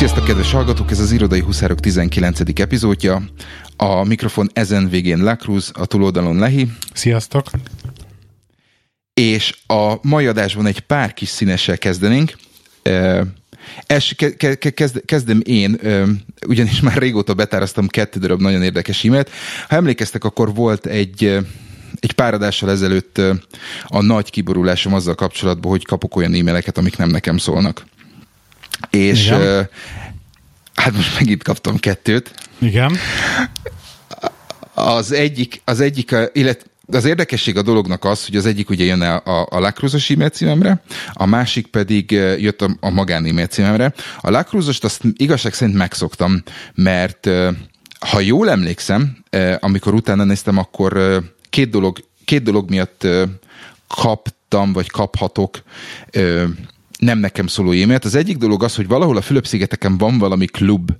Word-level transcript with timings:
Sziasztok, 0.00 0.24
kedves 0.24 0.52
hallgatók! 0.52 0.90
Ez 0.90 0.98
az 0.98 1.12
Irodai 1.12 1.40
Huszárok 1.40 1.80
19. 1.80 2.40
epizódja. 2.60 3.22
A 3.76 4.04
mikrofon 4.04 4.50
ezen 4.52 4.88
végén 4.88 5.18
Lacruz, 5.18 5.70
a 5.74 5.86
túloldalon 5.86 6.36
Lehi. 6.36 6.68
Sziasztok! 6.92 7.46
És 9.14 9.54
a 9.66 9.94
mai 10.02 10.26
adásban 10.26 10.66
egy 10.66 10.80
pár 10.80 11.14
kis 11.14 11.28
színessel 11.28 11.78
kezdenénk. 11.78 12.32
Es, 13.86 14.14
ke, 14.14 14.34
ke, 14.34 14.70
kezd, 14.70 15.04
kezdem 15.04 15.40
én, 15.44 15.80
ugyanis 16.46 16.80
már 16.80 16.96
régóta 16.96 17.34
betáraztam 17.34 17.86
kettő 17.86 18.18
darab 18.20 18.40
nagyon 18.40 18.62
érdekes 18.62 19.04
e-mailt. 19.04 19.30
Ha 19.68 19.76
emlékeztek, 19.76 20.24
akkor 20.24 20.54
volt 20.54 20.86
egy 20.86 21.38
egy 21.94 22.12
pár 22.12 22.34
adással 22.34 22.70
ezelőtt 22.70 23.20
a 23.86 24.02
nagy 24.02 24.30
kiborulásom 24.30 24.94
azzal 24.94 25.14
kapcsolatban, 25.14 25.70
hogy 25.70 25.84
kapok 25.84 26.16
olyan 26.16 26.34
e-maileket, 26.34 26.78
amik 26.78 26.96
nem 26.96 27.08
nekem 27.08 27.36
szólnak. 27.36 27.84
És 28.90 29.26
Igen. 29.26 29.68
hát 30.74 30.92
most 30.92 31.18
megint 31.18 31.42
kaptam 31.42 31.78
kettőt. 31.78 32.34
Igen. 32.58 32.96
Az 34.74 35.12
egyik, 35.12 35.62
az 35.64 35.80
egyik, 35.80 36.16
illetve 36.32 36.68
az 36.92 37.04
érdekesség 37.04 37.56
a 37.56 37.62
dolognak 37.62 38.04
az, 38.04 38.26
hogy 38.26 38.36
az 38.36 38.46
egyik 38.46 38.70
ugye 38.70 38.84
jön 38.84 39.00
a, 39.00 39.22
a, 39.24 39.46
a 39.50 39.58
Lacruzos 39.58 40.10
e-mail 40.10 40.28
címemre, 40.28 40.82
a 41.12 41.26
másik 41.26 41.66
pedig 41.66 42.10
jött 42.38 42.62
a, 42.62 42.76
a 42.80 42.90
magán 42.90 43.26
e-mail 43.26 43.46
címemre. 43.46 43.92
A 44.20 44.30
Lacruzost 44.30 44.84
azt 44.84 45.02
igazság 45.16 45.54
szerint 45.54 45.76
megszoktam, 45.76 46.42
mert 46.74 47.28
ha 48.00 48.20
jól 48.20 48.50
emlékszem, 48.50 49.16
amikor 49.58 49.94
utána 49.94 50.24
néztem, 50.24 50.58
akkor 50.58 51.22
két 51.50 51.70
dolog, 51.70 51.98
két 52.24 52.42
dolog 52.42 52.70
miatt 52.70 53.06
kaptam, 53.88 54.72
vagy 54.72 54.90
kaphatok 54.90 55.62
nem 57.00 57.18
nekem 57.18 57.46
szóló 57.46 57.70
e-mailt. 57.70 58.04
Az 58.04 58.14
egyik 58.14 58.36
dolog 58.36 58.62
az, 58.62 58.74
hogy 58.74 58.86
valahol 58.86 59.16
a 59.16 59.20
Fülöp-szigeteken 59.20 59.98
van 59.98 60.18
valami 60.18 60.46
klub, 60.46 60.90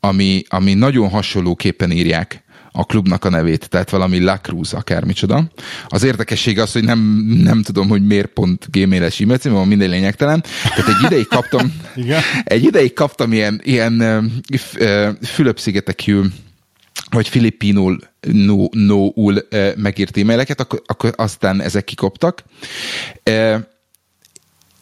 ami, 0.00 0.42
ami 0.48 0.74
nagyon 0.74 1.08
hasonlóképpen 1.08 1.90
írják 1.90 2.44
a 2.72 2.84
klubnak 2.84 3.24
a 3.24 3.28
nevét, 3.28 3.68
tehát 3.68 3.90
valami 3.90 4.20
La 4.20 4.40
Cruz, 4.40 4.72
akármicsoda. 4.72 5.50
Az 5.86 6.02
érdekesség 6.02 6.58
az, 6.58 6.72
hogy 6.72 6.84
nem, 6.84 6.98
nem 7.42 7.62
tudom, 7.62 7.88
hogy 7.88 8.06
miért 8.06 8.26
pont 8.26 8.66
gmail-es 8.70 9.20
e-mail 9.20 9.64
minden 9.64 9.90
lényegtelen. 9.90 10.44
Tehát 10.62 10.88
egy 10.88 11.04
ideig 11.04 11.26
kaptam, 11.26 11.72
egy 12.44 12.64
ideig 12.64 12.92
kaptam 12.92 13.32
ilyen, 13.32 13.60
ilyen 13.64 14.32
Fülöp-szigetekű 15.22 16.20
vagy 17.10 17.28
filipinul 17.28 17.98
no, 18.20 18.66
no-ul 18.70 19.46
megírt 19.76 20.16
e-maileket, 20.16 20.60
akkor, 20.60 20.82
akkor 20.86 21.12
aztán 21.16 21.60
ezek 21.60 21.84
kikoptak. 21.84 22.42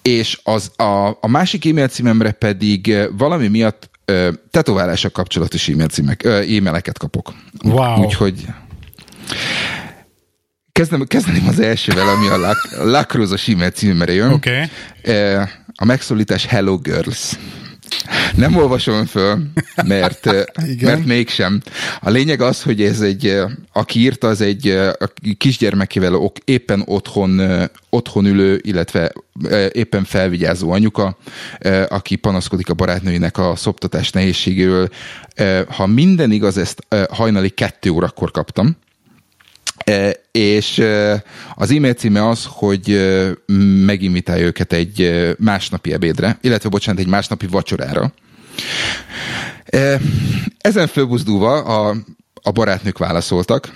És 0.09 0.41
az, 0.43 0.71
a, 0.77 1.09
a 1.21 1.29
másik 1.29 1.67
e-mail 1.67 1.89
címemre 1.89 2.31
pedig 2.31 2.95
valami 3.17 3.49
miatt 3.49 3.91
tetoválással 4.51 5.11
kapcsolatos 5.11 5.69
e-mail 5.69 5.89
címek, 5.89 6.25
e-maileket 6.25 6.99
kapok. 6.99 7.33
Wow. 7.65 8.05
Úgyhogy 8.05 8.47
kezdem, 10.73 11.05
kezdeném 11.07 11.49
az 11.49 11.61
elsővel, 11.61 12.09
ami 12.09 12.29
a 12.29 12.57
Lacrozos 12.85 13.49
e-mail 13.49 13.71
címemre 13.71 14.13
jön. 14.13 14.33
Okay. 14.33 14.65
A 15.75 15.85
megszólítás 15.85 16.47
Hello 16.47 16.79
Girls. 16.79 17.33
Nem 18.37 18.57
olvasom 18.57 19.07
föl, 19.07 19.39
mert, 19.87 20.25
mert 20.81 21.05
mégsem. 21.05 21.61
A 22.01 22.11
lényeg 22.11 22.41
az, 22.41 22.63
hogy 22.63 22.83
ez 22.83 23.01
egy, 23.01 23.41
aki 23.73 24.01
írta, 24.01 24.29
az 24.29 24.41
egy 24.41 24.69
a 24.99 25.13
kisgyermekével 25.39 26.33
éppen 26.45 26.83
otthon, 26.87 27.41
otthon 27.91 28.27
ülő, 28.27 28.61
illetve 28.63 29.13
éppen 29.73 30.05
felvigyázó 30.05 30.71
anyuka, 30.71 31.17
aki 31.89 32.17
panaszkodik 32.17 32.71
a 32.71 32.75
barátnőinek 32.75 33.39
a 33.39 33.57
szoptatás 33.57 34.11
nehézségéről. 34.11 34.89
Ha 35.69 35.87
minden 35.87 36.31
igaz, 36.31 36.57
ezt 36.57 36.87
hajnali 37.11 37.49
kettő 37.49 37.91
órakor 37.91 38.31
kaptam, 38.31 38.77
és 40.31 40.83
az 41.55 41.71
e-mail 41.71 41.95
címe 41.95 42.29
az, 42.29 42.47
hogy 42.49 43.01
meginvitálja 43.85 44.45
őket 44.45 44.73
egy 44.73 45.11
másnapi 45.39 45.93
ebédre, 45.93 46.39
illetve 46.41 46.69
bocsánat, 46.69 47.01
egy 47.01 47.07
másnapi 47.07 47.47
vacsorára. 47.47 48.13
Ezen 50.59 50.87
fölbuzdulva 50.87 51.63
a, 51.63 51.97
a 52.43 52.51
barátnők 52.51 52.99
válaszoltak. 52.99 53.73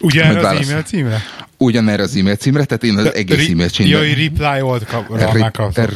Ugye 0.00 0.24
erre 0.24 0.48
az 0.48 0.68
e-mail 0.68 0.82
címre? 0.82 1.22
Ugyanerre 1.58 2.02
az 2.02 2.16
e-mail 2.16 2.36
címre, 2.36 2.64
tehát 2.64 2.84
én 2.84 2.96
az 2.96 3.04
De, 3.04 3.12
egész 3.12 3.48
e-mail 3.48 3.68
címre. 3.68 3.96
Jaj, 3.96 4.14
reply 4.14 4.60
all 4.60 4.80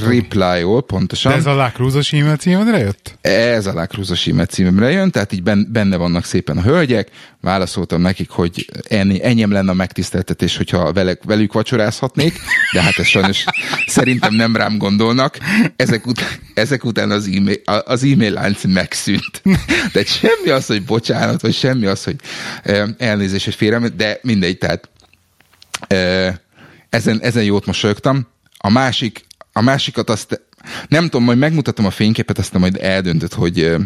Reply 0.08 0.62
all, 0.62 0.82
pontosan. 0.86 1.32
De 1.32 1.38
ez 1.38 1.46
a 1.46 1.54
Lacruzos 1.54 2.12
e-mail 2.12 2.36
címre 2.36 2.78
jött? 2.78 3.18
Ez 3.20 3.66
a 3.66 3.72
Lacruzos 3.72 4.26
e-mail 4.26 4.46
címre 4.46 4.90
jön, 4.90 5.10
tehát 5.10 5.32
így 5.32 5.42
benne 5.68 5.96
vannak 5.96 6.24
szépen 6.24 6.58
a 6.58 6.62
hölgyek, 6.62 7.08
válaszoltam 7.40 8.00
nekik, 8.00 8.30
hogy 8.30 8.66
ennyi, 8.88 9.24
ennyiem 9.24 9.50
lenne 9.50 9.70
a 9.70 9.74
megtiszteltetés, 9.74 10.56
hogyha 10.56 10.92
velük, 10.92 11.24
velük 11.24 11.52
vacsorázhatnék, 11.52 12.38
de 12.72 12.82
hát 12.82 12.98
ez 12.98 13.06
sajnos 13.06 13.44
szerintem 13.86 14.34
nem 14.34 14.56
rám 14.56 14.78
gondolnak. 14.78 15.38
Ezek, 15.76 16.06
ut- 16.06 16.40
ezek 16.54 16.84
után 16.84 17.10
az 17.10 17.26
e-mail, 17.26 17.60
az 17.64 18.04
e-mail 18.04 18.32
lánc 18.32 18.64
megszűnt. 18.64 19.42
De 19.92 20.04
semmi 20.04 20.48
az, 20.50 20.66
hogy 20.66 20.82
bocsánat, 20.84 21.40
vagy 21.40 21.54
semmi 21.54 21.86
az, 21.86 22.04
hogy 22.04 22.16
elnézés, 22.98 23.44
hogy 23.44 23.54
félre, 23.54 23.88
de 23.88 24.18
mindegy, 24.22 24.58
tehát 24.58 24.90
ezen, 26.88 27.20
ezen 27.20 27.44
jót 27.44 27.66
mosolyogtam. 27.66 28.26
A 28.56 28.70
másik, 28.70 29.26
a 29.52 29.60
másikat 29.60 30.10
azt 30.10 30.40
nem 30.88 31.04
tudom, 31.04 31.24
majd 31.24 31.38
megmutatom 31.38 31.86
a 31.86 31.90
fényképet, 31.90 32.38
aztán 32.38 32.60
majd 32.60 32.78
eldöntött, 32.80 33.34
hogy 33.34 33.76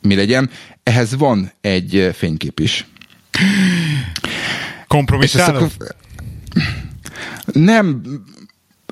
mi 0.00 0.14
legyen. 0.14 0.50
Ehhez 0.82 1.16
van 1.16 1.52
egy 1.60 2.10
fénykép 2.14 2.60
is. 2.60 2.86
Kompromisszálod? 4.86 5.72
Nem, 7.52 8.02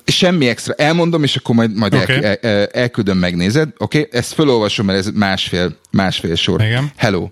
semmi 0.05 0.49
extra. 0.49 0.75
Elmondom, 0.75 1.23
és 1.23 1.37
akkor 1.37 1.55
majd, 1.55 1.75
majd 1.75 1.95
okay. 1.95 2.25
el, 2.25 2.35
el, 2.35 2.67
elküldöm, 2.67 3.19
megnézed. 3.19 3.69
Oké, 3.79 3.99
okay? 3.99 4.19
ezt 4.19 4.33
felolvasom, 4.33 4.87
mert 4.87 4.99
ez 4.99 5.11
másfél, 5.15 5.77
másfél 5.91 6.35
sor. 6.35 6.61
Igen. 6.61 6.93
Hello. 6.97 7.31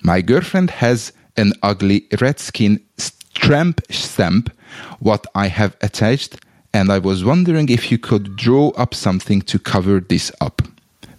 My 0.00 0.20
girlfriend 0.20 0.70
has 0.70 1.12
an 1.34 1.70
ugly 1.70 2.06
red 2.08 2.38
skin 2.38 2.90
tramp 3.40 3.80
stamp 3.88 4.52
what 4.98 5.26
I 5.34 5.48
have 5.48 5.72
attached, 5.80 6.38
and 6.70 6.90
I 6.90 6.98
was 6.98 7.22
wondering 7.22 7.68
if 7.70 7.90
you 7.90 7.98
could 7.98 8.34
draw 8.36 8.70
up 8.82 8.94
something 8.94 9.42
to 9.44 9.58
cover 9.58 10.02
this 10.06 10.32
up. 10.44 10.62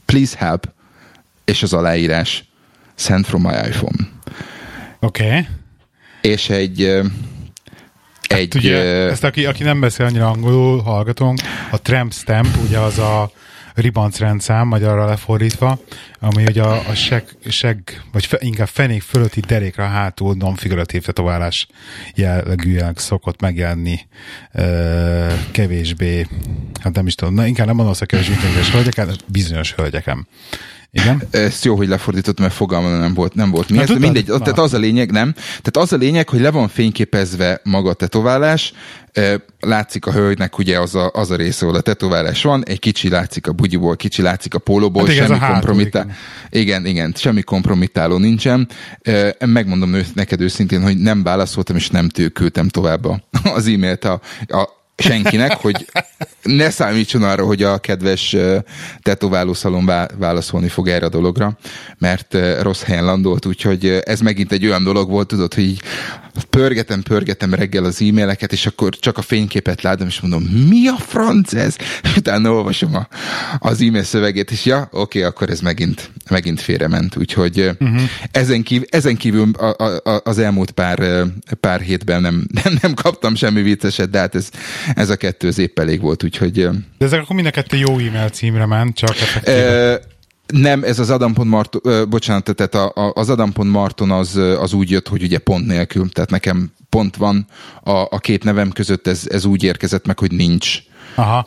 Please 0.05 0.37
help. 0.37 0.73
És 1.45 1.63
az 1.63 1.73
aláírás. 1.73 2.43
Send 2.95 3.25
from 3.25 3.41
my 3.41 3.53
iPhone. 3.67 4.07
Oké. 4.99 5.25
Okay. 5.25 5.47
És 6.21 6.49
egy 6.49 7.01
hát 8.21 8.39
egy... 8.39 8.53
Hát 8.53 8.63
ugye, 8.63 8.79
ezt 9.09 9.23
aki, 9.23 9.45
aki 9.45 9.63
nem 9.63 9.79
beszél 9.79 10.05
annyira 10.05 10.29
angolul, 10.29 10.81
hallgatónk, 10.81 11.39
a 11.71 11.81
tramp 11.81 12.13
stamp, 12.13 12.57
ugye 12.65 12.79
az 12.79 12.97
a 12.97 13.31
ribancrendszám, 13.81 14.67
magyarra 14.67 15.05
lefordítva, 15.05 15.79
ami 16.19 16.43
ugye 16.43 16.63
a, 16.63 16.89
a 16.89 16.93
seg, 16.93 17.23
seg, 17.45 18.01
vagy 18.11 18.25
fe, 18.25 18.37
inkább 18.39 18.67
fenék 18.67 19.01
fölötti 19.01 19.39
derékra 19.39 19.85
hátul 19.85 20.35
non-figuratív 20.35 21.03
tetoválás 21.03 21.67
jellegűen 22.15 22.93
szokott 22.95 23.41
megjelenni 23.41 23.99
ö, 24.53 25.27
kevésbé, 25.51 26.27
hát 26.81 26.93
nem 26.93 27.07
is 27.07 27.15
tudom, 27.15 27.33
na, 27.33 27.45
inkább 27.45 27.67
nem 27.67 27.75
mondom 27.75 27.95
a 27.99 28.05
kevésbé 28.05 28.35
hölgyeken, 28.71 29.09
bizonyos 29.27 29.73
hölgyeken. 29.73 30.27
Igen? 30.94 31.22
Ezt 31.31 31.66
jó, 31.66 31.75
hogy 31.75 31.88
lefordítottam, 31.88 32.44
mert 32.46 32.57
fogalmam 32.57 33.00
nem 33.00 33.13
volt, 33.13 33.34
nem 33.34 33.52
volt 33.52 33.69
mi. 33.69 33.78
Hát, 33.78 34.00
mindegy, 34.00 34.28
na. 34.28 34.40
tehát 34.40 34.59
az 34.59 34.74
a 34.74 34.78
lényeg, 34.78 35.12
nem. 35.12 35.34
Tehát 35.34 35.78
az 35.78 35.94
a 35.94 35.97
lényeg, 35.97 36.29
hogy 36.29 36.40
le 36.40 36.52
van 36.52 36.68
fényképezve 36.68 37.62
maga 37.63 37.90
a 37.90 37.94
tetoválás, 37.94 38.74
látszik 39.59 40.06
a 40.06 40.12
hölgynek 40.12 40.57
ugye 40.57 40.79
az 40.79 40.96
a, 40.96 41.12
az 41.13 41.31
a 41.31 41.35
része, 41.35 41.66
ahol 41.66 41.78
a 41.78 41.81
tetoválás 41.81 42.43
van, 42.43 42.66
egy 42.66 42.79
kicsi 42.79 43.09
látszik 43.09 43.47
a 43.47 43.52
bugyiból, 43.52 43.96
kicsi 43.96 44.22
látszik 44.22 44.53
a 44.53 44.59
pólóból, 44.59 45.05
hát 45.05 45.16
semmi 45.16 45.40
kompromittáló. 45.40 46.09
Igen, 46.49 46.85
igen, 46.85 47.14
semmi 47.16 47.41
kompromittáló 47.41 48.17
nincsen. 48.17 48.67
Megmondom 49.40 49.96
neked 50.14 50.41
őszintén, 50.41 50.82
hogy 50.82 50.97
nem 50.97 51.23
válaszoltam, 51.23 51.76
és 51.76 51.90
nem 51.90 52.09
tőkültem 52.09 52.67
tovább 52.67 53.05
az 53.55 53.67
e-mailt 53.67 54.05
a, 54.05 54.22
a 54.47 54.80
senkinek, 55.01 55.51
hogy 55.51 55.85
ne 56.43 56.69
számítson 56.69 57.23
arra, 57.23 57.45
hogy 57.45 57.63
a 57.63 57.77
kedves 57.77 58.35
tetoválószalon 59.01 59.91
válaszolni 60.17 60.67
fog 60.67 60.87
erre 60.87 61.05
a 61.05 61.09
dologra, 61.09 61.57
mert 61.97 62.37
rossz 62.61 62.83
helyen 62.83 63.05
landolt, 63.05 63.45
úgyhogy 63.45 64.01
ez 64.03 64.19
megint 64.19 64.51
egy 64.51 64.65
olyan 64.65 64.83
dolog 64.83 65.09
volt, 65.09 65.27
tudod, 65.27 65.53
hogy 65.53 65.63
így 65.63 65.81
pörgetem, 66.49 67.01
pörgetem 67.01 67.53
reggel 67.53 67.83
az 67.83 68.01
e-maileket, 68.01 68.51
és 68.51 68.65
akkor 68.65 68.95
csak 68.99 69.17
a 69.17 69.21
fényképet 69.21 69.81
látom, 69.81 70.07
és 70.07 70.19
mondom, 70.19 70.43
mi 70.43 70.87
a 70.87 70.95
franc 70.97 71.53
ez? 71.53 71.75
Utána 72.17 72.51
olvasom 72.51 72.95
a, 72.95 73.07
az 73.59 73.81
e-mail 73.81 74.03
szövegét, 74.03 74.51
és 74.51 74.65
ja, 74.65 74.87
oké, 74.91 75.23
akkor 75.23 75.49
ez 75.49 75.59
megint, 75.59 76.11
megint 76.29 76.61
félrement. 76.61 77.15
Úgyhogy 77.15 77.59
uh-huh. 77.79 78.01
ezen, 78.31 78.63
kívül, 78.63 78.85
ezen 78.89 79.17
kívül 79.17 79.51
a, 79.51 79.83
a, 79.83 80.21
az 80.23 80.39
elmúlt 80.39 80.71
pár, 80.71 81.25
pár 81.59 81.81
hétben 81.81 82.21
nem, 82.21 82.47
nem, 82.63 82.77
nem 82.81 82.93
kaptam 82.93 83.35
semmi 83.35 83.61
vicceset, 83.61 84.09
de 84.09 84.19
hát 84.19 84.35
ez, 84.35 84.49
ez 84.96 85.09
a 85.09 85.16
kettő 85.16 85.47
az 85.47 85.58
épp 85.58 85.79
elég 85.79 86.02
volt, 86.02 86.23
úgyhogy... 86.23 86.52
De 86.97 87.05
ezek 87.05 87.22
akkor 87.22 87.35
mind 87.35 87.47
a 87.47 87.52
kettő 87.52 87.78
jó 87.78 87.97
e-mail 87.97 88.29
címre 88.29 88.66
ment, 88.66 88.96
csak 88.96 89.09
effektíve. 89.09 90.02
Nem, 90.47 90.84
ez 90.84 90.99
az 90.99 91.09
Adam.Marton, 91.09 91.82
uh, 91.84 92.08
bocsánat, 92.08 92.55
tehát 92.55 92.76
a, 92.76 93.02
a, 93.02 93.11
az 93.16 93.29
Adam.Marton 93.29 94.11
az, 94.11 94.35
az 94.35 94.73
úgy 94.73 94.90
jött, 94.90 95.08
hogy 95.08 95.23
ugye 95.23 95.38
pont 95.38 95.67
nélkül, 95.67 96.09
tehát 96.09 96.29
nekem 96.29 96.72
pont 96.90 97.16
van 97.16 97.47
a, 97.84 97.91
a 97.91 98.20
két 98.20 98.43
nevem 98.43 98.72
között, 98.72 99.08
ez, 99.08 99.23
ez 99.29 99.46
úgy 99.46 99.64
érkezett 99.64 100.05
meg, 100.05 100.20
hogy 100.20 100.32
nincs 100.32 100.78
Aha. 101.16 101.44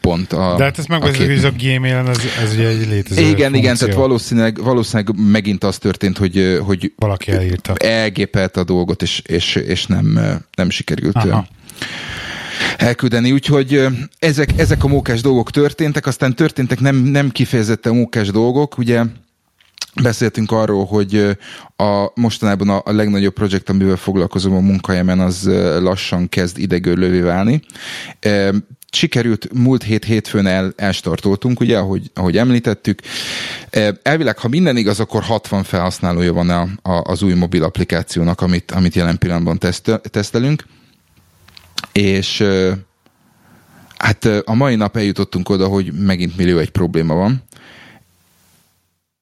Pont 0.00 0.32
a 0.32 0.54
De 0.56 0.64
hát 0.64 0.78
ezt 0.78 0.88
hogy 0.88 1.30
ez 1.30 1.44
a 1.44 1.50
Gmail-en, 1.58 2.08
ez, 2.08 2.18
ez 2.42 2.52
ugye 2.54 2.68
egy 2.68 2.88
létező 2.88 3.20
Igen, 3.20 3.34
funkció. 3.34 3.58
igen, 3.58 3.76
tehát 3.76 3.94
valószínűleg, 3.94 4.62
valószínűleg 4.62 5.30
megint 5.30 5.64
az 5.64 5.78
történt, 5.78 6.18
hogy, 6.18 6.58
hogy 6.64 6.92
valaki 6.96 7.32
elírta. 7.32 7.72
Elgépelt 7.74 8.56
a 8.56 8.64
dolgot, 8.64 9.02
és, 9.02 9.22
és, 9.26 9.54
és 9.54 9.86
nem, 9.86 10.20
nem 10.54 10.70
sikerült 10.70 11.16
Aha 11.16 11.46
elküldeni. 12.76 13.32
Úgyhogy 13.32 13.86
ezek, 14.18 14.50
ezek 14.56 14.84
a 14.84 14.88
mókás 14.88 15.20
dolgok 15.20 15.50
történtek, 15.50 16.06
aztán 16.06 16.34
történtek 16.34 16.80
nem, 16.80 16.96
nem 16.96 17.30
kifejezetten 17.30 17.94
mókás 17.94 18.30
dolgok, 18.30 18.78
ugye 18.78 19.02
Beszéltünk 20.02 20.52
arról, 20.52 20.84
hogy 20.84 21.36
a 21.76 22.10
mostanában 22.14 22.68
a, 22.68 22.82
a 22.84 22.92
legnagyobb 22.92 23.32
projekt, 23.32 23.68
amivel 23.68 23.96
foglalkozom 23.96 24.54
a 24.54 24.60
munkahelyemen, 24.60 25.20
az 25.20 25.44
lassan 25.80 26.28
kezd 26.28 26.58
idegörlővé 26.58 27.20
válni. 27.20 27.62
Sikerült 28.90 29.52
múlt 29.52 29.82
hét 29.82 30.04
hétfőn 30.04 30.46
el, 30.46 30.72
elstartoltunk, 30.76 31.60
ugye, 31.60 31.78
ahogy, 31.78 32.10
ahogy 32.14 32.36
említettük. 32.36 33.00
Elvileg, 34.02 34.38
ha 34.38 34.48
minden 34.48 34.76
igaz, 34.76 35.00
akkor 35.00 35.22
60 35.22 35.62
felhasználója 35.62 36.32
van 36.32 36.50
a, 36.50 36.68
a, 36.90 37.02
az 37.10 37.22
új 37.22 37.34
mobil 37.34 37.64
applikációnak, 37.64 38.40
amit, 38.40 38.70
amit 38.70 38.94
jelen 38.94 39.18
pillanatban 39.18 39.58
tesztelünk 40.10 40.64
és 41.98 42.44
hát 43.96 44.24
a 44.24 44.54
mai 44.54 44.74
nap 44.74 44.96
eljutottunk 44.96 45.48
oda, 45.48 45.66
hogy 45.66 45.92
megint 45.92 46.36
millió 46.36 46.58
egy 46.58 46.70
probléma 46.70 47.14
van. 47.14 47.42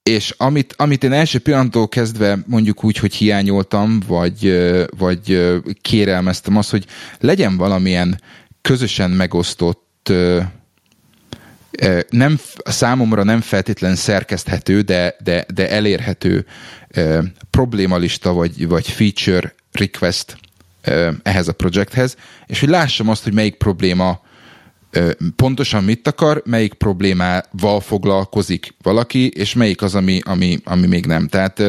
És 0.02 0.34
amit, 0.36 0.74
amit 0.76 1.04
én 1.04 1.12
első 1.12 1.38
pillanattól 1.38 1.88
kezdve 1.88 2.38
mondjuk 2.46 2.84
úgy, 2.84 2.96
hogy 2.96 3.14
hiányoltam, 3.14 4.00
vagy, 4.06 4.58
vagy 4.98 5.42
kérelmeztem 5.80 6.56
az, 6.56 6.70
hogy 6.70 6.86
legyen 7.20 7.56
valamilyen 7.56 8.20
közösen 8.62 9.10
megosztott 9.10 10.12
nem, 12.10 12.38
számomra 12.64 13.22
nem 13.22 13.40
feltétlen 13.40 13.94
szerkeszthető, 13.94 14.80
de, 14.80 15.16
de, 15.22 15.46
de 15.54 15.70
elérhető 15.70 16.46
problémalista 17.50 18.32
vagy, 18.32 18.68
vagy 18.68 18.88
feature 18.88 19.54
request 19.72 20.36
ehhez 21.22 21.48
a 21.48 21.52
projekthez, 21.52 22.16
és 22.46 22.60
hogy 22.60 22.68
lássam 22.68 23.08
azt, 23.08 23.22
hogy 23.22 23.34
melyik 23.34 23.54
probléma 23.54 24.20
pontosan 25.36 25.84
mit 25.84 26.08
akar, 26.08 26.42
melyik 26.44 26.74
problémával 26.74 27.80
foglalkozik 27.80 28.74
valaki, 28.82 29.28
és 29.28 29.54
melyik 29.54 29.82
az, 29.82 29.94
ami, 29.94 30.20
ami, 30.24 30.58
ami 30.64 30.86
még 30.86 31.06
nem. 31.06 31.28
Tehát 31.28 31.62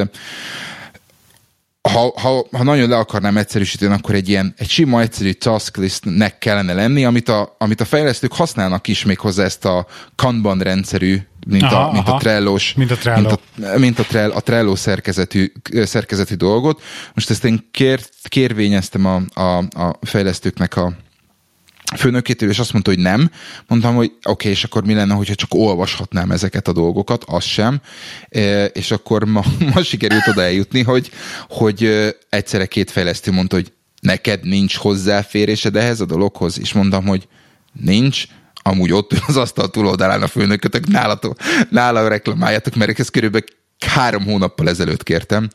ha, 1.81 2.13
ha, 2.15 2.47
ha 2.51 2.63
nagyon 2.63 2.89
le 2.89 2.97
akarnám 2.97 3.37
egyszerűsíteni, 3.37 3.93
akkor 3.93 4.15
egy 4.15 4.29
ilyen 4.29 4.53
egy 4.57 4.69
sima, 4.69 5.01
egyszerű 5.01 5.31
tasklistnek 5.31 6.37
kellene 6.37 6.73
lenni, 6.73 7.05
amit 7.05 7.29
a, 7.29 7.55
amit 7.59 7.81
a 7.81 7.85
fejlesztők 7.85 8.33
használnak 8.33 8.87
is 8.87 9.05
még 9.05 9.19
hozzá 9.19 9.43
ezt 9.43 9.65
a 9.65 9.85
Kanban 10.15 10.59
rendszerű 10.59 11.19
mint, 11.47 11.63
aha, 11.63 11.87
a, 11.87 11.91
mint 11.91 12.07
a 12.07 12.17
Trello-s, 12.17 12.73
mint 12.73 12.91
a 12.91 12.95
Trello, 12.95 13.21
mint 13.21 13.31
a, 13.31 13.77
mint 13.77 13.99
a, 13.99 14.03
Trello, 14.03 14.35
a 14.35 14.41
Trello 14.41 14.75
szerkezetű, 14.75 15.51
szerkezetű 15.71 16.35
dolgot. 16.35 16.81
Most 17.13 17.29
ezt 17.29 17.45
én 17.45 17.67
kér, 17.71 17.99
kérvényeztem 18.23 19.05
a, 19.05 19.41
a, 19.41 19.57
a 19.57 19.99
fejlesztőknek 20.01 20.75
a 20.75 20.93
főnökétől, 21.95 22.49
és 22.49 22.59
azt 22.59 22.71
mondta, 22.73 22.91
hogy 22.91 22.99
nem. 22.99 23.31
Mondtam, 23.67 23.95
hogy 23.95 24.05
oké, 24.05 24.29
okay, 24.29 24.51
és 24.51 24.63
akkor 24.63 24.85
mi 24.85 24.93
lenne, 24.93 25.13
hogyha 25.13 25.35
csak 25.35 25.53
olvashatnám 25.53 26.31
ezeket 26.31 26.67
a 26.67 26.73
dolgokat, 26.73 27.23
az 27.23 27.43
sem. 27.43 27.81
E, 28.29 28.65
és 28.65 28.91
akkor 28.91 29.25
ma, 29.25 29.43
ma 29.73 29.83
sikerült 29.83 30.27
oda 30.27 30.43
eljutni, 30.43 30.83
hogy, 30.83 31.11
hogy 31.49 32.13
egyszerre 32.29 32.65
két 32.65 32.91
fejlesztő 32.91 33.31
mondta, 33.31 33.55
hogy 33.55 33.71
neked 33.99 34.43
nincs 34.43 34.75
hozzáférésed 34.75 35.75
ehhez 35.75 35.99
a 35.99 36.05
dologhoz, 36.05 36.59
és 36.59 36.73
mondtam, 36.73 37.05
hogy 37.05 37.27
nincs, 37.81 38.25
amúgy 38.67 38.91
ott 38.91 39.11
az 39.27 39.37
asztal 39.37 39.69
túloldalán 39.69 40.21
a 40.21 40.27
főnökötök, 40.27 40.87
nálatok, 40.87 41.37
nála 41.69 42.07
reklamáljátok, 42.07 42.75
mert 42.75 42.99
ez 42.99 43.09
körülbelül 43.09 43.47
három 43.85 44.23
hónappal 44.23 44.69
ezelőtt 44.69 45.03
kértem. 45.03 45.49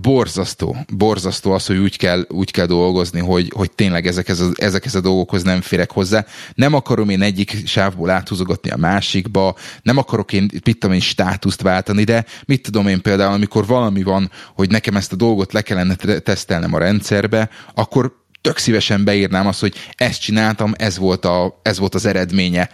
Borzasztó, 0.00 0.76
borzasztó 0.92 1.52
az, 1.52 1.66
hogy 1.66 1.76
úgy 1.76 1.96
kell, 1.96 2.24
úgy 2.28 2.50
kell 2.50 2.66
dolgozni, 2.66 3.20
hogy, 3.20 3.52
hogy 3.54 3.70
tényleg 3.70 4.06
ezekhez 4.06 4.40
a, 4.40 4.48
ezekhez 4.54 4.94
a 4.94 5.00
dolgokhoz 5.00 5.42
nem 5.42 5.60
férek 5.60 5.90
hozzá. 5.90 6.24
Nem 6.54 6.74
akarom 6.74 7.08
én 7.08 7.22
egyik 7.22 7.66
sávból 7.66 8.10
áthúzogatni 8.10 8.70
a 8.70 8.76
másikba, 8.76 9.56
nem 9.82 9.96
akarok 9.96 10.32
én, 10.32 10.50
mit 10.64 10.78
tudom 10.78 10.94
én, 10.94 11.00
státuszt 11.00 11.62
váltani, 11.62 12.04
de 12.04 12.24
mit 12.46 12.62
tudom 12.62 12.88
én 12.88 13.02
például, 13.02 13.32
amikor 13.32 13.66
valami 13.66 14.02
van, 14.02 14.30
hogy 14.54 14.70
nekem 14.70 14.96
ezt 14.96 15.12
a 15.12 15.16
dolgot 15.16 15.52
le 15.52 15.62
kellene 15.62 15.94
tesztelnem 16.20 16.74
a 16.74 16.78
rendszerbe, 16.78 17.50
akkor 17.74 18.24
tök 18.46 18.58
szívesen 18.58 19.04
beírnám 19.04 19.46
azt, 19.46 19.60
hogy 19.60 19.74
ezt 19.94 20.20
csináltam, 20.20 20.74
ez 20.76 20.98
volt, 20.98 21.24
a, 21.24 21.60
ez 21.62 21.78
volt 21.78 21.94
az 21.94 22.06
eredménye. 22.06 22.70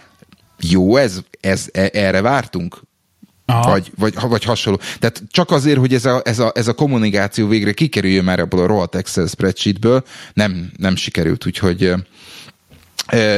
Jó, 0.59 0.97
ez, 0.97 1.19
ez 1.41 1.67
e, 1.71 1.89
erre 1.93 2.21
vártunk? 2.21 2.81
Vagy, 3.45 3.91
vagy, 3.97 4.13
vagy 4.21 4.43
hasonló. 4.43 4.79
Tehát 4.99 5.21
csak 5.31 5.51
azért, 5.51 5.77
hogy 5.77 5.93
ez 5.93 6.05
a, 6.05 6.21
ez 6.25 6.39
a, 6.39 6.51
ez 6.55 6.67
a 6.67 6.73
kommunikáció 6.73 7.47
végre 7.47 7.71
kikerüljön 7.71 8.23
már 8.23 8.39
ebből 8.39 8.59
a 8.59 8.65
rohadt 8.65 8.95
Excel 8.95 9.27
spreadsheetből, 9.27 10.03
nem, 10.33 10.71
nem 10.77 10.95
sikerült, 10.95 11.45
úgyhogy 11.45 11.93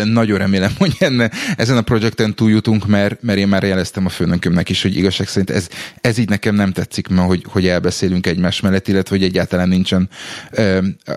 nagyon 0.04 0.38
remélem, 0.38 0.72
hogy 0.78 0.96
enne, 1.00 1.32
ezen 1.58 1.78
a 1.78 1.82
projekten 1.82 2.36
túljutunk, 2.36 2.88
mert, 2.88 3.22
mert 3.22 3.40
én 3.40 3.48
már 3.48 3.64
jeleztem 3.64 4.06
a 4.06 4.10
főnökömnek 4.10 4.70
is, 4.70 4.82
hogy 4.82 4.98
igazság 4.98 5.28
szerint 5.28 5.50
ez, 5.50 5.68
ez 6.02 6.18
így 6.18 6.30
nekem 6.30 6.56
nem 6.56 6.72
tetszik, 6.72 7.08
mert 7.08 7.28
hogy, 7.28 7.44
hogy 7.48 7.68
elbeszélünk 7.68 8.28
egymás 8.28 8.60
mellett, 8.60 8.88
illetve 8.88 9.16
hogy 9.16 9.26
egyáltalán 9.26 9.68
nincsen 9.68 10.10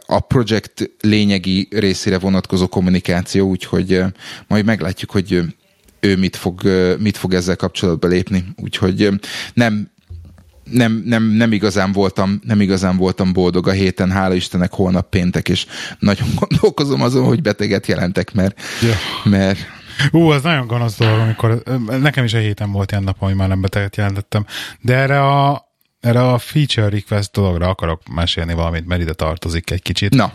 a 0.06 0.20
projekt 0.20 0.90
lényegi 1.00 1.68
részére 1.70 2.18
vonatkozó 2.18 2.66
kommunikáció, 2.66 3.48
úgyhogy 3.48 4.02
majd 4.46 4.64
meglátjuk, 4.64 5.10
hogy 5.10 5.40
ő 6.00 6.16
mit 6.16 6.36
fog, 6.36 6.62
mit 6.98 7.16
fog 7.16 7.34
ezzel 7.34 7.56
kapcsolatba 7.56 8.08
lépni. 8.08 8.44
Úgyhogy 8.56 9.08
nem, 9.54 9.90
nem, 10.70 11.02
nem, 11.04 11.22
nem, 11.22 11.52
igazán 11.52 11.92
voltam, 11.92 12.40
nem 12.44 12.60
igazán 12.60 12.96
voltam 12.96 13.32
boldog 13.32 13.68
a 13.68 13.72
héten, 13.72 14.10
hála 14.10 14.34
Istennek 14.34 14.72
holnap 14.72 15.08
péntek, 15.08 15.48
és 15.48 15.66
nagyon 15.98 16.28
gondolkozom 16.40 17.02
azon, 17.02 17.24
hogy 17.24 17.42
beteget 17.42 17.86
jelentek, 17.86 18.34
mert, 18.34 18.60
ja. 18.82 18.94
mert 19.30 19.58
Ú, 20.10 20.28
az 20.28 20.42
nagyon 20.42 20.66
gonosz 20.66 20.96
dolog, 20.96 21.18
amikor 21.18 21.62
nekem 22.00 22.24
is 22.24 22.34
a 22.34 22.38
héten 22.38 22.72
volt 22.72 22.90
ilyen 22.90 23.02
nap, 23.02 23.18
hogy 23.18 23.34
már 23.34 23.48
nem 23.48 23.60
beteget 23.60 23.96
jelentettem, 23.96 24.46
de 24.80 24.94
erre 24.94 25.22
a, 25.22 25.68
erre 26.00 26.28
a 26.28 26.38
feature 26.38 26.88
request 26.88 27.32
dologra 27.32 27.68
akarok 27.68 28.02
mesélni 28.08 28.54
valamit, 28.54 28.86
mert 28.86 29.00
ide 29.00 29.12
tartozik 29.12 29.70
egy 29.70 29.82
kicsit. 29.82 30.14
Na. 30.14 30.32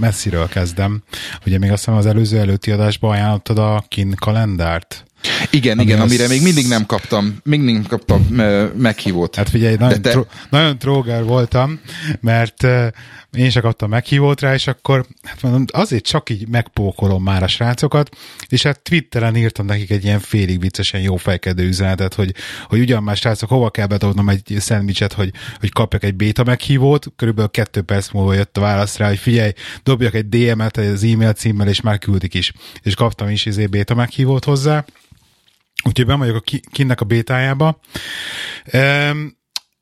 Messziről 0.00 0.48
kezdem. 0.48 1.02
Ugye 1.46 1.58
még 1.58 1.70
azt 1.70 1.84
hiszem 1.84 1.98
az 1.98 2.06
előző 2.06 2.38
előtti 2.38 2.70
adásban 2.70 3.10
ajánlottad 3.10 3.58
a 3.58 3.84
kin 3.88 4.14
kalendárt. 4.14 5.04
Igen, 5.50 5.80
igen, 5.80 6.00
az... 6.00 6.04
amire 6.04 6.28
még 6.28 6.42
mindig 6.42 6.66
nem 6.66 6.86
kaptam, 6.86 7.36
még 7.44 7.60
nem 7.60 7.84
kaptam 7.88 8.22
meghívót. 8.76 9.34
Hát 9.34 9.48
figyelj, 9.48 9.76
nagyon, 9.78 10.02
te... 10.02 10.10
tro- 10.10 10.30
nagyon 10.50 10.78
tróger 10.78 11.24
voltam, 11.24 11.80
mert 12.20 12.62
uh, 12.62 12.86
én 13.36 13.50
sem 13.50 13.62
kaptam 13.62 13.90
meghívót 13.90 14.40
rá, 14.40 14.54
és 14.54 14.66
akkor 14.66 15.06
hát 15.22 15.42
mondom, 15.42 15.64
azért 15.72 16.04
csak 16.04 16.30
így 16.30 16.48
megpókolom 16.48 17.22
már 17.22 17.42
a 17.42 17.46
srácokat, 17.46 18.16
és 18.48 18.62
hát 18.62 18.80
Twitteren 18.80 19.36
írtam 19.36 19.66
nekik 19.66 19.90
egy 19.90 20.04
ilyen 20.04 20.20
félig 20.20 20.60
viccesen 20.60 21.00
jó 21.00 21.16
fejkedő 21.16 21.66
üzenetet, 21.66 22.14
hogy, 22.14 22.34
hogy 22.64 22.80
ugyan 22.80 23.02
már 23.02 23.16
srácok, 23.16 23.48
hova 23.48 23.70
kell 23.70 23.86
betolnom 23.86 24.28
egy 24.28 24.56
szendvicset, 24.58 25.12
hogy, 25.12 25.30
hogy 25.60 25.72
kapjak 25.72 26.04
egy 26.04 26.14
béta 26.14 26.44
meghívót, 26.44 27.06
körülbelül 27.16 27.50
kettő 27.50 27.82
perc 27.82 28.10
múlva 28.10 28.34
jött 28.34 28.56
a 28.56 28.60
válasz 28.60 28.96
rá, 28.96 29.08
hogy 29.08 29.18
figyelj, 29.18 29.52
dobjak 29.82 30.14
egy 30.14 30.28
DM-et 30.28 30.76
az 30.76 31.04
e-mail 31.04 31.32
címmel, 31.32 31.68
és 31.68 31.80
már 31.80 31.98
küldik 31.98 32.34
is. 32.34 32.52
És 32.82 32.94
kaptam 32.94 33.28
is 33.28 33.46
izé 33.46 33.66
béta 33.66 33.94
meghívót 33.94 34.44
hozzá, 34.44 34.84
Úgyhogy 35.84 36.06
ben 36.06 36.18
vagyok 36.18 36.36
a 36.36 36.58
kinnek 36.72 37.00
a 37.00 37.04
bétájába. 37.04 37.80
Um, 38.72 39.36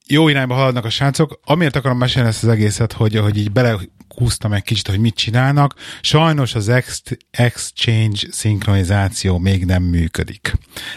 jó 0.06 0.28
irányba 0.28 0.54
haladnak 0.54 0.84
a 0.84 0.90
srácok. 0.90 1.40
Amiért 1.44 1.76
akarom 1.76 1.98
mesélni 1.98 2.28
ezt 2.28 2.42
az 2.42 2.48
egészet, 2.48 2.92
hogy, 2.92 3.16
hogy 3.16 3.38
így 3.38 3.52
belekúztam 3.52 4.52
egy 4.52 4.62
kicsit, 4.62 4.88
hogy 4.88 4.98
mit 4.98 5.14
csinálnak. 5.14 5.74
Sajnos 6.00 6.54
az 6.54 6.68
ex- 6.68 7.18
exchange 7.30 8.18
szinkronizáció 8.30 9.38
még 9.38 9.64
nem 9.64 9.82
működik. 9.82 10.52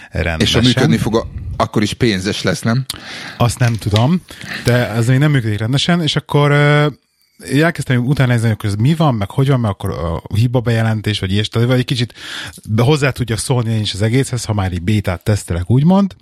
Rendesen. 0.09 0.39
És 0.39 0.53
ha 0.53 0.61
működni 0.61 0.97
fog, 0.97 1.15
a, 1.15 1.27
akkor 1.57 1.81
is 1.81 1.93
pénzes 1.93 2.41
lesz, 2.41 2.61
nem? 2.61 2.85
Azt 3.37 3.59
nem 3.59 3.73
tudom, 3.73 4.21
de 4.63 4.89
ez 4.89 5.07
még 5.07 5.17
nem 5.17 5.31
működik 5.31 5.59
rendesen, 5.59 6.01
és 6.01 6.15
akkor 6.15 6.51
elkezdtem 7.37 8.05
utána 8.05 8.31
nézni, 8.31 8.55
hogy 8.57 8.79
mi 8.79 8.95
van, 8.95 9.15
meg 9.15 9.31
hogy 9.31 9.47
van, 9.47 9.59
meg 9.59 9.71
akkor 9.71 9.89
a 9.89 10.21
hiba 10.35 10.59
bejelentés, 10.59 11.19
vagy 11.19 11.31
ilyes, 11.31 11.49
vagy 11.51 11.71
egy 11.71 11.85
kicsit 11.85 12.13
hozzá 12.77 13.09
tudja 13.09 13.37
szólni 13.37 13.73
én 13.73 13.81
is 13.81 13.93
az 13.93 14.01
egészhez, 14.01 14.45
ha 14.45 14.53
már 14.53 14.73
így 14.73 14.81
bétát 14.81 15.23
tesztelek, 15.23 15.69
úgymond. 15.69 16.15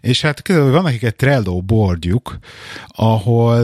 És 0.00 0.20
hát 0.20 0.48
van 0.48 0.82
nekik 0.82 1.02
egy 1.02 1.16
Trello 1.16 1.60
boardjuk, 1.60 2.38
ahol, 2.86 3.62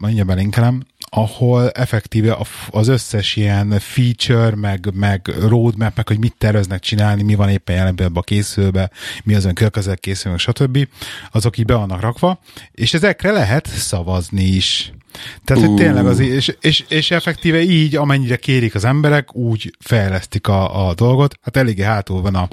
mindjárt 0.00 0.28
belinkelem, 0.28 0.82
ahol 1.12 1.70
effektíve 1.70 2.38
az 2.70 2.88
összes 2.88 3.36
ilyen 3.36 3.78
feature, 3.78 4.56
meg, 4.56 4.88
meg 4.94 5.32
roadmap, 5.40 5.96
meg 5.96 6.08
hogy 6.08 6.18
mit 6.18 6.34
terveznek 6.38 6.80
csinálni, 6.80 7.22
mi 7.22 7.34
van 7.34 7.48
éppen 7.48 7.76
jelen 7.76 8.10
a 8.14 8.22
készülbe, 8.22 8.90
mi 9.24 9.34
az 9.34 9.44
ön 9.44 9.54
közel 9.54 9.96
készül, 9.96 10.38
stb. 10.38 10.88
Azok 11.30 11.58
így 11.58 11.64
be 11.64 11.74
vannak 11.74 12.00
rakva, 12.00 12.40
és 12.72 12.94
ezekre 12.94 13.30
lehet 13.30 13.66
szavazni 13.66 14.42
is. 14.44 14.92
Tehát, 15.44 15.66
hogy 15.66 15.74
tényleg 15.74 16.06
az, 16.06 16.18
és, 16.18 16.56
és, 16.60 16.84
és 16.88 17.10
effektíve 17.10 17.60
így, 17.60 17.96
amennyire 17.96 18.36
kérik 18.36 18.74
az 18.74 18.84
emberek, 18.84 19.34
úgy 19.34 19.76
fejlesztik 19.78 20.48
a, 20.48 20.88
a 20.88 20.94
dolgot. 20.94 21.38
Hát 21.42 21.56
eléggé 21.56 21.82
hátul 21.82 22.20
van 22.20 22.34
a 22.34 22.48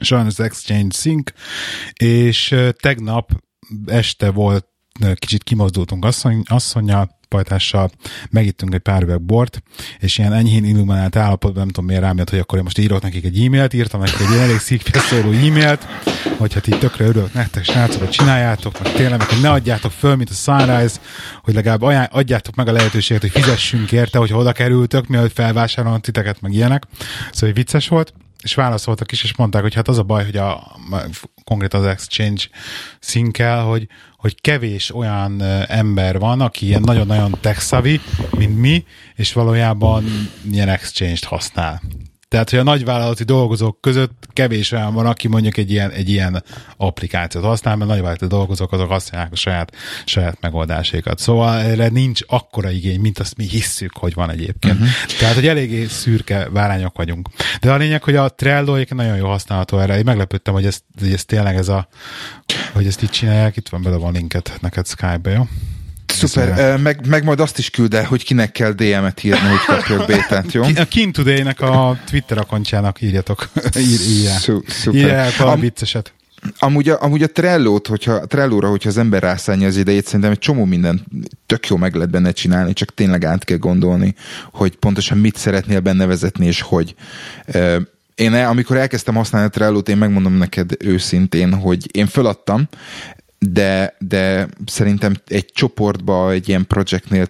sajnos 0.00 0.38
az 0.38 0.44
Exchange 0.44 0.94
Sync, 0.96 1.30
és 1.94 2.54
tegnap 2.80 3.30
este 3.86 4.30
volt, 4.30 4.66
kicsit 5.14 5.42
kimozdultunk 5.42 6.04
asszony, 6.04 6.42
asszonyjal, 6.46 7.19
pajtással 7.30 7.90
megittünk 8.30 8.74
egy 8.74 8.80
pár 8.80 9.02
üveg 9.02 9.20
bort, 9.20 9.62
és 9.98 10.18
ilyen 10.18 10.32
enyhén 10.32 10.64
illuminált 10.64 11.16
állapotban, 11.16 11.62
nem 11.62 11.68
tudom 11.68 11.84
miért 11.84 12.02
rám 12.02 12.16
jött, 12.16 12.30
hogy 12.30 12.38
akkor 12.38 12.58
én 12.58 12.64
most 12.64 12.78
írok 12.78 13.02
nekik 13.02 13.24
egy 13.24 13.44
e-mailt, 13.44 13.72
írtam 13.72 14.00
nekik 14.00 14.20
egy 14.20 14.38
elég 14.38 14.58
szóló 14.58 15.30
e-mailt, 15.30 15.86
hogy 16.38 16.54
hát 16.54 16.66
így 16.66 16.78
tökre 16.78 17.04
örülök 17.04 17.32
nektek, 17.32 17.64
srácok, 17.64 17.98
hogy 18.00 18.10
csináljátok, 18.10 18.82
meg 18.82 18.92
tényleg, 18.92 19.22
hogy 19.22 19.40
ne 19.40 19.50
adjátok 19.50 19.92
föl, 19.92 20.16
mint 20.16 20.30
a 20.30 20.34
Sunrise, 20.34 20.96
hogy 21.42 21.54
legalább 21.54 21.82
ajánl, 21.82 22.08
adjátok 22.10 22.54
meg 22.54 22.68
a 22.68 22.72
lehetőséget, 22.72 23.22
hogy 23.22 23.42
fizessünk 23.42 23.92
érte, 23.92 24.18
hogy 24.18 24.32
oda 24.32 24.52
kerültök, 24.52 25.06
mielőtt 25.06 25.32
felvásárolnak 25.32 26.00
titeket, 26.00 26.40
meg 26.40 26.52
ilyenek. 26.52 26.86
Szóval 27.32 27.48
hogy 27.48 27.54
vicces 27.54 27.88
volt 27.88 28.12
és 28.42 28.54
válaszoltak 28.54 29.12
is, 29.12 29.22
és 29.22 29.36
mondták, 29.36 29.62
hogy 29.62 29.74
hát 29.74 29.88
az 29.88 29.98
a 29.98 30.02
baj, 30.02 30.24
hogy 30.24 30.36
a, 30.36 30.76
konkrét 31.44 31.74
az 31.74 31.84
exchange 31.84 32.42
szinkel, 33.00 33.62
hogy, 33.62 33.86
hogy 34.20 34.40
kevés 34.40 34.94
olyan 34.94 35.42
ember 35.66 36.18
van, 36.18 36.40
aki 36.40 36.66
ilyen 36.66 36.80
nagyon-nagyon 36.80 37.36
tech 37.40 37.60
mint 38.38 38.58
mi, 38.58 38.84
és 39.14 39.32
valójában 39.32 40.04
ilyen 40.52 40.68
exchange-t 40.68 41.24
használ. 41.24 41.82
Tehát, 42.30 42.50
hogy 42.50 42.58
a 42.58 42.62
nagyvállalati 42.62 43.24
dolgozók 43.24 43.80
között 43.80 44.26
kevés 44.32 44.72
olyan 44.72 44.94
van, 44.94 45.06
aki 45.06 45.28
mondjuk 45.28 45.56
egy 45.56 45.70
ilyen, 45.70 45.90
egy 45.90 46.08
ilyen 46.08 46.44
applikációt 46.76 47.44
használ, 47.44 47.76
mert 47.76 47.90
nagyvállalati 47.90 48.26
dolgozók 48.26 48.72
azok 48.72 48.88
használják 48.88 49.32
a 49.32 49.36
saját, 49.36 49.76
saját 50.04 50.40
megoldásaikat. 50.40 51.18
Szóval 51.18 51.58
erre 51.58 51.88
nincs 51.88 52.20
akkora 52.26 52.70
igény, 52.70 53.00
mint 53.00 53.18
azt 53.18 53.36
mi 53.36 53.44
hisszük, 53.44 53.96
hogy 53.96 54.14
van 54.14 54.30
egyébként. 54.30 54.74
Uh-huh. 54.74 54.88
Tehát, 55.18 55.34
hogy 55.34 55.46
eléggé 55.46 55.86
szürke 55.86 56.48
várányok 56.50 56.96
vagyunk. 56.96 57.28
De 57.60 57.72
a 57.72 57.76
lényeg, 57.76 58.02
hogy 58.02 58.16
a 58.16 58.28
Trello 58.28 58.78
nagyon 58.88 59.16
jó 59.16 59.26
használható 59.26 59.78
erre. 59.78 59.98
Én 59.98 60.04
meglepődtem, 60.04 60.54
hogy 60.54 60.66
ez, 60.66 60.80
hogy 61.00 61.12
ez 61.12 61.24
tényleg 61.24 61.56
ez 61.56 61.68
a, 61.68 61.88
hogy 62.72 62.86
ezt 62.86 63.02
így 63.02 63.10
csinálják. 63.10 63.56
Itt 63.56 63.68
van 63.68 63.82
bele 63.82 63.96
a 63.96 64.10
linket 64.10 64.58
neked 64.60 64.86
Skype-be, 64.86 65.30
jó? 65.30 65.46
Szuper, 66.12 66.78
meg, 66.78 67.06
meg 67.06 67.24
majd 67.24 67.40
azt 67.40 67.58
is 67.58 67.70
küld 67.70 67.94
el, 67.94 68.04
hogy 68.04 68.24
kinek 68.24 68.52
kell 68.52 68.72
DM-et 68.72 69.24
írni, 69.24 69.48
hogy 69.48 69.64
kapjuk 69.66 70.06
bétát, 70.06 70.52
jó? 70.52 70.62
A 70.62 70.84
Kin 70.88 71.12
Today-nek 71.12 71.60
a 71.60 71.98
Twitter 72.10 72.38
akontjának 72.38 73.00
írjatok. 73.02 73.48
Ír, 73.90 74.00
írjál. 74.08 74.38
Szuper. 74.38 74.94
Írjál 74.94 75.30
valami 75.38 75.60
vicceset. 75.60 76.12
Amúgy 76.58 76.88
a, 76.88 77.02
amúgy 77.02 77.22
a 77.22 77.26
Trello-t, 77.26 77.86
hogyha, 77.86 78.26
Trello-ra, 78.26 78.68
hogyha 78.68 78.88
az 78.88 78.98
ember 78.98 79.22
rászállja 79.22 79.66
az 79.66 79.76
idejét, 79.76 80.04
szerintem 80.04 80.30
egy 80.30 80.38
csomó 80.38 80.64
minden 80.64 81.06
tök 81.46 81.66
jó 81.66 81.76
meg 81.76 81.94
lehet 81.94 82.10
benne 82.10 82.32
csinálni, 82.32 82.72
csak 82.72 82.94
tényleg 82.94 83.24
át 83.24 83.44
kell 83.44 83.56
gondolni, 83.56 84.14
hogy 84.52 84.76
pontosan 84.76 85.18
mit 85.18 85.36
szeretnél 85.36 85.80
benne 85.80 86.06
vezetni, 86.06 86.46
és 86.46 86.60
hogy. 86.60 86.94
Én 88.14 88.34
amikor 88.34 88.76
elkezdtem 88.76 89.14
használni 89.14 89.46
a 89.46 89.50
Trello-t, 89.50 89.88
én 89.88 89.96
megmondom 89.96 90.32
neked 90.32 90.72
őszintén, 90.78 91.54
hogy 91.54 91.96
én 91.96 92.06
föladtam, 92.06 92.68
de, 93.46 93.96
de 93.98 94.48
szerintem 94.66 95.14
egy 95.26 95.50
csoportba, 95.52 96.30
egy 96.30 96.48
ilyen 96.48 96.66
projektnél 96.66 97.26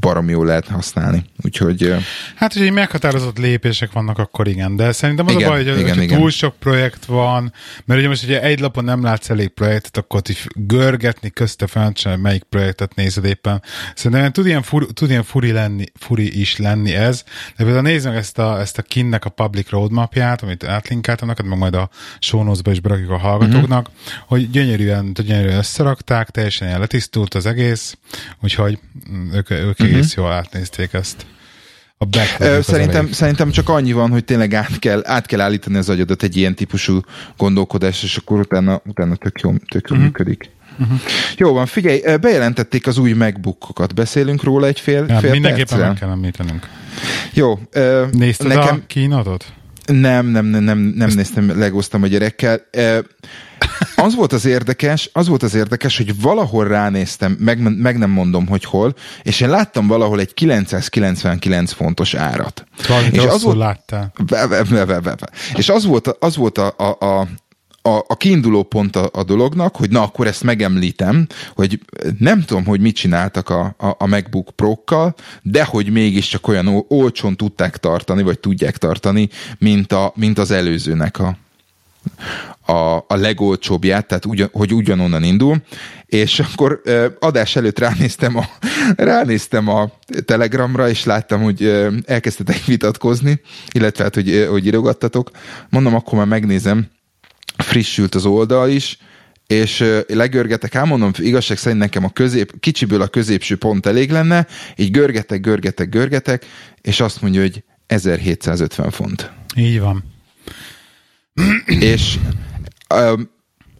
barom 0.00 0.28
jól 0.28 0.46
lehet 0.46 0.66
használni. 0.66 1.24
Úgyhogy... 1.44 1.94
Hát, 2.34 2.52
hogy 2.52 2.72
meghatározott 2.72 3.38
lépések 3.38 3.92
vannak, 3.92 4.18
akkor 4.18 4.48
igen, 4.48 4.76
de 4.76 4.92
szerintem 4.92 5.26
az 5.26 5.32
igen, 5.32 5.46
a 5.46 5.50
baj, 5.50 5.64
hogy, 5.64 5.78
igen, 5.78 5.94
hogy 5.94 6.02
igen. 6.02 6.18
túl 6.18 6.30
sok 6.30 6.56
projekt 6.56 7.04
van, 7.04 7.52
mert 7.84 8.00
ugye 8.00 8.08
most, 8.08 8.26
hogyha 8.26 8.40
egy 8.40 8.60
lapon 8.60 8.84
nem 8.84 9.02
látsz 9.02 9.30
elég 9.30 9.48
projektet, 9.48 9.96
akkor 9.96 10.22
így 10.28 10.46
görgetni 10.54 11.30
közte 11.30 11.66
fel, 11.66 11.92
melyik 12.16 12.42
projektet 12.42 12.94
nézed 12.94 13.24
éppen. 13.24 13.62
Szerintem 13.94 14.32
tud 14.32 14.46
ilyen, 14.46 14.62
fur, 14.62 14.86
tud 14.92 15.10
ilyen 15.10 15.22
furi, 15.22 15.52
lenni, 15.52 15.84
furi 15.94 16.40
is 16.40 16.56
lenni 16.56 16.94
ez, 16.94 17.24
de 17.56 17.64
például 17.64 17.82
meg 17.82 18.16
ezt 18.16 18.38
a, 18.38 18.60
ezt 18.60 18.78
a 18.78 18.82
kinnek 18.82 19.24
a 19.24 19.30
public 19.30 19.70
roadmapját, 19.70 20.42
amit 20.42 20.64
átlinkáltam 20.64 21.28
neked, 21.28 21.46
meg 21.46 21.58
majd 21.58 21.74
a 21.74 21.90
show 22.18 22.52
is 22.70 22.80
berakjuk 22.80 23.10
a 23.10 23.18
hallgatóknak, 23.18 23.90
mm-hmm. 23.90 24.20
hogy 24.26 24.50
gyönyörűen, 24.50 25.12
gyönyörűen 25.12 25.58
összerakták, 25.58 26.30
teljesen 26.30 26.68
ilyen 26.68 26.80
letisztult 26.80 27.34
az 27.34 27.46
egész, 27.46 27.96
úgyhogy 28.40 28.78
mm, 29.10 29.32
ők, 29.32 29.50
ők 29.68 29.80
uh-huh. 29.80 29.96
egész 29.96 30.14
jól 30.14 30.32
átnézték 30.32 30.92
ezt. 30.92 31.26
A 31.98 32.04
back 32.04 32.62
szerintem, 32.62 33.12
szerintem 33.12 33.50
csak 33.50 33.68
annyi 33.68 33.92
van, 33.92 34.10
hogy 34.10 34.24
tényleg 34.24 34.54
át 34.54 34.78
kell, 34.78 35.02
át 35.04 35.26
kell 35.26 35.40
állítani 35.40 35.76
az 35.76 35.88
agyadat 35.88 36.22
egy 36.22 36.36
ilyen 36.36 36.54
típusú 36.54 37.00
gondolkodás, 37.36 38.02
és 38.02 38.16
akkor 38.16 38.38
utána, 38.38 38.82
utána 38.86 39.16
tök 39.16 39.40
jó, 39.40 39.50
tök 39.50 39.88
jó 39.88 39.96
uh-huh. 39.96 40.02
működik. 40.02 40.50
Uh-huh. 40.78 40.98
Jó 41.36 41.52
van, 41.52 41.66
figyelj, 41.66 42.16
bejelentették 42.20 42.86
az 42.86 42.98
új 42.98 43.12
MacBookokat. 43.12 43.94
Beszélünk 43.94 44.42
róla 44.42 44.66
egy 44.66 44.80
fél, 44.80 45.04
ja, 45.08 45.18
fél 45.18 45.30
Mindenképpen 45.30 45.78
meg 45.78 45.98
kell 45.98 46.10
említenünk. 46.10 46.68
Jó. 47.32 47.58
Nézted 48.12 48.46
nekem... 48.46 48.76
a 48.82 48.86
kínatot? 48.86 49.44
Nem, 49.92 50.26
nem, 50.26 50.46
nem, 50.46 50.62
nem, 50.62 50.78
nem 50.78 51.08
néztem, 51.08 51.58
legóztam 51.58 52.02
a 52.02 52.06
gyerekkel. 52.06 52.60
Az 53.96 54.14
volt 54.14 54.32
az 54.32 54.44
érdekes, 54.44 55.10
az 55.12 55.28
volt 55.28 55.42
az 55.42 55.54
érdekes, 55.54 55.96
hogy 55.96 56.20
valahol 56.20 56.68
ránéztem, 56.68 57.36
meg, 57.38 57.78
meg 57.78 57.98
nem 57.98 58.10
mondom, 58.10 58.46
hogy 58.46 58.64
hol, 58.64 58.94
és 59.22 59.40
én 59.40 59.48
láttam 59.48 59.86
valahol 59.86 60.20
egy 60.20 60.34
999 60.34 61.72
fontos 61.72 62.14
árat. 62.14 62.64
Valamit 62.88 63.16
és 63.16 63.24
az 63.24 63.42
volt, 63.42 63.56
láttál. 63.56 64.12
Be, 64.26 64.46
be, 64.46 64.62
be, 64.62 64.84
be, 64.84 65.00
be. 65.00 65.16
És 65.54 65.68
az 65.68 65.84
volt, 65.84 66.06
az 66.06 66.36
volt 66.36 66.58
a, 66.58 66.74
a, 66.76 67.06
a 67.06 67.28
a, 67.88 68.04
a 68.08 68.16
kiinduló 68.16 68.62
pont 68.62 68.96
a, 68.96 69.10
a 69.12 69.22
dolognak, 69.24 69.76
hogy 69.76 69.90
na 69.90 70.02
akkor 70.02 70.26
ezt 70.26 70.42
megemlítem, 70.42 71.26
hogy 71.54 71.80
nem 72.18 72.42
tudom, 72.44 72.64
hogy 72.64 72.80
mit 72.80 72.96
csináltak 72.96 73.48
a, 73.48 73.74
a, 73.78 73.94
a 73.98 74.06
MacBook 74.06 74.50
Pro-kkal, 74.56 75.14
de 75.42 75.64
hogy 75.64 75.90
mégiscsak 75.90 76.48
olyan 76.48 76.84
olcsón 76.88 77.36
tudták 77.36 77.76
tartani, 77.76 78.22
vagy 78.22 78.38
tudják 78.38 78.76
tartani, 78.76 79.28
mint, 79.58 79.92
a, 79.92 80.12
mint 80.16 80.38
az 80.38 80.50
előzőnek 80.50 81.18
a, 81.18 81.36
a, 82.72 82.96
a 82.96 83.16
legolcsóbbját, 83.16 84.06
tehát 84.06 84.24
ugyan, 84.24 84.48
hogy 84.52 84.74
ugyanonnan 84.74 85.22
indul, 85.22 85.62
és 86.06 86.40
akkor 86.40 86.82
adás 87.20 87.56
előtt 87.56 87.78
ránéztem 87.78 88.36
a, 88.36 88.44
ránéztem 88.96 89.68
a 89.68 89.90
Telegramra, 90.24 90.88
és 90.88 91.04
láttam, 91.04 91.42
hogy 91.42 91.90
elkezdtetek 92.04 92.64
vitatkozni, 92.64 93.40
illetve 93.72 94.04
hát, 94.04 94.14
hogy, 94.14 94.46
hogy 94.50 94.66
írogattatok. 94.66 95.30
Mondom, 95.68 95.94
akkor 95.94 96.18
már 96.18 96.26
megnézem, 96.26 96.88
frissült 97.62 98.14
az 98.14 98.26
oldal 98.26 98.70
is, 98.70 98.98
és 99.46 99.84
legörgetek, 100.06 100.74
elmondom, 100.74 101.10
igazság 101.16 101.58
szerint 101.58 101.80
nekem 101.80 102.04
a 102.04 102.10
közép, 102.10 102.60
kicsiből 102.60 103.02
a 103.02 103.08
középső 103.08 103.56
pont 103.56 103.86
elég 103.86 104.10
lenne, 104.10 104.46
így 104.76 104.90
görgetek, 104.90 105.40
görgetek, 105.40 105.88
görgetek, 105.88 106.46
és 106.80 107.00
azt 107.00 107.22
mondja, 107.22 107.40
hogy 107.40 107.64
1750 107.86 108.90
font. 108.90 109.32
Így 109.56 109.80
van. 109.80 110.04
és 111.66 112.18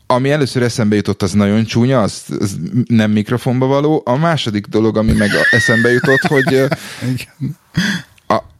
ami 0.07 0.31
először 0.31 0.63
eszembe 0.63 0.97
jutott, 0.97 1.23
az 1.23 1.33
nagyon 1.33 1.65
csúnya, 1.65 2.03
az, 2.03 2.25
az 2.39 2.59
nem 2.87 3.11
mikrofonba 3.11 3.67
való. 3.67 4.03
A 4.05 4.17
második 4.17 4.67
dolog, 4.67 4.97
ami 4.97 5.13
meg 5.13 5.31
eszembe 5.51 5.91
jutott, 5.91 6.21
hogy 6.21 6.63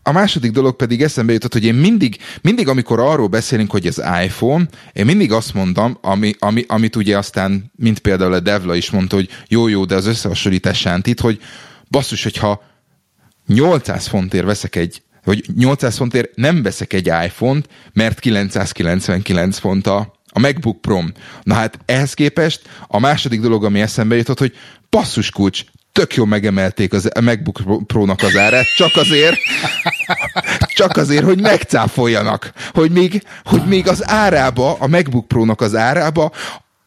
a, 0.09 0.13
második 0.13 0.51
dolog 0.51 0.77
pedig 0.77 1.03
eszembe 1.03 1.33
jutott, 1.33 1.53
hogy 1.53 1.65
én 1.65 1.75
mindig, 1.75 2.17
mindig 2.41 2.69
amikor 2.69 3.01
arról 3.01 3.27
beszélünk, 3.27 3.71
hogy 3.71 3.87
az 3.87 4.03
iPhone, 4.25 4.67
én 4.93 5.05
mindig 5.05 5.33
azt 5.33 5.55
mondom, 5.55 5.99
ami, 6.01 6.35
ami, 6.39 6.65
amit 6.69 6.97
ugye 6.97 7.19
aztán, 7.19 7.73
mint 7.77 7.99
például 7.99 8.33
a 8.33 8.41
Devla 8.41 8.75
is 8.75 8.91
mondta, 8.91 9.17
hogy 9.17 9.29
jó-jó, 9.49 9.85
de 9.85 9.95
az 9.95 10.07
összehasonlítás 10.07 10.79
sántít, 10.79 11.21
hogy 11.21 11.41
basszus, 11.91 12.23
hogyha 12.23 12.63
800 13.47 14.07
fontért 14.07 14.45
veszek 14.45 14.77
egy 14.77 15.03
hogy 15.25 15.45
800 15.57 15.97
fontért 15.97 16.37
nem 16.37 16.63
veszek 16.63 16.93
egy 16.93 17.07
iPhone-t, 17.07 17.69
mert 17.93 18.19
999 18.19 19.59
font 19.59 19.87
a, 19.87 20.15
a 20.27 20.39
MacBook 20.39 20.81
pro 20.81 21.01
Na 21.43 21.55
hát 21.55 21.79
ehhez 21.85 22.15
képest 22.15 22.69
a 22.87 22.99
második 22.99 23.41
dolog, 23.41 23.65
ami 23.65 23.81
eszembe 23.81 24.17
jutott, 24.17 24.39
hogy 24.39 24.57
passzus 24.89 25.31
kulcs, 25.31 25.65
tök 25.99 26.15
jó 26.15 26.25
megemelték 26.25 26.93
az, 26.93 27.11
a 27.15 27.21
MacBook 27.21 27.87
Pro-nak 27.87 28.23
az 28.23 28.37
árát, 28.37 28.75
csak 28.75 28.97
azért, 28.97 29.37
csak 30.75 30.97
azért, 30.97 31.25
hogy 31.25 31.41
megcáfoljanak, 31.41 32.53
hogy 32.73 32.91
még, 32.91 33.23
hogy 33.45 33.67
még 33.67 33.89
az 33.89 34.09
árába, 34.09 34.75
a 34.75 34.87
MacBook 34.87 35.29
Pro-nak 35.29 35.61
az 35.61 35.75
árába 35.75 36.33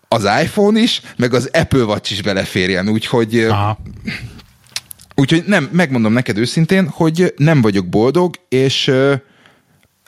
az 0.07 0.23
iPhone 0.43 0.79
is, 0.79 1.01
meg 1.15 1.33
az 1.33 1.49
Apple 1.53 1.83
Watch 1.83 2.11
is 2.11 2.21
beleférjen, 2.21 2.89
úgyhogy 2.89 3.35
Aha. 3.39 3.77
Úgyhogy 5.15 5.43
nem, 5.45 5.69
megmondom 5.71 6.13
neked 6.13 6.37
őszintén, 6.37 6.87
hogy 6.87 7.33
nem 7.37 7.61
vagyok 7.61 7.89
boldog, 7.89 8.35
és 8.49 8.91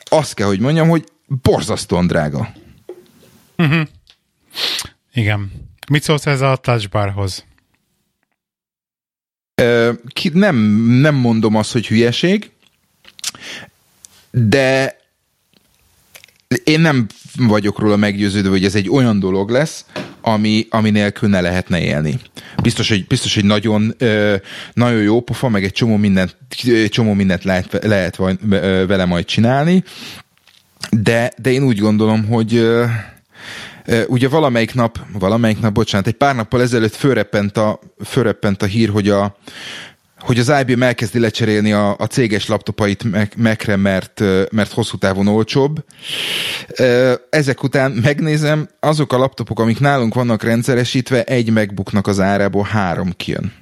azt 0.04 0.34
kell, 0.34 0.46
hogy 0.46 0.60
mondjam, 0.60 0.88
hogy 0.88 1.04
borzasztóan 1.42 2.06
drága. 2.06 2.52
Uh-huh. 3.56 3.86
Igen. 5.12 5.52
Mit 5.90 6.02
szólsz 6.02 6.26
ez 6.26 6.40
a 6.40 6.56
touchbarhoz? 6.56 7.44
Ki, 10.08 10.30
nem, 10.32 10.56
nem 11.00 11.14
mondom 11.14 11.54
azt, 11.54 11.72
hogy 11.72 11.86
hülyeség, 11.86 12.50
de 14.30 14.98
én 16.64 16.80
nem 16.80 17.06
vagyok 17.36 17.78
róla 17.78 17.96
meggyőződve, 17.96 18.50
hogy 18.50 18.64
ez 18.64 18.74
egy 18.74 18.90
olyan 18.90 19.18
dolog 19.18 19.50
lesz, 19.50 19.84
ami, 20.20 20.66
ami 20.70 20.90
nélkül 20.90 21.28
ne 21.28 21.40
lehetne 21.40 21.80
élni. 21.80 22.18
Biztos, 22.62 22.88
hogy, 22.88 23.06
biztos, 23.06 23.34
hogy 23.34 23.44
nagyon, 23.44 23.96
nagyon 24.72 25.02
jó 25.02 25.20
pofa, 25.20 25.48
meg 25.48 25.64
egy 25.64 25.72
csomó 25.72 25.96
mindent, 25.96 26.36
csomó 26.88 27.12
mindent 27.12 27.44
lehet, 27.44 27.78
lehet 27.82 28.16
vele 28.86 29.04
majd 29.04 29.24
csinálni, 29.24 29.84
de, 30.90 31.32
de 31.36 31.50
én 31.50 31.62
úgy 31.62 31.78
gondolom, 31.78 32.24
hogy 32.24 32.66
ugye 34.06 34.28
valamelyik 34.28 34.74
nap, 34.74 34.98
valamelyik 35.18 35.60
nap, 35.60 35.72
bocsánat, 35.72 36.06
egy 36.06 36.14
pár 36.14 36.34
nappal 36.34 36.60
ezelőtt 36.60 36.94
fölreppent 36.94 37.56
a, 37.56 37.78
fölreppent 38.04 38.62
a 38.62 38.66
hír, 38.66 38.88
hogy 38.88 39.08
a, 39.08 39.36
hogy 40.18 40.38
az 40.38 40.52
IBM 40.60 40.82
elkezdi 40.82 41.18
lecserélni 41.18 41.72
a, 41.72 41.96
a 41.98 42.06
céges 42.06 42.48
laptopait 42.48 43.04
Mac-re, 43.36 43.76
mert, 43.76 44.22
mert 44.50 44.72
hosszú 44.72 44.96
távon 44.96 45.26
olcsóbb. 45.26 45.84
Ezek 47.30 47.62
után 47.62 47.90
megnézem, 47.90 48.68
azok 48.80 49.12
a 49.12 49.18
laptopok, 49.18 49.60
amik 49.60 49.80
nálunk 49.80 50.14
vannak 50.14 50.42
rendszeresítve, 50.42 51.22
egy 51.22 51.50
MacBooknak 51.50 52.06
az 52.06 52.20
árából 52.20 52.64
három 52.64 53.12
kijön. 53.16 53.52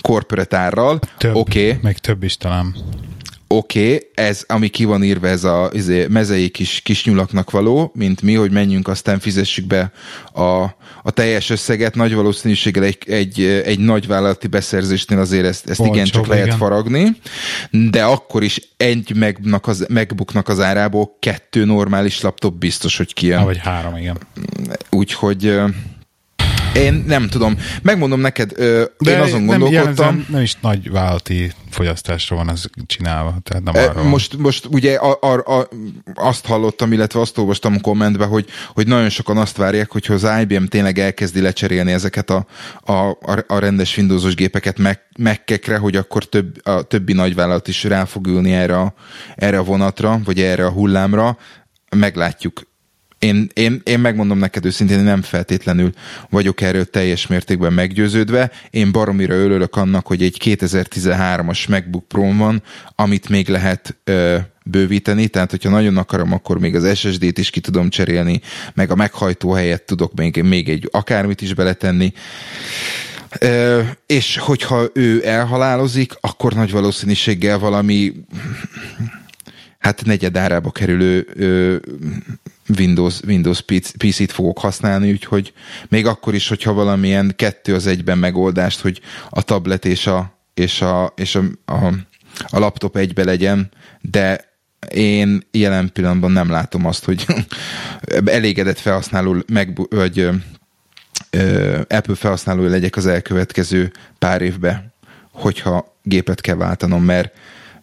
Corporate 0.00 0.56
árral. 0.56 1.00
Oké. 1.32 1.66
Okay. 1.66 1.78
Meg 1.82 1.98
több 1.98 2.22
is 2.22 2.36
talán 2.36 2.74
oké, 3.48 3.94
okay, 3.94 4.08
ez, 4.14 4.44
ami 4.46 4.68
ki 4.68 4.84
van 4.84 5.02
írva, 5.02 5.28
ez 5.28 5.44
a 5.44 5.70
izé, 5.72 6.06
mezei 6.06 6.48
kis, 6.48 6.80
kis 6.80 7.04
nyulaknak 7.04 7.50
való, 7.50 7.92
mint 7.94 8.22
mi, 8.22 8.34
hogy 8.34 8.50
menjünk, 8.50 8.88
aztán 8.88 9.18
fizessük 9.18 9.66
be 9.66 9.92
a, 10.32 10.62
a 11.02 11.10
teljes 11.14 11.50
összeget. 11.50 11.94
Nagy 11.94 12.14
valószínűséggel 12.14 12.84
egy, 12.84 12.98
egy, 13.06 13.42
egy 13.64 13.78
nagy 13.78 14.06
vállalati 14.06 14.46
beszerzésnél 14.46 15.18
azért 15.18 15.46
ezt, 15.46 15.68
ezt 15.68 15.80
igen 15.80 16.04
csak 16.04 16.26
lehet 16.26 16.46
igen. 16.46 16.58
faragni, 16.58 17.16
de 17.70 18.04
akkor 18.04 18.42
is 18.42 18.60
egy 18.76 19.12
megbuknak 19.14 19.66
az, 19.66 19.86
megbuknak 19.88 20.48
az 20.48 20.60
árából 20.60 21.16
kettő 21.20 21.64
normális 21.64 22.20
laptop 22.20 22.54
biztos, 22.54 22.96
hogy 22.96 23.14
kijön. 23.14 23.44
Vagy 23.44 23.58
három, 23.58 23.96
igen. 23.96 24.18
Úgyhogy 24.90 25.60
én 26.74 27.04
nem 27.06 27.28
tudom. 27.28 27.58
Megmondom 27.82 28.20
neked, 28.20 28.52
ö, 28.56 28.84
De 28.98 29.10
én 29.10 29.20
azon 29.20 29.42
nem 29.42 29.58
gondolkodtam. 29.58 30.26
Nem 30.28 30.42
is 30.42 30.56
nagy 30.60 30.90
vállalati 30.90 31.52
fogyasztásra 31.70 32.36
van 32.36 32.50
ez 32.50 32.62
csinálva. 32.86 33.38
Tehát 33.42 33.62
nem 33.62 33.74
arra 33.74 34.02
most, 34.02 34.36
most 34.36 34.66
ugye 34.70 34.94
a, 34.94 35.18
a, 35.20 35.58
a, 35.58 35.68
azt 36.14 36.46
hallottam, 36.46 36.92
illetve 36.92 37.20
azt 37.20 37.38
olvastam 37.38 37.74
a 37.74 37.80
kommentbe, 37.80 38.24
hogy, 38.24 38.48
hogy 38.74 38.86
nagyon 38.86 39.08
sokan 39.08 39.36
azt 39.36 39.56
várják, 39.56 39.92
hogy 39.92 40.06
az 40.08 40.26
IBM 40.40 40.64
tényleg 40.64 40.98
elkezdi 40.98 41.40
lecserélni 41.40 41.92
ezeket 41.92 42.30
a, 42.30 42.46
a, 42.80 43.16
a 43.46 43.58
rendes 43.58 43.96
Windowsos 43.96 44.34
gépeket 44.34 44.78
mekkekre, 45.18 45.78
hogy 45.78 45.96
akkor 45.96 46.24
több, 46.24 46.66
a 46.66 46.82
többi 46.82 47.12
nagyvállalat 47.12 47.68
is 47.68 47.84
rá 47.84 48.04
fog 48.04 48.26
ülni 48.26 48.52
erre 48.52 48.80
a, 48.80 48.94
erre 49.34 49.58
a 49.58 49.64
vonatra, 49.64 50.20
vagy 50.24 50.40
erre 50.40 50.66
a 50.66 50.70
hullámra. 50.70 51.38
Meglátjuk 51.96 52.62
én, 53.24 53.48
én, 53.54 53.80
én 53.84 53.98
megmondom 53.98 54.38
neked 54.38 54.64
őszintén, 54.64 55.00
nem 55.00 55.22
feltétlenül 55.22 55.92
vagyok 56.30 56.60
erről 56.60 56.90
teljes 56.90 57.26
mértékben 57.26 57.72
meggyőződve. 57.72 58.50
Én 58.70 58.92
baromira 58.92 59.34
ölölök 59.34 59.76
annak, 59.76 60.06
hogy 60.06 60.22
egy 60.22 60.40
2013-as 60.44 61.68
MacBook 61.68 62.08
pro 62.08 62.36
van, 62.36 62.62
amit 62.94 63.28
még 63.28 63.48
lehet 63.48 63.96
ö, 64.04 64.36
bővíteni, 64.64 65.28
tehát 65.28 65.50
hogyha 65.50 65.70
nagyon 65.70 65.96
akarom, 65.96 66.32
akkor 66.32 66.58
még 66.58 66.74
az 66.74 66.98
SSD-t 66.98 67.38
is 67.38 67.50
ki 67.50 67.60
tudom 67.60 67.88
cserélni, 67.88 68.40
meg 68.74 68.90
a 68.90 68.94
meghajtó 68.94 69.52
helyett 69.52 69.86
tudok 69.86 70.14
még, 70.14 70.42
még 70.42 70.68
egy 70.68 70.88
akármit 70.92 71.40
is 71.40 71.54
beletenni. 71.54 72.12
Ö, 73.38 73.80
és 74.06 74.36
hogyha 74.36 74.86
ő 74.92 75.26
elhalálozik, 75.26 76.12
akkor 76.20 76.52
nagy 76.52 76.70
valószínűséggel 76.70 77.58
valami 77.58 78.12
hát 79.78 80.04
negyed 80.04 80.36
árába 80.36 80.70
kerülő 80.70 81.26
ö, 81.34 81.76
Windows, 82.78 83.20
Windows 83.26 83.60
PC-t 83.98 84.32
fogok 84.32 84.58
használni, 84.58 85.10
úgyhogy 85.10 85.52
még 85.88 86.06
akkor 86.06 86.34
is, 86.34 86.48
hogyha 86.48 86.72
valamilyen 86.72 87.32
kettő 87.36 87.74
az 87.74 87.86
egyben 87.86 88.18
megoldást, 88.18 88.80
hogy 88.80 89.00
a 89.30 89.42
tablet 89.42 89.84
és 89.84 90.06
a, 90.06 90.38
és 90.54 90.82
a, 90.82 91.12
és 91.16 91.34
a, 91.34 91.42
a, 91.64 91.86
a 92.48 92.58
laptop 92.58 92.96
egybe 92.96 93.24
legyen, 93.24 93.70
de 94.00 94.52
én 94.90 95.46
jelen 95.50 95.92
pillanatban 95.92 96.30
nem 96.30 96.50
látom 96.50 96.86
azt, 96.86 97.04
hogy 97.04 97.26
elégedett 98.24 98.78
felhasználó 98.78 99.36
meg, 99.46 99.78
vagy 99.90 100.18
ö, 101.30 101.80
Apple 101.88 102.14
felhasználó 102.14 102.66
legyek 102.66 102.96
az 102.96 103.06
elkövetkező 103.06 103.92
pár 104.18 104.42
évben, 104.42 104.92
hogyha 105.30 105.96
gépet 106.02 106.40
kell 106.40 106.56
váltanom, 106.56 107.04
mert, 107.04 107.34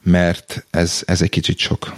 mert 0.04 0.66
ez, 0.70 1.02
ez 1.06 1.22
egy 1.22 1.30
kicsit 1.30 1.58
sok. 1.58 1.94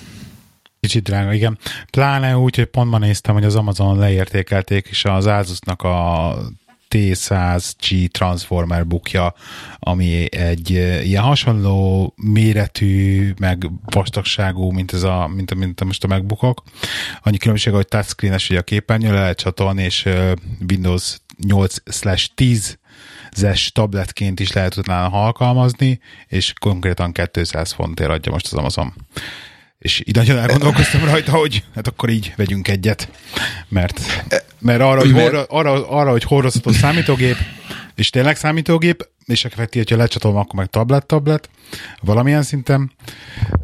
Kicsit 0.83 1.03
drága, 1.03 1.33
igen. 1.33 1.57
Pláne 1.91 2.37
úgy, 2.37 2.55
hogy 2.55 2.65
pont 2.65 2.89
ma 2.89 2.97
néztem, 2.97 3.33
hogy 3.33 3.43
az 3.43 3.55
Amazon 3.55 3.97
leértékelték, 3.97 4.87
és 4.87 5.05
az 5.05 5.25
Asusnak 5.25 5.81
a 5.81 6.37
T100G 6.89 8.07
Transformer 8.07 8.87
bookja, 8.87 9.33
ami 9.79 10.35
egy 10.35 10.69
ilyen 11.03 11.23
hasonló 11.23 12.13
méretű, 12.15 13.33
meg 13.39 13.69
vastagságú, 13.85 14.71
mint, 14.71 14.93
ez 14.93 15.03
a, 15.03 15.27
mint, 15.27 15.55
mint 15.55 15.83
most 15.83 16.03
a 16.03 16.07
megbukok. 16.07 16.63
Annyi 17.21 17.37
különbség, 17.37 17.73
hogy 17.73 17.87
touchscreen-es 17.87 18.49
ugye 18.49 18.59
a 18.59 18.63
képernyő, 18.63 19.11
le 19.11 19.19
lehet 19.19 19.37
csatolni, 19.37 19.83
és 19.83 20.09
Windows 20.69 21.17
8/10 21.47 22.75
zes 23.35 23.71
tabletként 23.71 24.39
is 24.39 24.51
lehet 24.51 24.77
utána 24.77 25.23
alkalmazni, 25.23 25.99
és 26.27 26.53
konkrétan 26.59 27.11
200 27.31 27.71
fontért 27.71 28.09
adja 28.09 28.31
most 28.31 28.45
az 28.45 28.53
Amazon. 28.53 28.93
És 29.83 30.01
így 30.05 30.15
nagyon 30.15 30.37
elgondolkoztam 30.37 31.03
rajta, 31.05 31.31
hogy 31.31 31.63
hát 31.75 31.87
akkor 31.87 32.09
így 32.09 32.33
vegyünk 32.35 32.67
egyet, 32.67 33.09
mert, 33.67 34.01
mert 34.59 34.81
arra, 34.81 34.99
hogy, 34.99 35.11
horra, 35.11 35.43
arra, 35.43 35.89
arra, 35.89 36.11
hogy 36.11 36.23
hordozható 36.23 36.71
számítógép, 36.71 37.35
és 37.95 38.09
tényleg 38.09 38.35
számítógép, 38.35 39.07
és 39.25 39.45
effektív, 39.45 39.81
hogyha 39.83 39.97
lecsatolom, 39.97 40.37
akkor 40.37 40.55
meg 40.55 40.67
tablet-tablet, 40.67 41.49
valamilyen 42.01 42.43
szinten, 42.43 42.91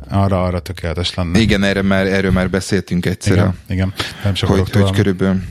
arra, 0.09 0.43
arra 0.43 0.59
tökéletes 0.59 1.13
lenne. 1.13 1.39
Igen, 1.39 1.63
erre 1.63 1.81
már, 1.81 2.07
erről 2.07 2.31
már 2.31 2.49
beszéltünk 2.49 3.05
egyszer. 3.05 3.33
Igen, 3.33 3.57
igen. 3.67 3.93
nem 4.23 4.33
csak 4.33 4.49
hogy, 4.49 4.69
hogy 4.71 4.91
körülbelül 4.91 5.41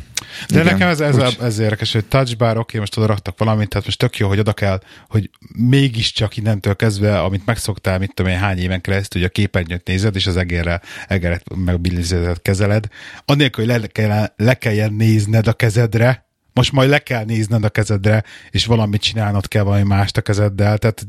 de 0.48 0.61
Igen, 0.61 0.72
nekem 0.72 0.88
ez, 0.88 1.01
ez, 1.01 1.16
úgy... 1.16 1.37
ez 1.40 1.59
érdekes, 1.59 1.92
hogy 1.92 2.05
touchbar, 2.05 2.51
oké, 2.51 2.59
okay, 2.59 2.81
most 2.81 2.96
oda 2.96 3.07
raktak 3.07 3.38
valamit, 3.38 3.68
tehát 3.68 3.85
most 3.85 3.98
tök 3.98 4.16
jó, 4.16 4.29
hogy 4.29 4.38
oda 4.38 4.53
kell, 4.53 4.81
hogy 5.09 5.31
mégiscsak 5.57 6.37
innentől 6.37 6.77
kezdve, 6.77 7.20
amit 7.20 7.46
megszoktál, 7.46 7.98
mit 7.98 8.14
tudom 8.14 8.33
én, 8.33 8.38
hány 8.38 8.59
éven 8.59 8.81
keresztül, 8.81 9.20
hogy 9.20 9.31
a 9.31 9.33
képernyőt 9.33 9.87
nézed, 9.87 10.16
és 10.16 10.27
az 10.27 10.37
egérre, 10.37 10.81
egeret 11.09 11.42
meg 11.55 11.74
a 11.74 12.35
kezeled, 12.42 12.87
annélkül, 13.24 13.66
hogy 13.66 13.81
le, 13.81 13.87
kell, 13.87 14.33
le 14.37 14.55
kelljen 14.55 14.92
nézned 14.92 15.46
a 15.46 15.53
kezedre, 15.53 16.27
most 16.53 16.72
majd 16.72 16.88
le 16.88 16.98
kell 16.98 17.24
nézned 17.24 17.64
a 17.64 17.68
kezedre, 17.68 18.24
és 18.51 18.66
valamit 18.66 19.01
csinálnod 19.01 19.48
kell 19.48 19.62
valami 19.62 19.83
mást 19.83 20.16
a 20.16 20.20
kezeddel, 20.20 20.79
tehát 20.79 21.07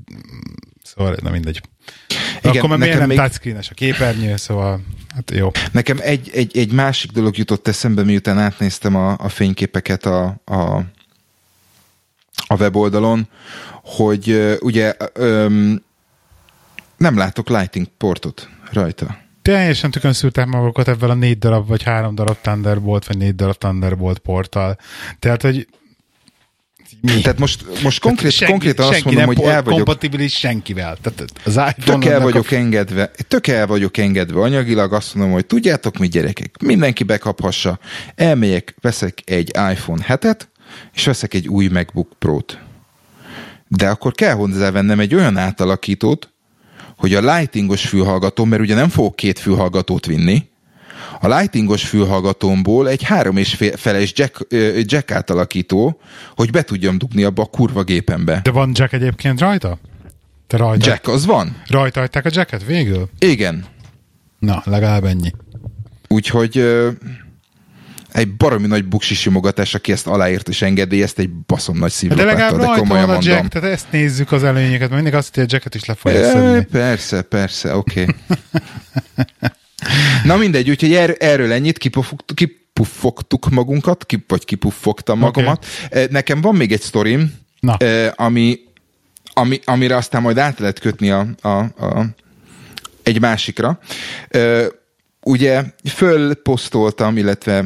szóval 0.95 1.17
nem 1.21 1.31
mindegy. 1.31 1.61
Igen, 2.41 2.57
Akkor 2.57 2.69
már 2.69 2.77
miért 2.77 2.99
nem 2.99 3.07
még... 3.07 3.17
touchscreen-es 3.17 3.69
a 3.69 3.73
képernyő, 3.73 4.35
szóval 4.35 4.81
hát 5.15 5.31
jó. 5.31 5.51
Nekem 5.71 5.97
egy, 6.01 6.29
egy, 6.33 6.57
egy 6.57 6.71
másik 6.71 7.11
dolog 7.11 7.37
jutott 7.37 7.67
eszembe, 7.67 8.03
miután 8.03 8.37
átnéztem 8.39 8.95
a, 8.95 9.11
a 9.11 9.29
fényképeket 9.29 10.05
a, 10.05 10.41
a, 10.45 10.77
a 12.47 12.55
weboldalon, 12.59 13.27
hogy 13.83 14.57
ugye 14.59 14.93
um, 15.19 15.83
nem 16.97 17.17
látok 17.17 17.49
lighting 17.49 17.87
portot 17.97 18.49
rajta. 18.71 19.17
Teljesen 19.41 19.91
tökön 19.91 20.13
szűrták 20.13 20.47
magukat 20.47 20.87
ebben 20.87 21.09
a 21.09 21.13
négy 21.13 21.37
darab, 21.37 21.67
vagy 21.67 21.83
három 21.83 22.15
darab 22.15 22.37
Thunderbolt, 22.41 23.05
vagy 23.05 23.17
négy 23.17 23.35
darab 23.35 23.55
Thunderbolt 23.55 24.17
porttal. 24.19 24.77
Tehát, 25.19 25.41
hogy 25.41 25.67
mi? 27.01 27.21
Tehát 27.21 27.39
most, 27.39 27.81
most 27.83 27.99
konkrét, 27.99 28.31
senki, 28.31 28.51
konkrétan 28.51 28.87
azt 28.87 29.03
mondom, 29.03 29.25
hogy 29.25 29.39
el 29.39 29.63
vagyok... 29.63 29.77
kompatibilis 29.77 30.33
senkivel. 30.33 30.97
Tehát 31.01 31.25
az 31.45 31.59
tök 31.85 32.05
el 32.05 32.19
vagyok 32.19 32.51
a... 32.51 32.55
engedve, 32.55 33.11
tök 33.27 33.47
el 33.47 33.67
vagyok 33.67 33.97
engedve 33.97 34.41
anyagilag, 34.41 34.93
azt 34.93 35.15
mondom, 35.15 35.33
hogy 35.33 35.45
tudjátok 35.45 35.97
mi 35.97 36.07
gyerekek, 36.07 36.55
mindenki 36.61 37.03
bekaphassa. 37.03 37.79
Elmegyek, 38.15 38.75
veszek 38.81 39.21
egy 39.25 39.47
iPhone 39.71 40.05
7-et, 40.07 40.39
és 40.93 41.05
veszek 41.05 41.33
egy 41.33 41.47
új 41.47 41.67
MacBook 41.67 42.11
Pro-t. 42.19 42.59
De 43.67 43.89
akkor 43.89 44.11
kell 44.11 44.33
hozzávennem 44.33 44.99
egy 44.99 45.15
olyan 45.15 45.37
átalakítót, 45.37 46.29
hogy 46.97 47.13
a 47.13 47.35
lightingos 47.35 47.87
fülhallgató, 47.87 48.43
mert 48.43 48.61
ugye 48.61 48.75
nem 48.75 48.89
fogok 48.89 49.15
két 49.15 49.39
fülhallgatót 49.39 50.05
vinni, 50.05 50.47
a 51.19 51.27
lightingos 51.27 51.87
fülhallgatómból 51.87 52.89
egy 52.89 53.03
három 53.03 53.37
és 53.37 53.57
feles 53.75 54.13
jack, 54.15 54.47
jack 54.79 55.11
átalakító, 55.11 55.99
hogy 56.35 56.51
be 56.51 56.61
tudjam 56.63 56.97
dugni 56.97 57.23
abba 57.23 57.41
a 57.41 57.45
kurva 57.45 57.83
gépembe. 57.83 58.39
De 58.43 58.51
van 58.51 58.71
jack 58.73 58.93
egyébként 58.93 59.39
rajta? 59.39 59.79
Te 60.47 60.57
rajta? 60.57 60.89
Jack, 60.89 61.07
az 61.07 61.25
van. 61.25 61.61
Rajta 61.67 61.99
hagyták 61.99 62.25
a 62.25 62.29
jacket 62.31 62.65
végül? 62.65 63.09
Igen. 63.19 63.65
Na, 64.39 64.61
legalább 64.65 65.03
ennyi. 65.03 65.31
Úgyhogy 66.07 66.57
egy 68.11 68.35
baromi 68.35 68.67
nagy 68.67 68.85
buksi 68.85 69.13
simogatás, 69.13 69.73
aki 69.73 69.91
ezt 69.91 70.07
aláírt 70.07 70.49
és 70.49 70.61
engedélyezt, 70.61 71.19
egy 71.19 71.29
baszom 71.29 71.77
nagy 71.77 71.91
szívű. 71.91 72.15
De 72.15 72.23
legalább 72.23 72.59
de 72.59 72.65
komolyan 72.65 73.07
van 73.07 73.15
a 73.15 73.19
Jack, 73.21 73.47
tehát 73.47 73.71
ezt 73.71 73.91
nézzük 73.91 74.31
az 74.31 74.43
előnyeket, 74.43 74.79
mert 74.79 75.01
mindig 75.01 75.13
azt, 75.13 75.35
hogy 75.35 75.43
a 75.43 75.47
Jacket 75.49 75.75
is 75.75 75.85
le 75.85 75.93
fogja 75.93 76.19
e, 76.19 76.61
Persze, 76.61 77.21
persze, 77.21 77.75
oké. 77.75 78.01
Okay. 78.01 78.15
Na 80.23 80.35
mindegy, 80.37 80.69
úgyhogy 80.69 80.93
er, 80.93 81.15
erről 81.19 81.51
ennyit 81.51 81.77
kipufogtuk, 81.77 82.35
kipuffogtuk 82.35 83.49
magunkat, 83.49 84.05
kip, 84.05 84.29
vagy 84.29 84.45
kipuffogtam 84.45 85.19
magamat. 85.19 85.65
Okay. 85.85 86.07
Nekem 86.09 86.41
van 86.41 86.55
még 86.55 86.71
egy 86.71 86.81
sztorim, 86.81 87.33
Na. 87.59 87.73
ami, 88.15 88.59
ami, 89.33 89.59
amire 89.65 89.95
aztán 89.95 90.21
majd 90.21 90.37
át 90.37 90.59
lehet 90.59 90.79
kötni 90.79 91.09
a, 91.09 91.27
a, 91.41 91.49
a, 91.49 92.05
egy 93.03 93.19
másikra. 93.19 93.79
Ugye 95.21 95.63
fölposztoltam, 95.93 97.17
illetve 97.17 97.65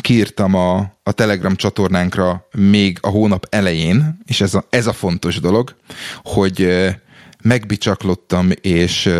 kiírtam 0.00 0.54
a, 0.54 0.76
a 1.02 1.12
Telegram 1.12 1.56
csatornánkra 1.56 2.48
még 2.52 2.98
a 3.00 3.08
hónap 3.08 3.46
elején, 3.50 4.18
és 4.26 4.40
ez 4.40 4.54
a, 4.54 4.64
ez 4.70 4.86
a 4.86 4.92
fontos 4.92 5.40
dolog, 5.40 5.74
hogy 6.22 6.86
megbicsaklottam, 7.42 8.50
és 8.60 9.10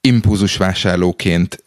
impulzus 0.00 0.56
vásárlóként 0.56 1.64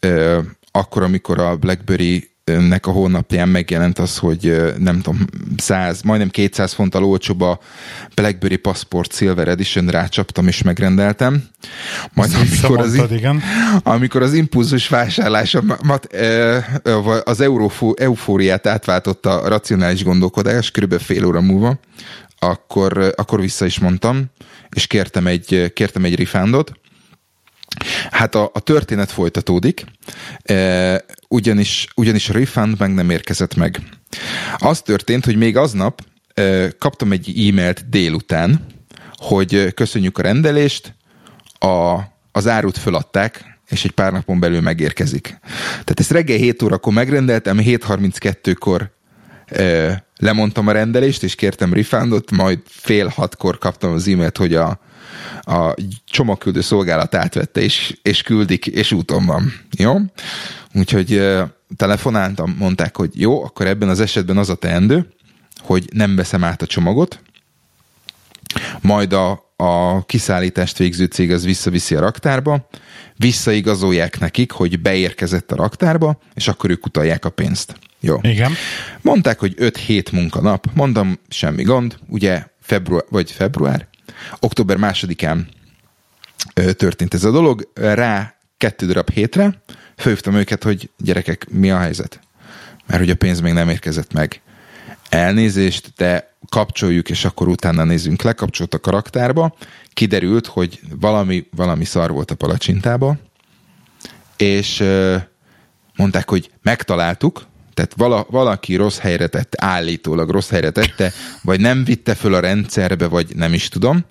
akkor, 0.70 1.02
amikor 1.02 1.38
a 1.38 1.56
BlackBerry 1.56 2.32
nek 2.44 2.86
a 2.86 2.90
honlapján 2.90 3.48
megjelent 3.48 3.98
az, 3.98 4.18
hogy 4.18 4.72
nem 4.78 5.00
tudom, 5.00 5.26
100, 5.56 6.02
majdnem 6.02 6.28
200 6.28 6.72
fonttal 6.72 7.04
olcsóbb 7.04 7.40
a 7.40 7.58
BlackBerry 8.14 8.56
Passport 8.56 9.14
Silver 9.14 9.48
Edition 9.48 9.86
rácsaptam 9.86 10.46
és 10.46 10.62
megrendeltem. 10.62 11.44
Majd 12.12 12.30
amikor 12.34 12.78
az, 12.78 12.94
igen. 13.10 13.42
amikor 13.82 14.22
az 14.22 14.34
impulzus 14.34 14.88
vásárlásomat 14.88 16.08
az 17.24 17.44
eufóriát 17.94 18.66
átváltotta 18.66 19.40
a 19.40 19.48
racionális 19.48 20.04
gondolkodás, 20.04 20.70
körülbelül 20.70 21.04
fél 21.04 21.24
óra 21.24 21.40
múlva, 21.40 21.78
akkor, 22.38 23.12
akkor 23.16 23.40
vissza 23.40 23.64
is 23.64 23.78
mondtam, 23.78 24.24
és 24.70 24.86
kértem 24.86 25.26
egy, 25.26 25.72
kértem 25.74 26.04
egy 26.04 26.18
refundot, 26.18 26.72
Hát 28.10 28.34
a, 28.34 28.50
a 28.54 28.60
történet 28.60 29.10
folytatódik, 29.10 29.84
e, 30.42 31.04
ugyanis, 31.28 31.88
ugyanis 31.94 32.28
a 32.28 32.32
refund 32.32 32.78
meg 32.78 32.94
nem 32.94 33.10
érkezett 33.10 33.54
meg. 33.54 33.80
Az 34.58 34.80
történt, 34.80 35.24
hogy 35.24 35.36
még 35.36 35.56
aznap 35.56 36.02
e, 36.34 36.70
kaptam 36.78 37.12
egy 37.12 37.48
e-mailt 37.48 37.88
délután, 37.88 38.66
hogy 39.12 39.74
köszönjük 39.74 40.18
a 40.18 40.22
rendelést, 40.22 40.94
a, 41.58 41.98
az 42.32 42.46
árut 42.48 42.78
föladták, 42.78 43.58
és 43.68 43.84
egy 43.84 43.90
pár 43.90 44.12
napon 44.12 44.40
belül 44.40 44.60
megérkezik. 44.60 45.38
Tehát 45.70 46.00
ezt 46.00 46.10
reggel 46.10 46.36
7 46.36 46.62
órakor 46.62 46.92
megrendeltem, 46.92 47.58
7.32-kor 47.58 48.90
e, 49.46 50.04
lemondtam 50.16 50.66
a 50.66 50.72
rendelést, 50.72 51.22
és 51.22 51.34
kértem 51.34 51.72
refundot, 51.74 52.30
majd 52.30 52.58
fél 52.66 53.08
hatkor 53.08 53.58
kaptam 53.58 53.92
az 53.92 54.08
e-mailt, 54.08 54.36
hogy 54.36 54.54
a, 54.54 54.80
a 55.40 55.74
csomagküldő 56.04 56.60
szolgálat 56.60 57.14
átvette, 57.14 57.60
és, 57.60 57.98
és 58.02 58.22
küldik, 58.22 58.66
és 58.66 58.92
úton 58.92 59.26
van. 59.26 59.52
Jó? 59.78 59.96
Úgyhogy 60.74 61.22
telefonáltam, 61.76 62.56
mondták, 62.58 62.96
hogy 62.96 63.20
jó, 63.20 63.44
akkor 63.44 63.66
ebben 63.66 63.88
az 63.88 64.00
esetben 64.00 64.36
az 64.36 64.48
a 64.48 64.54
teendő, 64.54 65.08
hogy 65.58 65.88
nem 65.92 66.16
veszem 66.16 66.44
át 66.44 66.62
a 66.62 66.66
csomagot, 66.66 67.20
majd 68.80 69.12
a, 69.12 69.52
a 69.56 70.04
kiszállítást 70.06 70.78
végző 70.78 71.04
cég 71.04 71.32
az 71.32 71.44
visszaviszi 71.44 71.94
a 71.94 72.00
raktárba, 72.00 72.68
visszaigazolják 73.16 74.20
nekik, 74.20 74.52
hogy 74.52 74.80
beérkezett 74.80 75.52
a 75.52 75.56
raktárba, 75.56 76.18
és 76.34 76.48
akkor 76.48 76.70
ők 76.70 76.86
utalják 76.86 77.24
a 77.24 77.30
pénzt. 77.30 77.76
Jó. 78.00 78.18
Igen. 78.22 78.52
Mondták, 79.00 79.38
hogy 79.38 79.54
5-7 79.58 80.12
munkanap. 80.12 80.66
Mondom, 80.74 81.18
semmi 81.28 81.62
gond. 81.62 81.96
Ugye 82.08 82.46
február, 82.60 83.04
vagy 83.08 83.30
február, 83.30 83.88
Október 84.40 84.76
másodikán 84.76 85.48
történt 86.76 87.14
ez 87.14 87.24
a 87.24 87.30
dolog, 87.30 87.70
rá 87.74 88.34
kettő 88.56 88.86
darab 88.86 89.10
hétre 89.10 89.62
főhívtam 89.96 90.34
őket, 90.34 90.62
hogy 90.62 90.90
gyerekek, 90.98 91.46
mi 91.50 91.70
a 91.70 91.78
helyzet? 91.78 92.20
Mert 92.86 93.00
hogy 93.00 93.10
a 93.10 93.14
pénz 93.14 93.40
még 93.40 93.52
nem 93.52 93.68
érkezett 93.68 94.12
meg. 94.12 94.40
Elnézést, 95.08 95.92
de 95.96 96.36
kapcsoljuk, 96.48 97.10
és 97.10 97.24
akkor 97.24 97.48
utána 97.48 97.84
nézzünk. 97.84 98.22
Lekapcsolt 98.22 98.74
a 98.74 98.78
karaktárba, 98.78 99.56
kiderült, 99.92 100.46
hogy 100.46 100.80
valami, 101.00 101.46
valami 101.50 101.84
szar 101.84 102.10
volt 102.10 102.30
a 102.30 102.34
palacsintába, 102.34 103.16
és 104.36 104.84
mondták, 105.96 106.28
hogy 106.28 106.50
megtaláltuk, 106.62 107.46
tehát 107.74 107.94
vala, 107.96 108.26
valaki 108.30 108.74
rossz 108.74 108.98
helyre 108.98 109.26
tette, 109.26 109.66
állítólag 109.66 110.30
rossz 110.30 110.48
helyre 110.50 110.70
tette, 110.70 111.12
vagy 111.42 111.60
nem 111.60 111.84
vitte 111.84 112.14
föl 112.14 112.34
a 112.34 112.40
rendszerbe, 112.40 113.06
vagy 113.06 113.36
nem 113.36 113.52
is 113.52 113.68
tudom, 113.68 114.04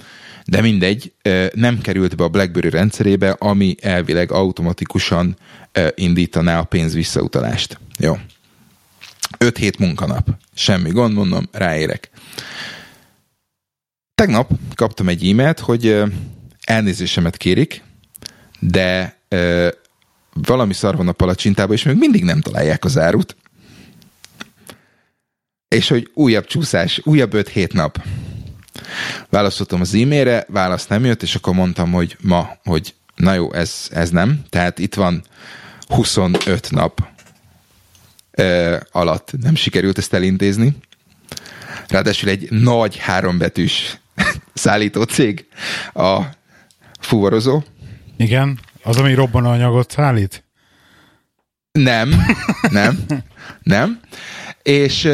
de 0.46 0.62
mindegy, 0.62 1.14
nem 1.54 1.82
került 1.82 2.16
be 2.16 2.24
a 2.24 2.30
BlackBerry 2.30 2.70
rendszerébe, 2.70 3.30
ami 3.30 3.76
elvileg 3.82 4.32
automatikusan 4.32 5.38
indítaná 5.96 6.60
a 6.60 6.64
pénz 6.64 6.94
visszautalást. 6.94 7.80
Jó. 7.98 8.18
5 9.38 9.58
hét 9.58 9.80
munkanap. 9.80 10.28
Semmi 10.54 10.90
gond, 10.90 11.14
mondom, 11.14 11.50
ráérek. 11.52 12.10
Tegnap 14.16 14.52
kaptam 14.76 15.08
egy 15.08 15.30
e-mailt, 15.30 15.60
hogy 15.60 16.04
elnézésemet 16.64 17.38
kérik, 17.38 17.84
de 18.60 19.18
valami 20.34 20.74
szar 20.74 20.96
van 20.96 21.08
a 21.08 21.12
palacsintában, 21.12 21.76
és 21.76 21.84
még 21.84 21.96
mindig 21.98 22.24
nem 22.24 22.42
találják 22.42 22.86
az 22.86 22.98
árut 22.98 23.36
és 25.74 25.88
hogy 25.88 26.10
újabb 26.14 26.46
csúszás, 26.46 27.02
újabb 27.04 27.32
5-7 27.34 27.74
nap. 27.74 28.04
Választottam 29.30 29.82
az 29.82 29.94
e-mailre, 29.94 30.46
válasz 30.48 30.88
nem 30.88 31.06
jött, 31.06 31.22
és 31.22 31.36
akkor 31.36 31.54
mondtam, 31.54 31.92
hogy 31.92 32.18
ma, 32.22 32.50
hogy 32.64 32.94
na 33.16 33.34
jó, 33.34 33.54
ez, 33.54 33.88
ez 33.92 34.10
nem. 34.10 34.42
Tehát 34.50 34.80
itt 34.80 34.94
van 34.94 35.24
25 35.88 36.72
nap 36.72 37.08
ö, 38.32 38.78
alatt 38.92 39.32
nem 39.42 39.56
sikerült 39.56 39.98
ezt 39.98 40.14
elintézni. 40.14 40.76
Ráadásul 41.88 42.30
egy 42.30 42.52
nagy 42.52 42.98
hárombetűs 42.98 43.98
szállító 44.54 45.04
cég, 45.04 45.46
a 45.94 46.22
fuvarozó. 47.00 47.62
Igen, 48.18 48.60
az, 48.84 48.98
ami 48.98 49.14
robbanóanyagot 49.14 49.92
szállít? 49.92 50.44
Nem, 51.72 52.26
nem, 52.70 53.06
nem. 53.64 54.00
És 54.62 55.10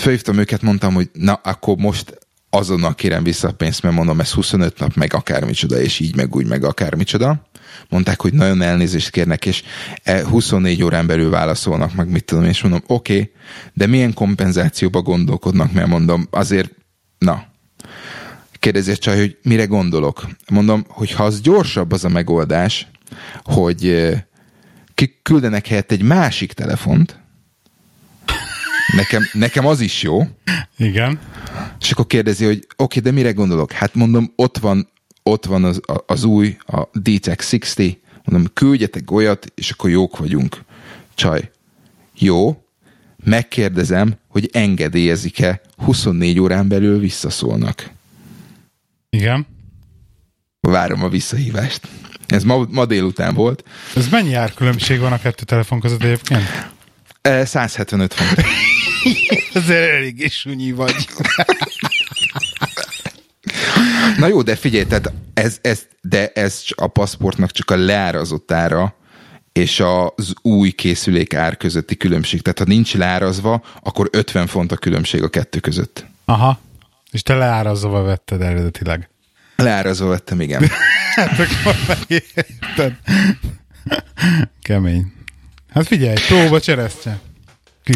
felhívtam 0.00 0.38
őket, 0.38 0.62
mondtam, 0.62 0.94
hogy 0.94 1.10
na, 1.12 1.32
akkor 1.32 1.76
most 1.76 2.18
azonnal 2.50 2.94
kérem 2.94 3.22
vissza 3.22 3.48
a 3.48 3.52
pénzt, 3.52 3.82
mert 3.82 3.94
mondom, 3.94 4.20
ez 4.20 4.30
25 4.30 4.78
nap, 4.78 4.94
meg 4.94 5.14
akármicsoda, 5.14 5.80
és 5.80 5.98
így, 5.98 6.16
meg 6.16 6.34
úgy, 6.34 6.46
meg 6.46 6.64
akármicsoda. 6.64 7.46
Mondták, 7.88 8.20
hogy 8.20 8.32
nagyon 8.32 8.62
elnézést 8.62 9.10
kérnek, 9.10 9.46
és 9.46 9.62
24 10.24 10.80
e 10.80 10.84
órán 10.84 11.06
belül 11.06 11.30
válaszolnak, 11.30 11.94
meg 11.94 12.08
mit 12.08 12.24
tudom, 12.24 12.44
és 12.44 12.62
mondom, 12.62 12.82
oké, 12.86 13.12
okay, 13.12 13.32
de 13.72 13.86
milyen 13.86 14.14
kompenzációba 14.14 15.02
gondolkodnak, 15.02 15.72
mert 15.72 15.88
mondom, 15.88 16.28
azért, 16.30 16.70
na, 17.18 17.46
kérdezi 18.58 18.90
a 18.90 18.96
csaj, 18.96 19.18
hogy 19.18 19.36
mire 19.42 19.64
gondolok. 19.64 20.26
Mondom, 20.50 20.84
hogy 20.88 21.12
ha 21.12 21.24
az 21.24 21.40
gyorsabb 21.40 21.92
az 21.92 22.04
a 22.04 22.08
megoldás, 22.08 22.86
hogy 23.42 24.12
küldenek 25.22 25.66
helyett 25.66 25.92
egy 25.92 26.02
másik 26.02 26.52
telefont, 26.52 27.20
Nekem, 28.96 29.22
nekem 29.32 29.66
az 29.66 29.80
is 29.80 30.02
jó. 30.02 30.22
Igen. 30.76 31.18
És 31.80 31.90
akkor 31.90 32.06
kérdezi, 32.06 32.44
hogy 32.44 32.56
oké, 32.56 32.98
okay, 32.98 33.02
de 33.02 33.10
mire 33.10 33.32
gondolok? 33.32 33.72
Hát 33.72 33.94
mondom, 33.94 34.32
ott 34.36 34.58
van, 34.58 34.88
ott 35.22 35.44
van 35.44 35.64
az, 35.64 35.80
az 36.06 36.24
új, 36.24 36.56
a 36.66 36.88
DTEC 36.92 37.50
60, 37.50 37.98
mondom, 38.24 38.52
küldjetek 38.52 39.10
olyat, 39.10 39.52
és 39.54 39.70
akkor 39.70 39.90
jók 39.90 40.18
vagyunk. 40.18 40.64
Csaj, 41.14 41.50
jó, 42.18 42.62
megkérdezem, 43.24 44.14
hogy 44.28 44.50
engedélyezik-e, 44.52 45.60
24 45.76 46.40
órán 46.40 46.68
belül 46.68 46.98
visszaszólnak. 46.98 47.90
Igen. 49.10 49.46
Várom 50.60 51.02
a 51.02 51.08
visszahívást. 51.08 51.88
Ez 52.26 52.44
ma, 52.44 52.66
ma 52.70 52.86
délután 52.86 53.34
volt. 53.34 53.64
Ez 53.96 54.08
mennyi 54.08 54.34
árkülönbség 54.34 54.98
van 54.98 55.12
a 55.12 55.18
kettő 55.18 55.44
telefon 55.44 55.80
között 55.80 56.02
egyébként? 56.02 56.42
175 57.22 58.14
font. 58.14 58.46
Ezért 59.54 59.90
eléggé 59.90 60.28
sunyi 60.28 60.72
vagy. 60.72 61.08
Na 64.18 64.26
jó, 64.26 64.42
de 64.42 64.56
figyelj, 64.56 64.84
tehát 64.84 65.12
ez, 65.34 65.58
ez, 65.62 65.86
de 66.00 66.28
ez 66.28 66.62
a 66.74 66.86
paszportnak 66.86 67.50
csak 67.50 67.70
a 67.70 67.76
leárazott 67.76 68.52
ára, 68.52 68.94
és 69.52 69.80
az 69.80 70.34
új 70.42 70.70
készülék 70.70 71.34
ár 71.34 71.56
közötti 71.56 71.96
különbség. 71.96 72.42
Tehát 72.42 72.58
ha 72.58 72.64
nincs 72.64 72.94
leárazva, 72.94 73.62
akkor 73.82 74.08
50 74.12 74.46
font 74.46 74.72
a 74.72 74.76
különbség 74.76 75.22
a 75.22 75.28
kettő 75.28 75.58
között. 75.60 76.06
Aha. 76.24 76.60
És 77.10 77.22
te 77.22 77.34
leárazva 77.34 78.02
vetted 78.02 78.42
eredetileg. 78.42 79.10
Leárazva 79.56 80.08
vettem, 80.08 80.40
igen. 80.40 80.62
hát 81.14 81.38
akkor 81.38 81.74
megérted. 81.88 82.92
Kemény. 84.62 85.12
Hát 85.78 85.86
figyelj, 85.86 86.14
próba 86.26 86.60
cseresznye. 86.60 87.18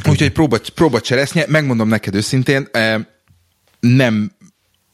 Úgyhogy 0.09 0.31
próba, 0.31 0.59
próba 0.75 1.01
cseresznye, 1.01 1.45
megmondom 1.49 1.89
neked 1.89 2.15
őszintén, 2.15 2.69
nem 3.81 4.33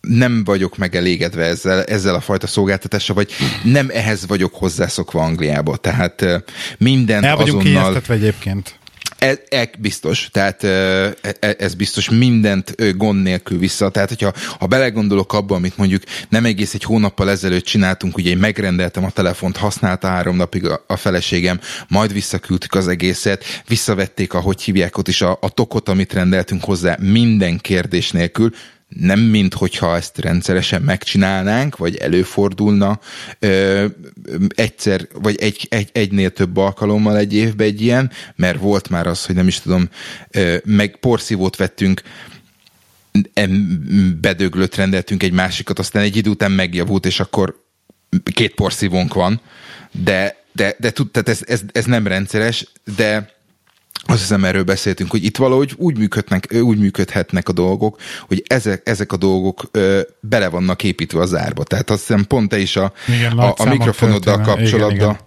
nem 0.00 0.44
vagyok 0.44 0.76
megelégedve 0.76 1.44
ezzel, 1.44 1.84
ezzel 1.84 2.14
a 2.14 2.20
fajta 2.20 2.46
szolgáltatással, 2.46 3.14
vagy 3.14 3.32
nem 3.64 3.88
ehhez 3.92 4.26
vagyok 4.26 4.54
hozzászokva 4.54 5.22
Angliába. 5.22 5.76
Tehát 5.76 6.24
mindent 6.78 7.24
El 7.24 7.36
vagyunk 7.36 7.60
azonnal... 7.60 8.02
egyébként. 8.08 8.78
Ez, 9.18 9.38
ez 9.48 9.66
biztos, 9.78 10.28
tehát 10.32 10.64
e, 10.64 11.14
ez 11.58 11.74
biztos 11.74 12.10
mindent 12.10 12.96
gond 12.96 13.22
nélkül 13.22 13.58
vissza. 13.58 13.90
Tehát, 13.90 14.08
hogyha 14.08 14.32
ha 14.58 14.66
belegondolok 14.66 15.32
abba, 15.32 15.54
amit 15.54 15.76
mondjuk 15.76 16.02
nem 16.28 16.44
egész 16.44 16.74
egy 16.74 16.82
hónappal 16.82 17.30
ezelőtt 17.30 17.64
csináltunk, 17.64 18.16
ugye 18.16 18.30
én 18.30 18.38
megrendeltem 18.38 19.04
a 19.04 19.10
telefont, 19.10 19.56
használta 19.56 20.08
három 20.08 20.36
napig 20.36 20.66
a, 20.66 20.84
a 20.86 20.96
feleségem, 20.96 21.60
majd 21.88 22.12
visszaküldtük 22.12 22.74
az 22.74 22.88
egészet, 22.88 23.44
visszavették, 23.68 24.34
ahogy 24.34 24.62
hívják 24.62 24.98
ott 24.98 25.08
is 25.08 25.22
a, 25.22 25.38
a 25.40 25.48
tokot, 25.48 25.88
amit 25.88 26.12
rendeltünk 26.12 26.64
hozzá, 26.64 26.96
minden 27.00 27.58
kérdés 27.58 28.10
nélkül, 28.10 28.52
nem 28.88 29.20
mint 29.20 29.54
hogyha 29.54 29.96
ezt 29.96 30.18
rendszeresen 30.18 30.82
megcsinálnánk, 30.82 31.76
vagy 31.76 31.96
előfordulna 31.96 33.00
ö, 33.38 33.86
egyszer, 34.48 35.08
vagy 35.12 35.36
egy, 35.36 35.66
egy, 35.70 35.88
egynél 35.92 36.30
több 36.30 36.56
alkalommal 36.56 37.16
egy 37.16 37.34
évben 37.34 37.66
egy 37.66 37.80
ilyen, 37.80 38.10
mert 38.36 38.60
volt 38.60 38.88
már 38.88 39.06
az, 39.06 39.26
hogy 39.26 39.34
nem 39.34 39.46
is 39.46 39.60
tudom, 39.60 39.88
ö, 40.30 40.56
meg 40.64 40.96
porszívót 40.96 41.56
vettünk, 41.56 42.02
bedöglött 44.20 44.74
rendeltünk 44.74 45.22
egy 45.22 45.32
másikat, 45.32 45.78
aztán 45.78 46.02
egy 46.02 46.16
idő 46.16 46.30
után 46.30 46.52
megjavult, 46.52 47.06
és 47.06 47.20
akkor 47.20 47.64
két 48.32 48.54
porszívónk 48.54 49.14
van, 49.14 49.40
de, 49.92 50.44
de, 50.52 50.74
de 50.78 50.90
tud, 50.90 51.10
tehát 51.10 51.28
ez, 51.28 51.40
ez, 51.46 51.60
ez 51.72 51.84
nem 51.84 52.06
rendszeres, 52.06 52.66
de 52.96 53.37
azt 54.06 54.20
hiszem 54.20 54.44
erről 54.44 54.62
beszéltünk, 54.62 55.10
hogy 55.10 55.24
itt 55.24 55.36
valahogy 55.36 55.74
úgy, 55.76 55.98
működnek, 55.98 56.54
úgy 56.60 56.78
működhetnek 56.78 57.48
a 57.48 57.52
dolgok, 57.52 58.00
hogy 58.26 58.42
ezek, 58.46 58.88
ezek 58.88 59.12
a 59.12 59.16
dolgok 59.16 59.62
ö, 59.70 60.00
bele 60.20 60.48
vannak 60.48 60.82
építve 60.82 61.20
az 61.20 61.34
árba. 61.34 61.64
Tehát 61.64 61.90
azt 61.90 62.00
hiszem 62.00 62.24
pont 62.24 62.48
te 62.48 62.58
is 62.58 62.76
a, 62.76 62.92
igen, 63.08 63.38
a, 63.38 63.54
a 63.56 63.64
mikrofonoddal 63.64 64.40
kapcsolatban 64.40 64.94
igen, 64.94 65.10
igen. 65.10 65.26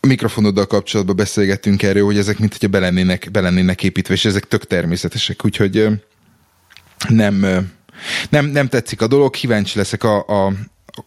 A 0.00 0.06
mikrofonoddal 0.06 0.66
kapcsolatban 0.66 1.16
beszélgettünk 1.16 1.82
erről, 1.82 2.04
hogy 2.04 2.18
ezek 2.18 2.38
mint 2.38 2.52
hogyha 2.52 2.68
belennének, 2.68 3.28
belennének 3.30 3.82
építve, 3.82 4.14
és 4.14 4.24
ezek 4.24 4.44
tök 4.44 4.66
természetesek, 4.66 5.44
úgyhogy 5.44 5.76
ö, 5.76 5.90
nem, 7.08 7.42
ö, 7.42 7.58
nem, 8.28 8.46
nem 8.46 8.68
tetszik 8.68 9.00
a 9.00 9.06
dolog, 9.06 9.30
kíváncsi 9.30 9.78
leszek 9.78 10.04
a, 10.04 10.26
a, 10.26 10.52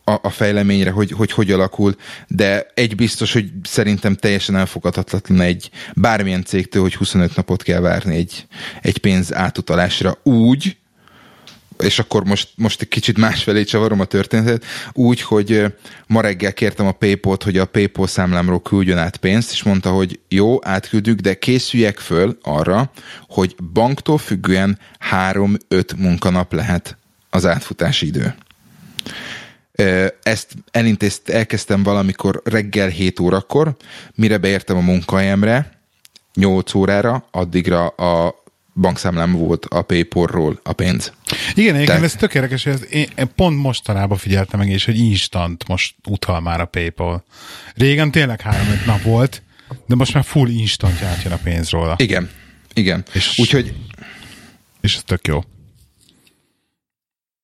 a, 0.04 0.12
a 0.22 0.30
fejleményre, 0.30 0.92
hogy, 0.92 1.12
hogy 1.12 1.32
hogy 1.32 1.52
alakul, 1.52 1.96
de 2.28 2.68
egy 2.74 2.96
biztos, 2.96 3.34
hogy 3.34 3.52
szerintem 3.64 4.16
teljesen 4.16 4.56
elfogadhatatlan 4.56 5.42
egy 5.42 5.70
bármilyen 5.94 6.44
cégtől, 6.44 6.82
hogy 6.82 6.96
25 6.96 7.36
napot 7.36 7.64
kell 7.64 7.80
várni 7.80 8.16
egy, 8.16 8.48
egy 8.82 8.98
pénz 8.98 9.34
átutalásra 9.34 10.18
úgy, 10.24 10.76
és 11.82 12.00
akkor 12.00 12.24
most, 12.24 12.50
most 12.56 12.82
egy 12.82 12.88
kicsit 12.88 13.18
másfelé 13.18 13.64
csavarom 13.64 14.00
a 14.00 14.06
történetet, 14.06 14.66
úgy, 14.94 15.22
hogy 15.22 15.66
ma 16.08 16.22
reggel 16.22 16.54
kértem 16.54 16.88
a 16.88 16.92
Paypal-t, 16.92 17.44
hogy 17.44 17.58
a 17.58 17.66
Paypal 17.66 18.08
számlámról 18.08 18.62
küldjön 18.62 18.98
át 18.98 19.18
pénzt, 19.18 19.52
és 19.52 19.64
mondta, 19.64 19.90
hogy 19.90 20.20
jó, 20.28 20.66
átküldjük, 20.66 21.20
de 21.20 21.34
készüljek 21.34 22.00
föl 22.00 22.38
arra, 22.42 22.92
hogy 23.28 23.56
banktól 23.74 24.18
függően 24.18 24.80
3-5 25.12 25.98
munkanap 25.98 26.54
lehet 26.54 26.98
az 27.30 27.46
átfutási 27.46 28.06
idő. 28.06 28.36
Ezt 30.24 30.56
elintézt, 30.72 31.30
elkezdtem 31.30 31.84
valamikor 31.84 32.42
reggel 32.44 32.88
7 32.88 33.20
órakor, 33.20 33.76
mire 34.16 34.38
beértem 34.38 34.78
a 34.78 34.82
munkahelyemre, 34.82 35.80
8 36.34 36.74
órára, 36.74 37.28
addigra 37.32 37.88
a 37.88 38.44
bankszámlám 38.74 39.32
volt 39.32 39.66
a 39.66 39.82
Paypal-ról 39.82 40.60
a 40.64 40.74
pénz. 40.74 41.14
Igen, 41.54 41.76
igen, 41.76 41.86
Tehát... 41.86 42.04
ez 42.04 42.16
tökéletes, 42.16 42.66
ez 42.66 42.86
én 42.90 43.08
pont 43.36 43.62
mostanában 43.62 44.18
figyeltem 44.18 44.60
meg 44.60 44.70
is, 44.70 44.86
hogy 44.86 45.00
instant 45.00 45.68
most 45.68 45.96
utal 46.08 46.40
már 46.40 46.62
a 46.62 46.66
Paypal. 46.66 47.24
Régen 47.76 48.12
tényleg 48.12 48.42
három 48.42 48.82
nap 48.86 49.02
volt, 49.02 49.42
de 49.86 49.96
most 49.96 50.14
már 50.14 50.24
full 50.24 50.50
instant 50.50 51.02
átjön 51.02 51.34
a 51.34 51.40
pénz 51.44 51.70
róla. 51.70 51.96
Igen, 51.98 52.30
igen. 52.74 53.04
És, 53.14 53.40
Úgyhogy... 53.40 53.74
És 54.82 54.96
ez 54.96 55.04
tök 55.04 55.28
jó. 55.28 55.44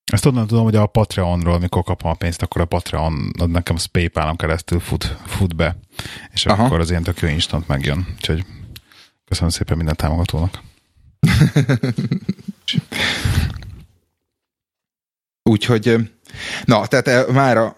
Ezt 0.08 0.26
onnan 0.26 0.46
tudom, 0.46 0.64
hogy 0.64 0.76
a 0.76 0.86
Patreonról, 0.86 1.58
mikor 1.58 1.82
kapom 1.82 2.10
a 2.10 2.14
pénzt, 2.14 2.42
akkor 2.42 2.60
a 2.60 2.64
Patreon 2.64 3.32
ad 3.38 3.50
nekem 3.50 3.76
a 3.78 3.88
Paypal-on 3.92 4.36
keresztül 4.36 4.80
fut, 4.80 5.16
fut 5.26 5.56
be, 5.56 5.76
és 6.32 6.46
Aha. 6.46 6.64
akkor 6.64 6.80
az 6.80 6.90
ilyen 6.90 7.02
tök 7.02 7.20
jó 7.20 7.28
instant 7.28 7.68
megjön. 7.68 8.06
Úgyhogy 8.16 8.44
köszönöm 9.24 9.50
szépen 9.50 9.76
minden 9.76 9.96
támogatónak. 9.96 10.62
Úgyhogy, 15.50 16.10
na, 16.64 16.86
tehát 16.86 17.30
mára, 17.30 17.74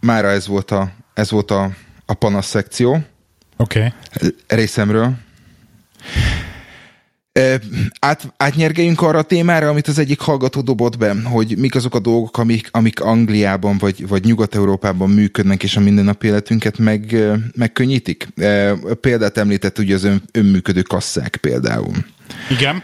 mára 0.00 0.28
ez 0.28 0.46
volt 0.46 0.70
a, 0.70 0.92
ez 1.14 1.30
volt 1.30 1.50
a, 1.50 1.70
a 2.06 2.14
panasz 2.14 2.46
szekció. 2.46 3.04
Oké. 3.56 3.78
Okay. 3.78 4.34
Részemről. 4.46 5.16
Át, 8.00 8.32
átnyergeljünk 8.36 9.02
arra 9.02 9.18
a 9.18 9.22
témára, 9.22 9.68
amit 9.68 9.88
az 9.88 9.98
egyik 9.98 10.20
hallgató 10.20 10.60
dobott 10.60 10.98
be, 10.98 11.14
hogy 11.24 11.58
mik 11.58 11.74
azok 11.74 11.94
a 11.94 11.98
dolgok, 11.98 12.38
amik, 12.38 12.68
amik 12.70 13.00
Angliában 13.00 13.78
vagy, 13.78 14.08
vagy 14.08 14.24
Nyugat-Európában 14.24 15.10
működnek, 15.10 15.62
és 15.62 15.76
a 15.76 15.80
mindennapi 15.80 16.26
életünket 16.26 16.78
meg, 16.78 17.16
megkönnyítik. 17.56 18.28
Példát 19.00 19.38
említett 19.38 19.78
ugye 19.78 19.94
az 19.94 20.04
ön, 20.04 20.22
önműködő 20.32 20.82
kasszák 20.82 21.36
például. 21.36 21.94
Igen. 22.50 22.82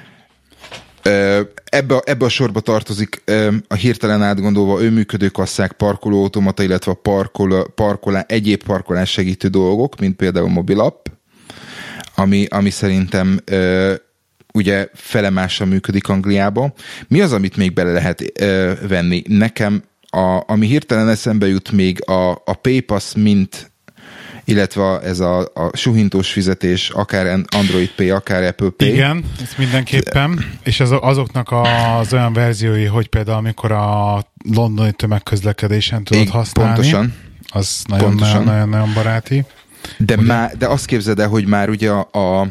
Ebbe, 1.64 2.01
ebbe 2.05 2.25
a 2.25 2.29
sorba 2.29 2.61
tartozik 2.61 3.23
a 3.69 3.75
hirtelen 3.75 4.23
átgondolva 4.23 4.83
önműködő 4.83 5.29
kasszák, 5.29 5.73
parkolóautomata, 5.73 6.62
illetve 6.62 6.90
a 6.90 6.95
parkol, 6.95 7.73
parkolá, 7.75 8.25
egyéb 8.29 8.62
parkolás 8.62 9.11
segítő 9.11 9.49
dolgok, 9.49 10.01
mint 10.01 10.16
például 10.16 10.49
mobilapp, 10.49 11.07
ami, 12.14 12.47
ami 12.49 12.71
szerintem 12.71 13.40
ugye 14.57 14.88
felemással 14.95 15.66
működik 15.66 16.09
Angliába. 16.09 16.73
Mi 17.09 17.21
az, 17.21 17.33
amit 17.33 17.57
még 17.57 17.73
bele 17.73 17.92
lehet 17.92 18.40
ö, 18.40 18.73
venni? 18.88 19.23
Nekem, 19.29 19.83
a, 20.01 20.42
ami 20.47 20.66
hirtelen 20.66 21.09
eszembe 21.09 21.47
jut 21.47 21.71
még 21.71 22.09
a, 22.09 22.31
a 22.31 22.55
PayPass 22.61 23.14
mint 23.14 23.71
illetve 24.49 25.01
ez 25.01 25.21
a, 25.21 25.38
a 25.38 25.71
suhintós 25.73 26.33
fizetés, 26.33 26.90
akár 26.90 27.40
Android 27.57 27.90
Pay, 27.97 28.11
akár 28.11 28.42
Apple 28.42 28.69
Pay. 28.77 28.92
Igen, 28.92 29.25
ez 29.42 29.55
mindenképpen, 29.59 30.59
és 30.62 30.81
az, 30.81 30.95
azoknak 31.01 31.53
az 31.53 32.12
olyan 32.12 32.33
verziói, 32.33 32.85
hogy 32.85 33.09
például 33.09 33.38
amikor 33.38 33.73
a 33.73 34.23
londoni 34.55 34.92
tömegközlekedésen 34.92 36.05
tudod 36.05 36.23
Igen, 36.23 36.35
használni, 36.35 36.75
pontosan. 36.75 37.14
az 37.49 37.85
nagyon-nagyon 37.87 38.92
baráti. 38.95 39.45
De, 39.99 40.16
már, 40.16 40.57
de 40.57 40.66
azt 40.66 40.87
képzeld 40.87 41.21
el, 41.21 41.29
hogy 41.29 41.47
már 41.47 41.69
ugye 41.69 41.90
a, 41.90 42.09
a 42.12 42.49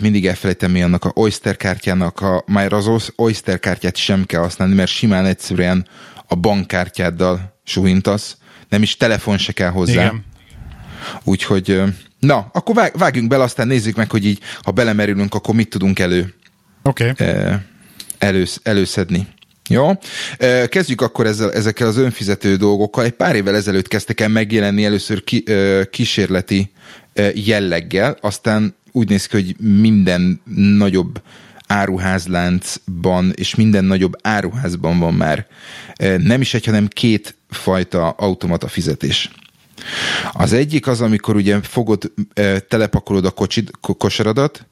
mindig 0.00 0.26
elfelejtem 0.26 0.70
mi 0.70 0.82
annak 0.82 1.04
a 1.04 1.12
Oyster 1.14 1.56
kártyának, 1.56 2.20
a, 2.20 2.44
már 2.46 2.72
az 2.72 3.12
Oyster 3.16 3.58
kártyát 3.58 3.96
sem 3.96 4.24
kell 4.24 4.40
használni, 4.40 4.74
mert 4.74 4.90
simán 4.90 5.26
egyszerűen 5.26 5.86
a 6.28 6.34
bankkártyáddal 6.34 7.58
suhintasz, 7.64 8.36
nem 8.68 8.82
is 8.82 8.96
telefon 8.96 9.38
se 9.38 9.52
kell 9.52 9.70
hozzá. 9.70 9.92
Igen. 9.92 10.24
Úgyhogy, 11.24 11.82
na, 12.18 12.50
akkor 12.52 12.74
vág, 12.74 12.98
vágjunk 12.98 13.28
bele, 13.28 13.42
aztán 13.42 13.66
nézzük 13.66 13.96
meg, 13.96 14.10
hogy 14.10 14.26
így, 14.26 14.38
ha 14.62 14.70
belemerülünk, 14.70 15.34
akkor 15.34 15.54
mit 15.54 15.68
tudunk 15.68 15.98
elő, 15.98 16.34
okay. 16.82 17.12
elősz, 18.18 18.60
előszedni. 18.62 19.26
Jó? 19.68 19.90
Kezdjük 20.66 21.00
akkor 21.00 21.26
ezzel, 21.26 21.52
ezekkel 21.52 21.86
az 21.86 21.96
önfizető 21.96 22.56
dolgokkal. 22.56 23.04
Egy 23.04 23.12
pár 23.12 23.34
évvel 23.34 23.54
ezelőtt 23.54 23.88
kezdtek 23.88 24.20
el 24.20 24.28
megjelenni 24.28 24.84
először 24.84 25.24
ki, 25.24 25.44
kísérleti 25.90 26.72
jelleggel, 27.34 28.16
aztán 28.20 28.74
úgy 28.92 29.08
néz 29.08 29.26
ki, 29.26 29.36
hogy 29.36 29.56
minden 29.58 30.40
nagyobb 30.54 31.22
áruházláncban 31.66 33.32
és 33.34 33.54
minden 33.54 33.84
nagyobb 33.84 34.12
áruházban 34.22 34.98
van 34.98 35.14
már 35.14 35.46
nem 36.18 36.40
is 36.40 36.54
egy, 36.54 36.64
hanem 36.64 36.88
két 36.88 37.36
fajta 37.48 38.08
automata 38.10 38.68
fizetés. 38.68 39.30
Az 40.32 40.52
egyik 40.52 40.86
az, 40.86 41.00
amikor 41.00 41.36
ugye 41.36 41.60
fogod, 41.62 42.12
telepakolod 42.68 43.24
a 43.24 43.30
kocsid, 43.30 43.70
kosaradat, 43.80 44.66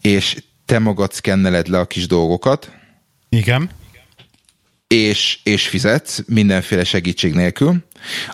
és 0.00 0.42
te 0.66 0.78
magad 0.78 1.12
szkenneled 1.12 1.68
le 1.68 1.78
a 1.78 1.86
kis 1.86 2.06
dolgokat. 2.06 2.70
Igen. 3.28 3.70
És, 4.86 5.38
és 5.42 5.68
fizetsz 5.68 6.22
mindenféle 6.26 6.84
segítség 6.84 7.34
nélkül. 7.34 7.84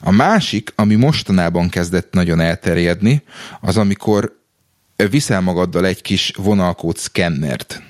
A 0.01 0.11
másik, 0.11 0.73
ami 0.75 0.95
mostanában 0.95 1.68
kezdett 1.68 2.12
nagyon 2.12 2.40
elterjedni, 2.40 3.23
az 3.61 3.77
amikor 3.77 4.41
viszel 5.09 5.41
magaddal 5.41 5.87
egy 5.87 6.03
kis 6.03 6.33
vonalkód 6.37 6.97
szkennert. 6.97 7.83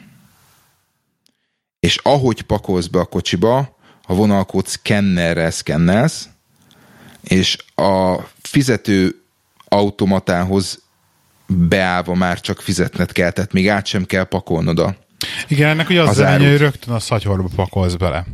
És 1.81 1.97
ahogy 2.03 2.43
pakolsz 2.43 2.87
be 2.87 2.99
a 2.99 3.05
kocsiba, 3.05 3.77
a 4.07 4.15
vonalkód 4.15 4.67
szkennerrel 4.67 5.51
szkennelsz, 5.51 6.29
és 7.23 7.57
a 7.75 8.17
fizető 8.43 9.23
automatához 9.65 10.83
beállva 11.47 12.15
már 12.15 12.41
csak 12.41 12.61
fizetned 12.61 13.13
kell, 13.13 13.31
tehát 13.31 13.53
még 13.53 13.69
át 13.69 13.87
sem 13.87 14.05
kell 14.05 14.25
pakolnod 14.25 14.79
a 14.79 14.97
Igen, 15.49 15.69
ennek 15.69 15.89
ugye 15.89 16.03
az, 16.03 16.09
az 16.09 16.19
előnye, 16.19 16.51
hogy 16.51 16.59
rögtön 16.59 16.95
a 16.95 16.99
szatyorba 16.99 17.49
pakolsz 17.57 17.95
bele. 17.95 18.27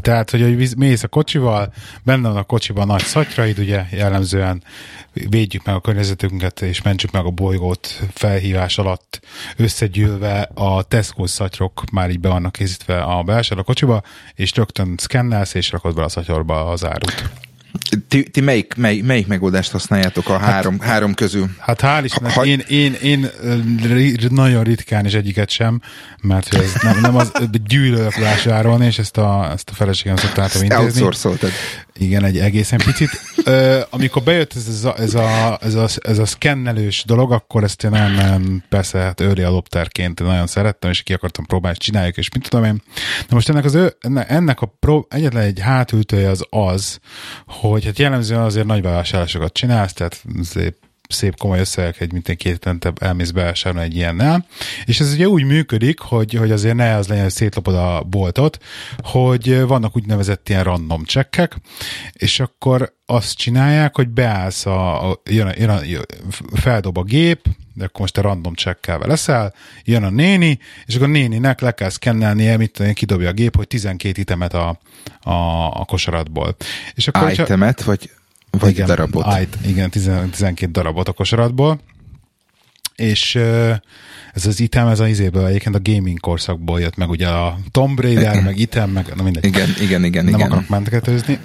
Tehát, 0.00 0.30
hogy, 0.30 0.40
hogy 0.40 0.76
mész 0.76 1.02
a 1.02 1.08
kocsival, 1.08 1.72
benne 2.02 2.28
van 2.28 2.36
a 2.36 2.42
kocsiban 2.42 2.86
nagy 2.86 3.02
szatyraid, 3.02 3.58
ugye 3.58 3.84
jellemzően 3.90 4.62
védjük 5.12 5.64
meg 5.64 5.74
a 5.74 5.80
környezetünket, 5.80 6.60
és 6.62 6.82
mentsük 6.82 7.10
meg 7.10 7.24
a 7.24 7.30
bolygót 7.30 7.86
felhívás 8.12 8.78
alatt 8.78 9.20
összegyűlve 9.56 10.50
a 10.54 10.82
Tesco 10.82 11.26
szatyrok 11.26 11.90
már 11.92 12.10
így 12.10 12.20
be 12.20 12.28
vannak 12.28 12.52
készítve 12.52 13.02
a 13.02 13.22
belső 13.22 13.54
a 13.54 13.62
kocsiba, 13.62 14.02
és 14.34 14.54
rögtön 14.54 14.94
szkennelsz, 14.96 15.54
és 15.54 15.70
rakod 15.70 15.94
be 15.94 16.02
a 16.02 16.08
szatyorba 16.08 16.70
az 16.70 16.84
árut. 16.84 17.47
Ti, 18.08 18.22
ti 18.22 18.40
melyik, 18.40 18.74
mely, 18.76 19.00
melyik 19.00 19.26
megoldást 19.26 19.70
használjátok 19.70 20.28
a 20.28 20.38
hát, 20.38 20.50
három, 20.50 20.80
három 20.80 21.14
közül? 21.14 21.50
Hát 21.58 21.80
hál' 21.82 22.00
Istennek, 22.04 22.32
ha, 22.32 22.44
én, 22.44 22.64
én, 22.68 22.92
én, 23.02 23.30
nagyon 24.28 24.64
ritkán 24.64 25.06
is 25.06 25.14
egyiket 25.14 25.50
sem, 25.50 25.80
mert 26.22 26.54
ez 26.54 26.72
nem, 26.82 27.00
nem 27.00 27.16
az 27.16 27.32
gyűlölök 27.66 28.16
vásárolni, 28.16 28.86
és 28.86 28.98
ezt 28.98 29.16
a, 29.16 29.50
ezt 29.52 29.70
a 29.70 29.74
feleségem 29.74 30.16
szokta 30.16 30.42
intézni. 30.42 30.74
Outsourcoltad. 30.74 31.50
Igen, 31.98 32.24
egy 32.24 32.38
egészen 32.38 32.78
picit. 32.84 33.10
Ö, 33.44 33.80
amikor 33.90 34.22
bejött 34.22 34.54
ez, 34.54 34.66
ez, 34.68 34.84
a, 34.84 34.98
ez, 34.98 35.14
a, 35.14 35.58
ez, 35.62 35.74
a, 35.74 35.86
ez 36.02 36.18
a 36.18 36.26
szkennelős 36.26 37.02
dolog, 37.06 37.32
akkor 37.32 37.64
ezt 37.64 37.84
én 37.84 37.90
nem, 37.90 38.14
nem 38.14 38.64
persze 38.68 38.98
hát 38.98 39.20
early 39.20 39.42
adopterként 39.42 40.20
nagyon 40.20 40.46
szerettem, 40.46 40.90
és 40.90 41.02
ki 41.02 41.12
akartam 41.12 41.44
próbálni, 41.44 41.76
és 41.80 41.86
csináljuk, 41.86 42.16
és 42.16 42.30
mit 42.30 42.48
tudom 42.48 42.64
én. 42.64 42.82
De 43.28 43.34
most 43.34 43.48
ennek, 43.48 43.64
az 43.64 43.78
ennek 44.28 44.60
a 44.60 44.76
pró, 44.80 45.06
egyetlen 45.10 45.42
egy 45.42 45.60
hátültője 45.60 46.28
az 46.28 46.44
az, 46.50 46.98
hogy 47.46 47.67
hát 47.84 47.98
jellemzően 47.98 48.42
azért 48.42 48.66
nagy 48.66 48.82
bevásárlásokat 48.82 49.52
csinálsz, 49.52 49.92
tehát 49.92 50.24
szép 51.08 51.36
komoly 51.36 51.58
összegek, 51.58 52.00
egy 52.00 52.12
mint 52.12 52.28
egy 52.28 52.36
két 52.36 52.52
hetente 52.52 52.92
elmész 53.00 53.30
bevásárolni 53.30 53.86
egy 53.86 53.96
ilyennel. 53.96 54.46
És 54.84 55.00
ez 55.00 55.12
ugye 55.12 55.28
úgy 55.28 55.44
működik, 55.44 55.98
hogy, 55.98 56.34
hogy 56.34 56.50
azért 56.50 56.74
ne 56.74 56.94
az 56.94 57.08
legyen, 57.08 57.22
hogy 57.22 57.32
szétlopod 57.32 57.74
a 57.74 58.02
boltot, 58.02 58.58
hogy 59.02 59.60
vannak 59.60 59.96
úgynevezett 59.96 60.48
ilyen 60.48 60.64
random 60.64 61.04
csekkek, 61.04 61.56
és 62.12 62.40
akkor 62.40 62.96
azt 63.06 63.36
csinálják, 63.36 63.96
hogy 63.96 64.08
beállsz 64.08 64.66
a, 64.66 65.10
a, 65.10 65.22
jön 65.24 65.46
a, 65.46 65.52
jön 65.56 65.70
a 65.70 65.82
feldob 66.56 66.98
a 66.98 67.02
gép, 67.02 67.46
de 67.74 67.84
akkor 67.84 68.00
most 68.00 68.14
te 68.14 68.20
random 68.20 68.54
csekkelve 68.54 69.06
leszel, 69.06 69.54
jön 69.84 70.02
a 70.02 70.10
néni, 70.10 70.58
és 70.86 70.94
akkor 70.94 71.06
a 71.08 71.10
néninek 71.10 71.60
le 71.60 71.72
kell 71.72 71.88
szkennelnie, 71.88 72.56
mit 72.56 72.72
tudom, 72.72 72.92
kidobja 72.92 73.28
a 73.28 73.32
gép, 73.32 73.56
hogy 73.56 73.66
12 73.66 74.20
itemet 74.20 74.54
a, 74.54 74.78
a, 75.20 75.32
a 75.80 75.84
kosaratból. 75.84 76.56
És 76.94 77.08
akkor, 77.08 77.30
Itemet, 77.30 77.80
hogyha... 77.80 77.90
vagy 77.90 78.10
vagy 78.60 78.70
igen, 78.70 78.86
darabot. 78.86 79.26
Ájt, 79.26 79.58
igen, 79.66 79.90
12 79.90 80.70
darabot 80.70 81.08
a 81.08 81.12
kosaratból. 81.12 81.80
És 82.96 83.34
ez 84.32 84.46
az 84.46 84.60
item, 84.60 84.86
ez 84.86 85.00
az 85.00 85.08
izéből 85.08 85.46
egyébként 85.46 85.74
a 85.74 85.80
gaming 85.82 86.20
korszakból 86.20 86.80
jött 86.80 86.96
meg, 86.96 87.08
ugye 87.08 87.28
a 87.28 87.58
Tomb 87.70 88.00
Raider, 88.00 88.42
meg 88.42 88.58
item, 88.58 88.90
meg 88.90 89.12
na 89.16 89.22
mindegy. 89.22 89.44
Igen, 89.44 89.68
igen, 89.80 90.04
igen. 90.04 90.24
Nem 90.24 90.34
igen. 90.34 90.46
akarok 90.46 90.68
menteketőzni. 90.68 91.38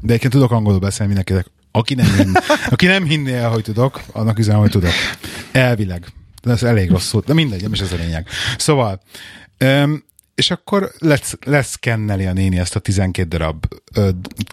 De 0.00 0.10
egyébként 0.12 0.32
tudok 0.32 0.50
angolul 0.50 0.78
beszélni 0.78 1.12
mindenkinek. 1.14 1.52
Aki 1.70 1.94
nem, 1.94 2.14
hinn, 2.16 2.32
aki 2.70 2.86
nem 2.86 3.04
hinné 3.04 3.34
el, 3.34 3.50
hogy 3.50 3.62
tudok, 3.62 4.00
annak 4.12 4.38
üzenem, 4.38 4.60
hogy 4.60 4.70
tudok. 4.70 4.90
Elvileg. 5.52 6.06
De 6.42 6.50
ez 6.50 6.62
elég 6.62 6.90
rosszul. 6.90 7.22
De 7.26 7.34
mindegy, 7.34 7.62
nem 7.62 7.72
is 7.72 7.80
ez 7.80 7.92
a 7.92 7.96
lényeg. 7.96 8.28
Szóval, 8.58 9.02
és 10.34 10.50
akkor 10.50 10.90
lesz, 10.98 11.36
leszkenneli 11.44 12.26
a 12.26 12.32
néni 12.32 12.58
ezt 12.58 12.76
a 12.76 12.80
12 12.80 13.28
darab, 13.28 13.64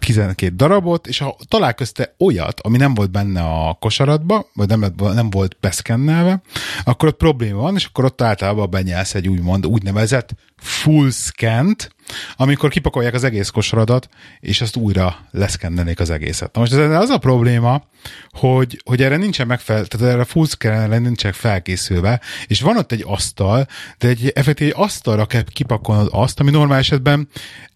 12 0.06 0.54
darabot, 0.54 1.06
és 1.06 1.18
ha 1.18 1.36
talál 1.48 1.74
közte 1.74 2.14
olyat, 2.18 2.60
ami 2.60 2.76
nem 2.76 2.94
volt 2.94 3.10
benne 3.10 3.42
a 3.42 3.76
kosaratba, 3.80 4.46
vagy 4.54 4.68
nem, 4.68 4.94
nem 4.96 5.30
volt 5.30 5.56
beszkennelve, 5.60 6.42
akkor 6.84 7.08
ott 7.08 7.16
probléma 7.16 7.60
van, 7.60 7.74
és 7.74 7.84
akkor 7.84 8.04
ott 8.04 8.22
általában 8.22 8.70
benyelsz 8.70 9.14
egy 9.14 9.28
úgymond 9.28 9.66
úgynevezett 9.66 10.34
full 10.62 11.10
scant, 11.10 11.90
amikor 12.36 12.70
kipakolják 12.70 13.14
az 13.14 13.24
egész 13.24 13.48
kosaradat, 13.48 14.08
és 14.40 14.60
azt 14.60 14.76
újra 14.76 15.26
leszkennelik 15.30 16.00
az 16.00 16.10
egészet. 16.10 16.54
Na 16.54 16.60
most 16.60 16.72
ez 16.72 16.90
az 16.90 17.08
a 17.08 17.18
probléma, 17.18 17.84
hogy, 18.30 18.80
hogy 18.84 19.02
erre 19.02 19.16
nincsen 19.16 19.46
megfel, 19.46 19.86
tehát 19.86 20.14
erre 20.14 20.24
full 20.24 20.46
scannerre 20.46 20.98
nincsen 20.98 21.32
felkészülve, 21.32 22.20
és 22.46 22.60
van 22.60 22.76
ott 22.76 22.92
egy 22.92 23.04
asztal, 23.06 23.66
de 23.98 24.08
egy 24.08 24.28
effektív 24.34 24.66
egy 24.66 24.74
asztalra 24.76 25.26
kell 25.26 25.42
kipakolnod 25.52 26.08
azt, 26.10 26.40
ami 26.40 26.50
normál 26.50 26.78
esetben 26.78 27.28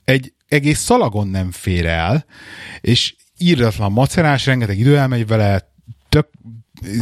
egy 0.04 0.32
egész 0.48 0.80
szalagon 0.80 1.28
nem 1.28 1.50
fér 1.50 1.86
el, 1.86 2.24
és 2.80 3.14
írdatlan 3.38 3.92
macerás, 3.92 4.46
rengeteg 4.46 4.78
idő 4.78 4.98
elmegy 4.98 5.26
vele, 5.26 5.72
tök 6.08 6.28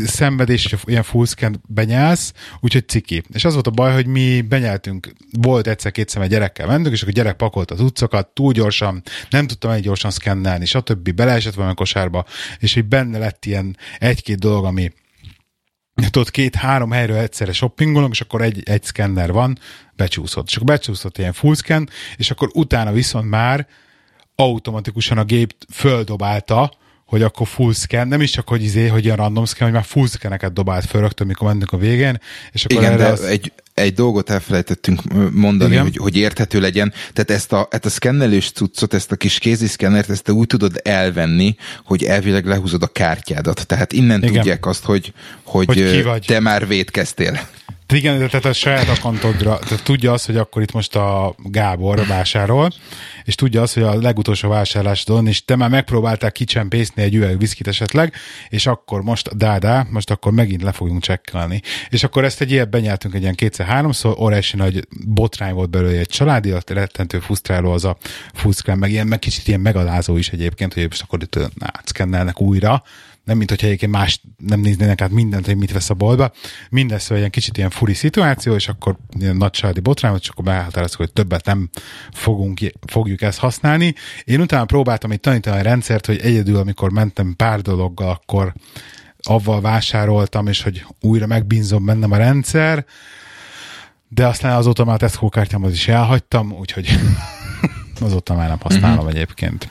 szenvedés, 0.07 0.65
és 0.65 0.77
ilyen 0.85 1.03
fullscan 1.03 1.63
benyelsz, 1.69 2.33
úgyhogy 2.61 2.89
ciki. 2.89 3.23
És 3.33 3.45
az 3.45 3.53
volt 3.53 3.67
a 3.67 3.71
baj, 3.71 3.93
hogy 3.93 4.07
mi 4.07 4.41
benyeltünk, 4.41 5.13
volt 5.31 5.67
egyszer-kétszer 5.67 6.23
egy 6.23 6.29
gyerekkel 6.29 6.67
mentünk, 6.67 6.95
és 6.95 7.03
akkor 7.03 7.15
gyerek 7.15 7.37
pakolt 7.37 7.71
az 7.71 7.81
utcokat, 7.81 8.29
túl 8.29 8.53
gyorsan, 8.53 9.03
nem 9.31 9.47
tudtam 9.47 9.71
egy 9.71 9.83
gyorsan 9.83 10.11
szkennelni, 10.11 10.65
stb. 10.65 11.13
beleesett 11.13 11.55
valami 11.55 11.75
kosárba, 11.75 12.25
és 12.59 12.75
hogy 12.75 12.85
benne 12.85 13.19
lett 13.19 13.45
ilyen 13.45 13.77
egy-két 13.99 14.39
dolog, 14.39 14.65
ami 14.65 14.93
tudod, 16.11 16.31
két-három 16.31 16.91
helyről 16.91 17.17
egyszerre 17.17 17.53
shoppingolunk, 17.53 18.13
és 18.13 18.21
akkor 18.21 18.43
egy, 18.43 18.63
egy 18.65 18.83
szkenner 18.83 19.33
van, 19.33 19.59
becsúszott. 19.97 20.47
És 20.49 20.55
akkor 20.55 20.67
becsúszott 20.67 21.19
ilyen 21.19 21.33
full 21.33 21.55
és 22.17 22.31
akkor 22.31 22.51
utána 22.53 22.93
viszont 22.93 23.29
már 23.29 23.67
automatikusan 24.35 25.19
a 25.19 25.25
gép 25.25 25.55
földobálta, 25.73 26.73
hogy 27.05 27.23
akkor 27.23 27.47
full 27.47 27.73
scan, 27.73 28.09
nem 28.09 28.21
is 28.21 28.31
csak, 28.31 28.49
hogy 28.49 28.63
izé, 28.63 28.87
hogy 28.87 29.05
ilyen 29.05 29.17
random 29.17 29.45
scan, 29.45 29.67
hogy 29.67 29.77
már 29.77 29.85
full 29.85 30.07
scaneket 30.07 30.53
dobált 30.53 30.85
föl 30.85 31.01
rögtön, 31.01 31.27
mikor 31.27 31.47
mentünk 31.47 31.73
a 31.73 31.77
végén. 31.77 32.21
És 32.53 32.65
akkor 32.65 32.83
Igen, 32.83 32.97
de 32.97 33.07
az... 33.07 33.23
egy, 33.23 33.53
egy 33.75 33.95
dolgot 33.95 34.31
elfelejtettünk 34.31 35.03
mondani, 35.33 35.77
hogy, 35.77 35.97
hogy 35.97 36.17
érthető 36.17 36.61
legyen. 36.61 36.93
Tehát 37.13 37.31
ezt 37.31 37.53
a, 37.53 37.69
ezt 37.71 37.85
a 37.85 37.91
szkennelős 37.91 38.51
cuccot, 38.51 38.95
ezt 38.95 39.13
a 39.13 39.17
kis 39.17 39.39
kézi 39.39 39.67
szkennert, 39.67 40.11
ezt 40.11 40.23
te 40.23 40.33
úgy 40.33 40.47
tudod 40.47 40.81
elvenni, 40.85 41.57
hogy 41.85 42.05
elvileg 42.05 42.47
lehúzod 42.47 42.83
a 42.83 42.87
kártyádat. 42.87 43.67
Tehát 43.67 43.93
innen 43.93 44.23
Igen. 44.23 44.33
tudják 44.33 44.67
azt, 44.67 44.85
hogy, 44.85 45.13
hogy, 45.43 45.67
hogy 45.67 46.25
te 46.27 46.41
már 46.41 46.67
védkeztél. 46.67 47.49
Igen, 47.95 48.29
tehát 48.29 48.45
a 48.45 48.53
saját 48.53 48.89
akantodra, 48.99 49.59
tehát 49.59 49.85
tudja 49.85 50.13
azt, 50.13 50.27
hogy 50.27 50.37
akkor 50.37 50.63
itt 50.63 50.73
most 50.73 50.97
a 50.97 51.35
Gábor 51.39 52.07
vásárol, 52.07 52.71
és 53.25 53.35
tudja 53.35 53.63
azt, 53.63 53.75
hogy 53.75 53.83
a 53.83 53.95
legutolsó 54.01 54.49
vásárlásodon, 54.49 55.27
és 55.27 55.45
te 55.45 55.57
már 55.57 55.71
megpróbáltál 55.71 56.33
kicsempészni 56.33 57.03
egy 57.03 57.15
üveg 57.15 57.39
viszkit 57.39 57.69
esetleg, 57.69 58.15
és 58.49 58.67
akkor 58.67 59.03
most, 59.03 59.37
dádá, 59.37 59.87
most 59.91 60.11
akkor 60.11 60.33
megint 60.33 60.63
le 60.63 60.73
fogunk 60.73 61.03
csekkelni. 61.03 61.61
És 61.89 62.05
akkor 62.05 62.25
ezt 62.25 62.41
egy 62.41 62.51
ilyet 62.51 62.71
benyeltünk 62.71 63.15
egy 63.15 63.23
ilyen 63.23 63.35
kétszer-háromszor, 63.35 64.17
óriási 64.19 64.57
nagy 64.57 64.87
botrány 65.07 65.55
volt 65.55 65.71
belőle 65.71 65.99
egy 65.99 66.09
családi, 66.09 66.55
rettentő 66.67 67.19
fusztráló 67.19 67.73
az 67.73 67.85
a 67.85 67.97
fuszkrán, 68.33 68.79
meg 68.79 68.91
ilyen, 68.91 69.07
meg 69.07 69.19
kicsit 69.19 69.49
ilyen 69.49 69.61
megalázó 69.61 70.17
is 70.17 70.29
egyébként, 70.29 70.75
hogy 70.75 70.87
most 70.89 71.03
akkor 71.03 71.23
itt 71.23 71.39
átszkennelnek 71.59 72.41
újra, 72.41 72.83
nem 73.25 73.37
mint 73.37 73.51
hogyha 73.51 73.67
egyébként 73.67 73.93
más 73.93 74.21
nem 74.37 74.61
néznének 74.61 75.01
át 75.01 75.11
mindent, 75.11 75.47
hogy 75.47 75.57
mit 75.57 75.73
vesz 75.73 75.91
a 75.91 75.95
boltba. 75.95 76.33
Mindez 76.71 77.03
szóval 77.03 77.25
egy 77.25 77.31
kicsit 77.31 77.57
ilyen 77.57 77.71
furi 77.71 77.95
szituáció, 77.95 78.55
és 78.55 78.69
akkor 78.69 78.97
ilyen 79.19 79.37
nagy 79.37 79.51
családi 79.51 79.81
botrány, 79.81 80.17
és 80.21 80.29
akkor 80.29 80.45
behatároztuk, 80.45 81.01
hogy 81.01 81.13
többet 81.13 81.45
nem 81.45 81.69
fogunk, 82.13 82.59
fogjuk 82.87 83.23
ezt 83.23 83.39
használni. 83.39 83.95
Én 84.25 84.41
utána 84.41 84.65
próbáltam 84.65 85.13
itt 85.13 85.23
tanítani 85.23 85.59
a 85.59 85.63
rendszert, 85.63 86.07
hogy 86.07 86.21
egyedül, 86.21 86.57
amikor 86.57 86.91
mentem 86.91 87.35
pár 87.37 87.61
dologgal, 87.61 88.11
akkor 88.11 88.55
avval 89.23 89.61
vásároltam, 89.61 90.47
és 90.47 90.63
hogy 90.63 90.87
újra 91.01 91.27
megbínzom 91.27 91.85
bennem 91.85 92.13
a 92.13 92.17
rendszer, 92.17 92.85
de 94.09 94.27
aztán 94.27 94.57
azóta 94.57 94.85
már 94.85 94.95
a 94.95 94.99
Tesco 94.99 95.29
kártyámat 95.29 95.73
is 95.73 95.89
elhagytam, 95.89 96.53
úgyhogy 96.53 96.99
azóta 98.01 98.35
már 98.35 98.49
nem 98.49 98.61
használom 98.61 99.05
mm-hmm. 99.05 99.15
egyébként. 99.15 99.69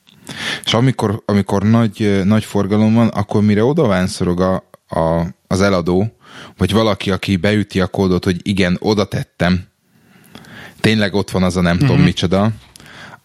És 0.65 0.73
amikor, 0.73 1.23
amikor 1.25 1.63
nagy, 1.63 2.21
nagy 2.23 2.43
forgalom 2.43 2.93
van, 2.93 3.07
akkor 3.07 3.41
mire 3.41 3.63
odavánszorog 3.63 4.41
a, 4.41 4.69
a, 4.87 5.25
az 5.47 5.61
eladó, 5.61 6.17
vagy 6.57 6.71
valaki, 6.71 7.11
aki 7.11 7.35
beüti 7.35 7.81
a 7.81 7.87
kódot, 7.87 8.23
hogy 8.23 8.39
igen, 8.43 8.77
oda 8.79 9.05
tettem, 9.05 9.63
tényleg 10.79 11.13
ott 11.13 11.31
van 11.31 11.43
az 11.43 11.57
a 11.57 11.61
nem 11.61 11.71
uh-huh. 11.71 11.87
tudom 11.87 11.97
mhm. 11.97 12.05
micsoda, 12.05 12.51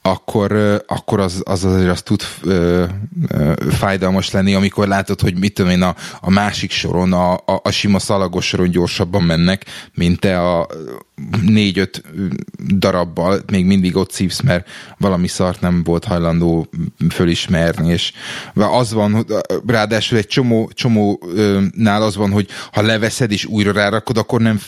akkor, 0.03 0.53
akkor 0.87 1.21
az, 1.21 1.43
az 1.45 1.65
azért 1.65 1.91
az 1.91 2.03
tud 2.03 2.23
ö, 2.43 2.85
ö, 3.29 3.53
fájdalmas 3.71 4.31
lenni, 4.31 4.55
amikor 4.55 4.89
látod, 4.89 5.21
hogy 5.21 5.39
mit 5.39 5.55
tudom 5.55 5.71
én, 5.71 5.83
a, 5.83 5.95
a 6.21 6.31
másik 6.31 6.71
soron, 6.71 7.13
a, 7.13 7.33
a, 7.33 7.61
a 7.63 7.71
sima 7.71 7.99
szalagos 7.99 8.47
soron 8.47 8.71
gyorsabban 8.71 9.23
mennek, 9.23 9.65
mint 9.95 10.21
te 10.21 10.41
a 10.41 10.67
négy-öt 11.43 12.03
darabbal 12.75 13.41
még 13.51 13.65
mindig 13.65 13.97
ott 13.97 14.13
szívsz, 14.13 14.41
mert 14.41 14.69
valami 14.99 15.29
szart 15.29 15.61
nem 15.61 15.83
volt 15.85 16.05
hajlandó 16.05 16.69
fölismerni, 17.11 17.89
és 17.89 18.13
az 18.55 18.93
van, 18.93 19.27
ráadásul 19.67 20.19
egy 20.19 20.27
csomó, 20.27 20.71
csomónál 20.75 22.03
az 22.03 22.17
van, 22.17 22.31
hogy 22.31 22.49
ha 22.73 22.83
leveszed 22.83 23.31
és 23.33 23.45
újra 23.45 23.73
rárakod, 23.73 24.17
akkor 24.17 24.41
nem, 24.41 24.61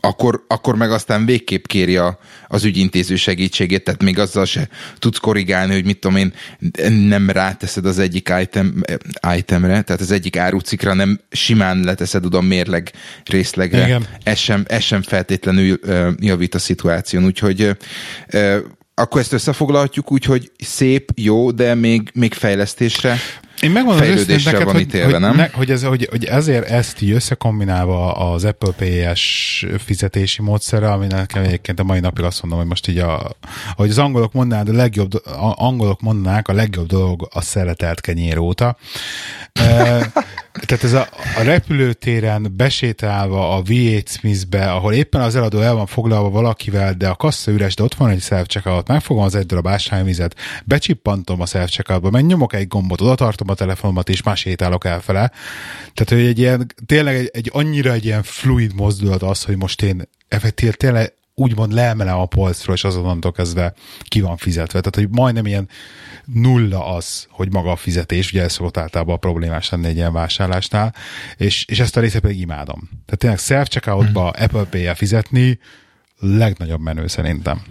akkor, 0.00 0.44
akkor 0.46 0.76
meg 0.76 0.92
aztán 0.92 1.24
végképp 1.24 1.64
kéri 1.64 1.96
a, 1.96 2.18
az 2.48 2.64
ügyintéző 2.64 3.16
segítségét, 3.16 3.84
tehát 3.84 4.02
még 4.02 4.18
azzal 4.18 4.44
se 4.44 4.68
tudsz 4.98 5.18
korrigálni, 5.18 5.72
hogy 5.72 5.84
mit 5.84 5.98
tudom 5.98 6.16
én, 6.16 6.32
nem 6.92 7.30
ráteszed 7.30 7.86
az 7.86 7.98
egyik 7.98 8.32
item, 8.40 8.82
itemre, 9.36 9.82
tehát 9.82 10.00
az 10.00 10.10
egyik 10.10 10.36
árucikra, 10.36 10.94
nem 10.94 11.20
simán 11.30 11.80
leteszed 11.80 12.24
oda 12.24 12.38
a 12.38 12.40
mérleg 12.40 12.92
részlegre. 13.24 13.86
Igen. 13.86 14.06
Ez 14.22 14.38
sem, 14.38 14.64
ez 14.68 14.82
sem 14.82 15.02
feltétlenül 15.02 15.78
uh, 15.82 16.08
javít 16.18 16.54
a 16.54 16.58
szituáción, 16.58 17.24
úgyhogy 17.24 17.76
uh, 18.32 18.56
akkor 18.94 19.20
ezt 19.20 19.32
összefoglalhatjuk 19.32 20.12
úgy, 20.12 20.24
hogy 20.24 20.50
szép, 20.58 21.10
jó, 21.16 21.50
de 21.50 21.74
még, 21.74 22.10
még 22.14 22.34
fejlesztésre 22.34 23.18
én 23.60 23.70
megmondom 23.70 24.02
fejlődésre 24.02 24.50
neked, 24.50 24.66
van 24.66 24.74
hogy, 24.74 24.82
ítélve, 24.82 25.12
hogy, 25.12 25.20
nem? 25.20 25.36
Ne, 25.36 25.48
hogy, 25.52 25.70
ez, 25.70 25.84
hogy, 25.84 26.06
hogy 26.10 26.24
ezért 26.24 26.68
ezt 26.68 27.02
így 27.02 27.10
összekombinálva 27.10 28.12
az 28.12 28.44
Apple 28.44 28.72
Pay-es 28.72 29.66
fizetési 29.78 30.42
módszere, 30.42 30.92
ami 30.92 31.06
nekem 31.06 31.42
egyébként 31.42 31.80
a 31.80 31.84
mai 31.84 32.00
napig 32.00 32.24
azt 32.24 32.42
mondom, 32.42 32.60
hogy 32.60 32.68
most 32.68 32.88
így 32.88 32.98
a, 32.98 33.36
hogy 33.74 33.90
az 33.90 33.98
angolok 33.98 34.32
mondanák, 34.32 34.68
a 34.68 34.72
legjobb, 34.72 35.14
a 35.24 35.54
angolok 35.56 36.00
mondanák, 36.00 36.48
a 36.48 36.52
legjobb 36.52 36.86
dolog 36.86 37.28
a 37.32 37.40
szeretelt 37.40 38.00
kenyér 38.00 38.38
óta. 38.38 38.76
Tehát 40.66 40.84
ez 40.84 40.92
a, 40.92 41.08
a 41.38 41.42
repülőtéren 41.42 42.52
besétálva 42.56 43.56
a 43.56 43.62
V8 43.62 44.06
Smith-be, 44.06 44.72
ahol 44.72 44.92
éppen 44.92 45.20
az 45.20 45.36
eladó 45.36 45.60
el 45.60 45.74
van 45.74 45.86
foglalva 45.86 46.30
valakivel, 46.30 46.94
de 46.94 47.08
a 47.08 47.14
kassa 47.14 47.50
üres, 47.50 47.74
de 47.74 47.82
ott 47.82 47.94
van 47.94 48.10
egy 48.10 48.22
self 48.22 48.46
checkout 48.46 48.88
megfogom 48.88 49.22
az 49.22 49.34
egy 49.34 49.46
darab 49.46 49.68
ásványvizet, 49.68 50.34
becsippantom 50.64 51.40
a 51.40 51.46
self 51.46 51.70
checkoutba, 51.70 52.10
meg 52.10 52.26
nyomok 52.26 52.52
egy 52.54 52.68
gombot, 52.68 53.00
oda 53.00 53.14
tartom 53.14 53.49
a 53.50 53.54
telefonomat, 53.54 54.08
és 54.08 54.22
más 54.22 54.40
sétálok 54.40 54.84
elfele. 54.84 55.32
Tehát, 55.94 56.08
hogy 56.08 56.26
egy 56.26 56.38
ilyen, 56.38 56.66
tényleg 56.86 57.14
egy, 57.14 57.30
egy 57.32 57.50
annyira 57.52 57.92
egy 57.92 58.04
ilyen 58.04 58.22
fluid 58.22 58.74
mozdulat 58.74 59.22
az, 59.22 59.44
hogy 59.44 59.56
most 59.56 59.82
én 59.82 60.02
effektív 60.28 60.74
tényleg 60.74 61.14
úgymond 61.34 61.72
leemelem 61.72 62.18
a 62.18 62.26
polcról, 62.26 62.74
és 62.74 62.84
azonnantól 62.84 63.32
kezdve 63.32 63.74
ki 64.02 64.20
van 64.20 64.36
fizetve. 64.36 64.80
Tehát, 64.80 64.94
hogy 64.94 65.08
majdnem 65.10 65.46
ilyen 65.46 65.68
nulla 66.24 66.94
az, 66.94 67.26
hogy 67.30 67.52
maga 67.52 67.70
a 67.70 67.76
fizetés, 67.76 68.32
ugye 68.32 68.42
ez 68.42 68.52
szokott 68.52 68.76
általában 68.76 69.14
a 69.14 69.18
problémás 69.18 69.70
lenni 69.70 69.86
egy 69.86 69.96
ilyen 69.96 70.12
vásárlásnál, 70.12 70.94
és, 71.36 71.64
és 71.64 71.80
ezt 71.80 71.96
a 71.96 72.00
részét 72.00 72.20
pedig 72.20 72.40
imádom. 72.40 72.88
Tehát 72.88 73.18
tényleg 73.18 73.38
self-checkoutba 73.38 74.30
hmm. 74.30 74.44
Apple 74.44 74.64
Pay-el 74.64 74.94
fizetni 74.94 75.58
legnagyobb 76.18 76.80
menő 76.80 77.06
szerintem 77.06 77.62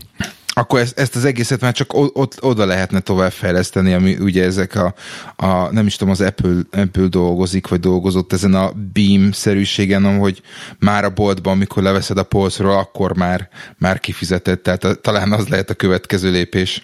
akkor 0.60 0.80
ezt, 0.80 1.00
ezt 1.00 1.16
az 1.16 1.26
egészet 1.26 1.62
már 1.62 1.74
csak 1.74 1.94
ott, 1.94 2.44
oda 2.44 2.66
lehetne 2.66 3.00
tovább 3.00 3.32
fejleszteni, 3.32 3.94
ami 3.94 4.16
ugye 4.20 4.44
ezek 4.44 4.76
a, 4.76 4.94
a 5.36 5.72
nem 5.72 5.86
is 5.86 5.96
tudom, 5.96 6.14
az 6.14 6.22
Apple, 6.22 6.56
Apple 6.72 7.08
dolgozik, 7.08 7.68
vagy 7.68 7.80
dolgozott 7.80 8.34
ezen 8.34 8.54
a 8.54 8.72
Beam-szerűségen, 8.94 10.18
hogy 10.18 10.42
már 10.80 11.04
a 11.04 11.10
boltban, 11.10 11.54
amikor 11.54 11.84
leveszed 11.84 12.18
a 12.18 12.24
polcról, 12.24 12.78
akkor 12.78 13.18
már, 13.18 13.50
már 13.78 14.00
kifizetett, 14.00 14.64
tehát 14.64 14.84
a, 14.84 14.94
talán 14.94 15.32
az 15.32 15.48
lehet 15.48 15.70
a 15.70 15.74
következő 15.74 16.32
lépés. 16.32 16.84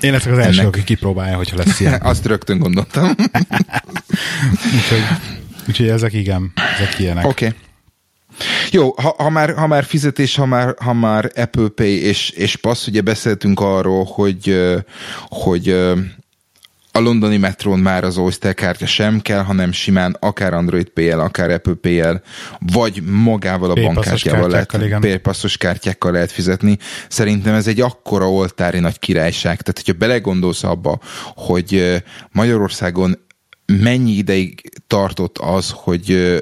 Én 0.00 0.12
leszek 0.12 0.32
az 0.32 0.38
első, 0.38 0.66
aki 0.66 0.84
kipróbálja, 0.84 1.36
hogyha 1.36 1.56
lesz 1.56 1.80
ilyen. 1.80 2.00
Azt 2.12 2.26
rögtön 2.26 2.58
gondoltam. 2.58 3.04
úgyhogy, 4.74 5.02
úgyhogy 5.68 5.88
ezek 5.88 6.12
igen, 6.12 6.52
ezek 6.78 6.98
ilyenek. 6.98 7.26
Oké. 7.26 7.46
Okay. 7.46 7.58
Jó, 8.74 8.94
ha, 8.96 9.14
ha, 9.18 9.30
már, 9.30 9.54
ha 9.54 9.66
már 9.66 9.84
fizetés, 9.84 10.36
ha 10.36 10.46
már, 10.46 10.74
ha 10.78 10.92
már 10.92 11.30
Apple 11.34 11.68
Pay 11.68 12.02
és, 12.02 12.30
és 12.30 12.56
passz, 12.56 12.86
ugye 12.86 13.00
beszéltünk 13.00 13.60
arról, 13.60 14.04
hogy, 14.04 14.60
hogy 15.28 15.68
a 16.92 16.98
londoni 17.00 17.36
metrón 17.36 17.78
már 17.78 18.04
az 18.04 18.18
Oyster 18.18 18.54
kártya 18.54 18.86
sem 18.86 19.20
kell, 19.20 19.42
hanem 19.42 19.72
simán 19.72 20.16
akár 20.20 20.54
Android 20.54 20.88
Pay-el, 20.88 21.20
akár 21.20 21.50
Apple 21.50 21.74
Pay-el, 21.74 22.22
vagy 22.58 23.02
magával 23.02 23.70
a 23.70 23.74
bankkártyával 23.74 24.48
lehet, 24.48 24.98
paypasszos 25.00 25.56
kártyákkal 25.56 26.12
lehet 26.12 26.32
fizetni. 26.32 26.78
Szerintem 27.08 27.54
ez 27.54 27.66
egy 27.66 27.80
akkora 27.80 28.30
oltári 28.30 28.78
nagy 28.78 28.98
királyság. 28.98 29.60
Tehát, 29.60 29.82
hogyha 29.84 29.98
belegondolsz 29.98 30.62
abba, 30.62 30.98
hogy 31.34 32.02
Magyarországon 32.32 33.18
mennyi 33.66 34.12
ideig 34.12 34.72
tartott 34.86 35.38
az, 35.38 35.70
hogy 35.74 36.34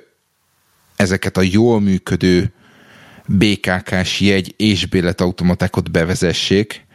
ezeket 1.02 1.36
a 1.36 1.42
jól 1.42 1.80
működő 1.80 2.52
BKK-s 3.26 4.20
jegy 4.20 4.54
és 4.56 4.86
béletautomatákat 4.86 5.90
bevezessék, 5.90 6.86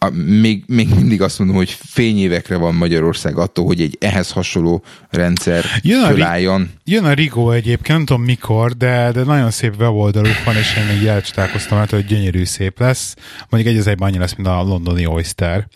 a, 0.00 0.08
még, 0.10 0.62
még 0.66 0.88
mindig 0.94 1.22
azt 1.22 1.38
mondom, 1.38 1.56
hogy 1.56 1.70
fényévekre 1.70 2.56
van 2.56 2.74
Magyarország 2.74 3.38
attól, 3.38 3.66
hogy 3.66 3.80
egy 3.80 3.96
ehhez 4.00 4.30
hasonló 4.30 4.84
rendszer 5.10 5.64
jön 5.82 6.06
fölálljon. 6.06 6.70
Jön 6.84 7.04
a 7.04 7.12
Rigo 7.12 7.50
egyébként, 7.50 7.88
nem 7.88 8.04
tudom 8.04 8.22
mikor, 8.22 8.76
de, 8.76 9.10
de 9.12 9.22
nagyon 9.22 9.50
szép 9.50 9.74
weboldaluk 9.78 10.44
van, 10.44 10.56
és 10.56 10.76
én 10.76 10.84
még 10.94 11.02
jelcsitálkoztam, 11.02 11.78
hát, 11.78 11.90
hogy 11.90 12.04
gyönyörű 12.04 12.44
szép 12.44 12.80
lesz. 12.80 13.16
Mondjuk 13.48 13.74
egy 13.74 13.80
az 13.80 13.86
egyben 13.86 14.08
annyi 14.08 14.18
lesz, 14.18 14.34
mint 14.34 14.48
a 14.48 14.62
londoni 14.62 15.06
Oyster. 15.06 15.68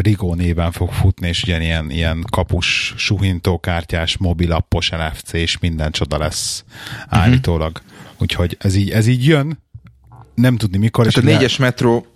Rigo 0.00 0.34
néven 0.34 0.72
fog 0.72 0.92
futni, 0.92 1.28
és 1.28 1.42
ugyanilyen 1.42 1.90
ilyen 1.90 2.24
kapus, 2.30 2.94
suhintókártyás, 2.96 4.16
mobilappos 4.16 4.90
NFC, 4.90 5.32
és 5.32 5.58
minden 5.58 5.90
csoda 5.90 6.18
lesz 6.18 6.64
uh-huh. 6.66 7.22
állítólag. 7.22 7.80
Úgyhogy 8.18 8.56
ez 8.60 8.74
így, 8.74 8.90
ez 8.90 9.06
így 9.06 9.26
jön, 9.26 9.58
nem 10.34 10.56
tudni 10.56 10.78
mikor. 10.78 11.04
Hát 11.04 11.16
és 11.16 11.22
a 11.22 11.24
négyes 11.24 11.56
metró 11.56 12.06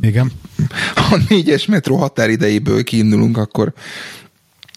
igen. 0.00 0.32
Ha 0.94 1.14
a 1.16 1.20
négyes 1.28 1.66
metró 1.66 1.96
határidejéből 1.96 2.84
kiindulunk, 2.84 3.36
akkor 3.36 3.72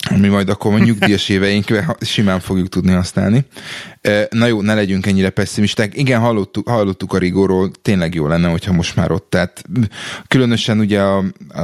mi 0.10 0.28
majd 0.28 0.50
akkor 0.50 0.74
a 0.74 0.78
nyugdíjas 0.78 1.30
éveinkre 1.30 1.96
simán 2.02 2.40
fogjuk 2.40 2.70
tudni 2.70 2.92
használni. 2.92 3.46
Na 4.30 4.46
jó, 4.46 4.62
ne 4.62 4.74
legyünk 4.74 5.06
ennyire 5.06 5.30
pessimisták. 5.30 5.98
Igen, 5.98 6.20
hallottuk, 6.20 6.70
hallottuk 6.70 7.14
a 7.14 7.18
rigóról, 7.18 7.72
tényleg 7.82 8.14
jó 8.14 8.28
lenne, 8.28 8.48
hogyha 8.48 8.74
most 8.74 8.96
már 8.96 9.12
ott. 9.12 9.30
Tehát 9.30 9.64
különösen 10.28 10.80
ugye 10.80 11.02
a, 11.02 11.24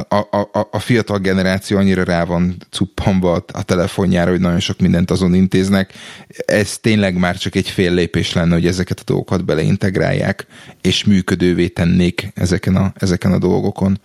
a, 0.09 0.15
a, 0.51 0.67
a 0.71 0.79
fiatal 0.79 1.17
generáció 1.17 1.77
annyira 1.77 2.03
rá 2.03 2.23
van 2.23 2.57
cuppanva 2.69 3.45
a 3.53 3.63
telefonjára, 3.63 4.29
hogy 4.29 4.39
nagyon 4.39 4.59
sok 4.59 4.79
mindent 4.79 5.11
azon 5.11 5.33
intéznek. 5.33 5.93
Ez 6.45 6.77
tényleg 6.77 7.17
már 7.17 7.37
csak 7.37 7.55
egy 7.55 7.69
fél 7.69 7.93
lépés 7.93 8.33
lenne, 8.33 8.53
hogy 8.53 8.67
ezeket 8.67 8.99
a 8.99 9.03
dolgokat 9.05 9.45
beleintegrálják, 9.45 10.45
és 10.81 11.03
működővé 11.03 11.67
tennék 11.67 12.31
ezeken 12.35 12.75
a, 12.75 12.93
ezeken 12.95 13.31
a 13.31 13.37
dolgokon. 13.37 13.99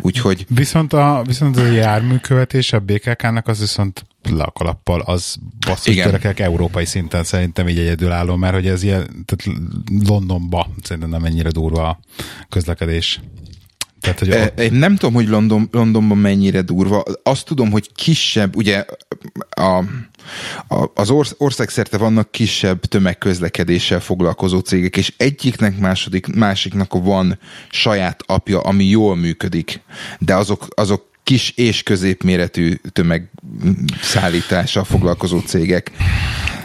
Úgyhogy... 0.00 0.46
Viszont 0.48 0.92
a, 0.92 1.22
viszont 1.26 1.56
a 1.56 1.66
járműkövetés 1.66 2.72
a 2.72 2.78
BKK-nak 2.78 3.48
az 3.48 3.58
viszont 3.58 3.81
le 4.30 4.42
a 4.42 4.50
kalappal, 4.50 5.00
az 5.00 5.36
basszus 5.66 5.94
törekek 5.94 6.40
európai 6.40 6.84
szinten 6.84 7.24
szerintem 7.24 7.68
így 7.68 7.78
egyedülálló, 7.78 8.36
mert 8.36 8.54
hogy 8.54 8.66
ez 8.66 8.82
ilyen, 8.82 9.24
tehát 9.24 9.60
Londonba 10.06 10.68
szerintem 10.82 11.10
nem 11.10 11.24
ennyire 11.24 11.50
durva 11.50 11.88
a 11.88 11.98
közlekedés. 12.48 13.20
Tehát, 14.02 14.18
hogy 14.18 14.30
a... 14.30 14.44
Én 14.44 14.72
nem 14.72 14.96
tudom, 14.96 15.14
hogy 15.14 15.28
London, 15.28 15.68
Londonban 15.72 16.18
mennyire 16.18 16.62
durva. 16.62 17.02
Azt 17.22 17.44
tudom, 17.44 17.70
hogy 17.70 17.92
kisebb, 17.94 18.56
ugye 18.56 18.84
a, 19.50 19.84
a, 20.68 20.90
az 20.94 21.10
orsz, 21.10 21.34
országszerte 21.38 21.98
vannak 21.98 22.30
kisebb 22.30 22.84
tömegközlekedéssel 22.84 24.00
foglalkozó 24.00 24.58
cégek, 24.58 24.96
és 24.96 25.12
egyiknek 25.16 25.78
második, 25.78 26.26
másiknak 26.26 26.92
van 26.92 27.38
saját 27.70 28.22
apja, 28.26 28.60
ami 28.60 28.84
jól 28.84 29.16
működik, 29.16 29.80
de 30.18 30.34
azok, 30.34 30.66
azok 30.74 31.10
kis 31.22 31.50
és 31.56 31.82
középméretű 31.82 32.74
tömegszállítással 32.92 34.84
foglalkozó 34.84 35.38
cégek. 35.38 35.90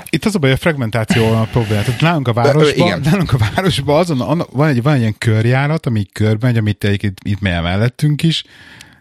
Itt 0.09 0.25
az 0.25 0.35
a 0.35 0.39
baj, 0.39 0.51
a 0.51 0.57
fragmentáció 0.57 1.31
a 1.31 1.47
probléma. 1.51 1.81
Tehát 1.81 2.01
nálunk 2.01 2.27
a 2.27 2.33
városban, 2.33 2.87
igen. 2.87 3.01
nálunk 3.03 3.33
a 3.33 3.37
városban 3.37 3.99
azon, 3.99 4.43
van, 4.51 4.67
egy, 4.67 4.81
van 4.81 4.93
egy 4.93 4.99
ilyen 4.99 5.15
körjárat, 5.17 5.85
ami 5.85 6.05
körben, 6.11 6.55
amit 6.55 6.83
itt, 6.83 7.17
itt 7.23 7.39
mellettünk 7.39 8.23
is, 8.23 8.43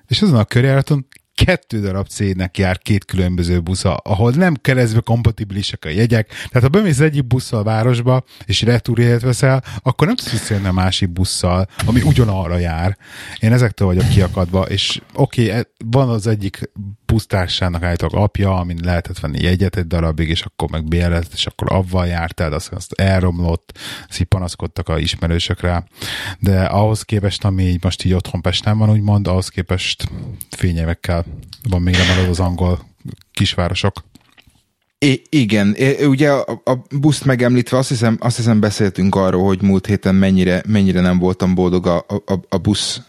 és 0.08 0.22
azon 0.22 0.38
a 0.38 0.44
körjáraton 0.44 1.06
kettő 1.44 1.80
darab 1.80 2.06
cégnek 2.06 2.58
jár 2.58 2.78
két 2.78 3.04
különböző 3.04 3.60
busza, 3.60 3.94
ahol 3.94 4.30
nem 4.30 4.54
keresztbe 4.54 5.00
kompatibilisek 5.00 5.84
a 5.84 5.88
jegyek. 5.88 6.28
Tehát 6.28 6.62
ha 6.62 6.68
bemész 6.68 7.00
egyik 7.00 7.26
busszal 7.26 7.60
a 7.60 7.62
városba, 7.62 8.24
és 8.44 8.62
retúrjegyet 8.62 9.20
veszel, 9.20 9.64
akkor 9.82 10.06
nem 10.06 10.16
tudsz 10.16 10.30
visszajönni 10.30 10.66
a 10.66 10.72
másik 10.72 11.10
busszal, 11.10 11.68
ami 11.86 12.02
ugyanarra 12.02 12.58
jár. 12.58 12.96
Én 13.40 13.52
ezektől 13.52 13.86
vagyok 13.86 14.08
kiakadva, 14.08 14.62
és 14.62 15.00
oké, 15.14 15.44
okay, 15.44 15.58
e, 15.58 15.66
van 15.84 16.08
az 16.08 16.26
egyik 16.26 16.70
pusztársának 17.06 17.82
állítólag 17.82 18.14
apja, 18.14 18.58
amin 18.58 18.78
lehetett 18.82 19.18
venni 19.18 19.42
jegyet 19.42 19.76
egy 19.76 19.86
darabig, 19.86 20.28
és 20.28 20.42
akkor 20.42 20.70
meg 20.70 20.84
bérlet, 20.84 21.28
és 21.32 21.46
akkor 21.46 21.72
avval 21.72 22.06
jártál, 22.06 22.52
azt, 22.52 22.72
azt 22.72 22.92
elromlott, 22.92 23.78
szipanaszkodtak 24.08 24.88
a 24.88 24.98
ismerősökre, 24.98 25.84
de 26.38 26.64
ahhoz 26.64 27.02
képest, 27.02 27.44
ami 27.44 27.62
így 27.62 27.84
most 27.84 28.04
így 28.04 28.12
otthon 28.12 28.40
Pesten 28.40 28.78
van, 28.78 28.90
úgymond, 28.90 29.26
ahhoz 29.26 29.48
képest 29.48 30.08
fényévekkel 30.56 31.25
van 31.68 31.82
még 31.82 31.94
nem 31.94 32.30
az 32.30 32.40
angol 32.40 32.86
kisvárosok. 33.32 34.04
I- 34.98 35.22
igen, 35.28 35.76
ugye 36.06 36.32
a, 36.32 36.62
a 36.64 36.74
buszt 37.00 37.24
megemlítve 37.24 37.76
azt 37.78 37.88
hiszem, 37.88 38.16
azt 38.20 38.36
hiszem 38.36 38.60
beszéltünk 38.60 39.14
arról, 39.14 39.44
hogy 39.44 39.62
múlt 39.62 39.86
héten 39.86 40.14
mennyire, 40.14 40.62
mennyire 40.66 41.00
nem 41.00 41.18
voltam 41.18 41.54
boldog 41.54 41.86
a, 41.86 41.96
a, 42.08 42.40
a 42.48 42.56
busz 42.58 43.00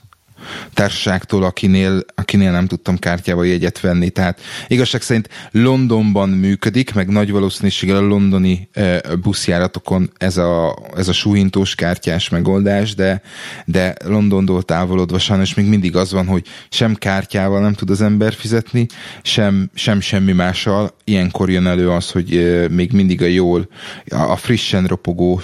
társaságtól, 0.73 1.43
akinél, 1.43 2.03
akinél 2.15 2.51
nem 2.51 2.67
tudtam 2.67 2.97
kártyával 2.97 3.47
jegyet 3.47 3.79
venni. 3.79 4.09
Tehát 4.09 4.41
igazság 4.67 5.01
szerint 5.01 5.29
Londonban 5.51 6.29
működik, 6.29 6.93
meg 6.93 7.07
nagy 7.07 7.31
valószínűséggel 7.31 7.95
a 7.95 8.01
londoni 8.01 8.69
e, 8.73 9.01
buszjáratokon 9.15 10.11
ez 10.17 10.37
a, 10.37 10.77
ez 10.95 11.07
a 11.07 11.13
súhintós 11.13 11.75
kártyás 11.75 12.29
megoldás, 12.29 12.95
de, 12.95 13.21
de 13.65 13.95
Londontól 14.05 14.63
távolodva 14.63 15.19
sajnos 15.19 15.53
még 15.53 15.65
mindig 15.65 15.95
az 15.95 16.11
van, 16.11 16.25
hogy 16.25 16.47
sem 16.69 16.95
kártyával 16.95 17.61
nem 17.61 17.73
tud 17.73 17.89
az 17.89 18.01
ember 18.01 18.33
fizetni, 18.33 18.85
sem, 19.21 19.69
sem 19.73 19.99
semmi 19.99 20.31
mással. 20.31 20.95
Ilyenkor 21.03 21.49
jön 21.49 21.67
elő 21.67 21.89
az, 21.89 22.11
hogy 22.11 22.35
e, 22.35 22.67
még 22.69 22.91
mindig 22.91 23.21
a 23.21 23.25
jól, 23.25 23.69
a 24.09 24.35
frissen 24.35 24.85
ropogó 24.85 25.41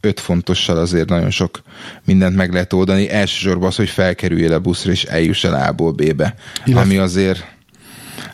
öt 0.00 0.20
fontossal 0.20 0.76
azért 0.76 1.08
nagyon 1.08 1.30
sok 1.30 1.62
mindent 2.04 2.36
meg 2.36 2.52
lehet 2.52 2.72
oldani. 2.72 3.10
Elsősorban 3.10 3.68
az, 3.68 3.76
hogy 3.76 3.88
felkerüljél 3.88 4.52
a 4.52 4.58
buszra, 4.58 4.90
és 4.90 5.04
eljuss 5.04 5.44
el 5.44 5.54
A-ból 5.54 5.92
B-be. 5.92 6.34
Illetve... 6.64 6.80
Ami 6.80 6.96
azért, 6.96 7.54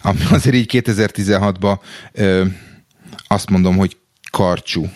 ami 0.02 0.20
azért 0.30 0.54
így 0.54 0.70
2016-ban 0.72 1.78
azt 3.26 3.50
mondom, 3.50 3.76
hogy 3.76 3.96
karcsú. 4.30 4.90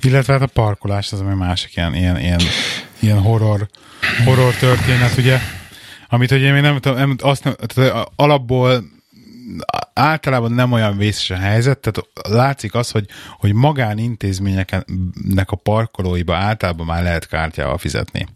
Illetve 0.00 0.32
hát 0.32 0.42
a 0.42 0.46
parkolás 0.46 1.12
az, 1.12 1.20
ami 1.20 1.34
másik 1.34 1.76
ilyen, 1.76 1.94
ilyen, 1.94 2.20
ilyen, 2.20 2.40
ilyen 2.98 3.18
horror, 3.18 3.68
horror 4.24 4.54
történet, 4.54 5.16
ugye, 5.18 5.38
amit 6.08 6.30
ugye 6.30 6.54
én 6.54 6.62
nem 6.62 6.80
tudom, 6.80 7.16
azt 7.18 7.44
nem, 7.44 7.54
tehát 7.66 8.08
alapból 8.16 8.84
általában 9.92 10.52
nem 10.52 10.72
olyan 10.72 10.96
vészes 10.96 11.30
a 11.30 11.36
helyzet, 11.36 11.78
tehát 11.78 12.08
látszik 12.28 12.74
az, 12.74 12.90
hogy, 12.90 13.06
hogy 13.38 13.52
magánintézményeknek 13.52 15.50
a 15.50 15.56
parkolóiba 15.56 16.36
általában 16.36 16.86
már 16.86 17.02
lehet 17.02 17.26
kártyával 17.26 17.78
fizetni. 17.78 18.26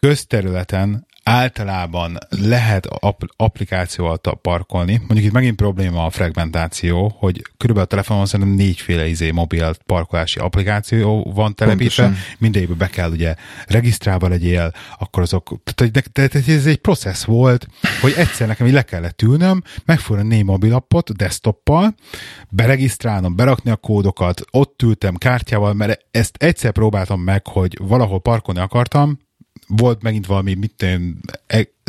Közterületen 0.00 1.06
általában 1.28 2.18
lehet 2.28 2.86
ap- 2.86 3.32
applikációval 3.36 4.18
parkolni. 4.18 4.96
Mondjuk 4.96 5.24
itt 5.24 5.32
megint 5.32 5.56
probléma 5.56 6.04
a 6.04 6.10
fragmentáció, 6.10 7.14
hogy 7.18 7.42
körülbelül 7.56 7.88
a 7.88 7.90
telefonon 7.90 8.26
szerintem 8.26 8.54
négyféle 8.54 9.06
izé 9.06 9.30
mobil 9.30 9.74
parkolási 9.86 10.38
applikáció 10.38 11.32
van 11.34 11.54
telepítve, 11.54 12.12
mindegyikbe 12.38 12.74
be 12.74 12.88
kell 12.88 13.10
ugye 13.10 13.34
regisztrálva 13.66 14.28
legyél, 14.28 14.72
akkor 14.98 15.22
azok, 15.22 15.60
tehát, 15.74 16.12
tehát 16.12 16.34
ez 16.34 16.66
egy 16.66 16.76
processz 16.76 17.24
volt, 17.24 17.66
hogy 18.00 18.14
egyszer 18.16 18.46
nekem 18.46 18.66
így 18.66 18.72
le 18.72 18.82
kellett 18.82 19.22
ülnöm, 19.22 19.62
megfogni 19.84 20.26
négy 20.26 20.44
mobilappot 20.44 21.16
desktoppal, 21.16 21.94
beregisztrálnom, 22.48 23.36
berakni 23.36 23.70
a 23.70 23.76
kódokat, 23.76 24.40
ott 24.50 24.82
ültem 24.82 25.14
kártyával, 25.14 25.74
mert 25.74 26.06
ezt 26.10 26.36
egyszer 26.38 26.72
próbáltam 26.72 27.20
meg, 27.20 27.46
hogy 27.46 27.78
valahol 27.82 28.20
parkolni 28.20 28.60
akartam, 28.60 29.24
volt 29.66 30.02
megint 30.02 30.26
valami, 30.26 30.54
mit 30.54 30.74
tudom, 30.76 31.20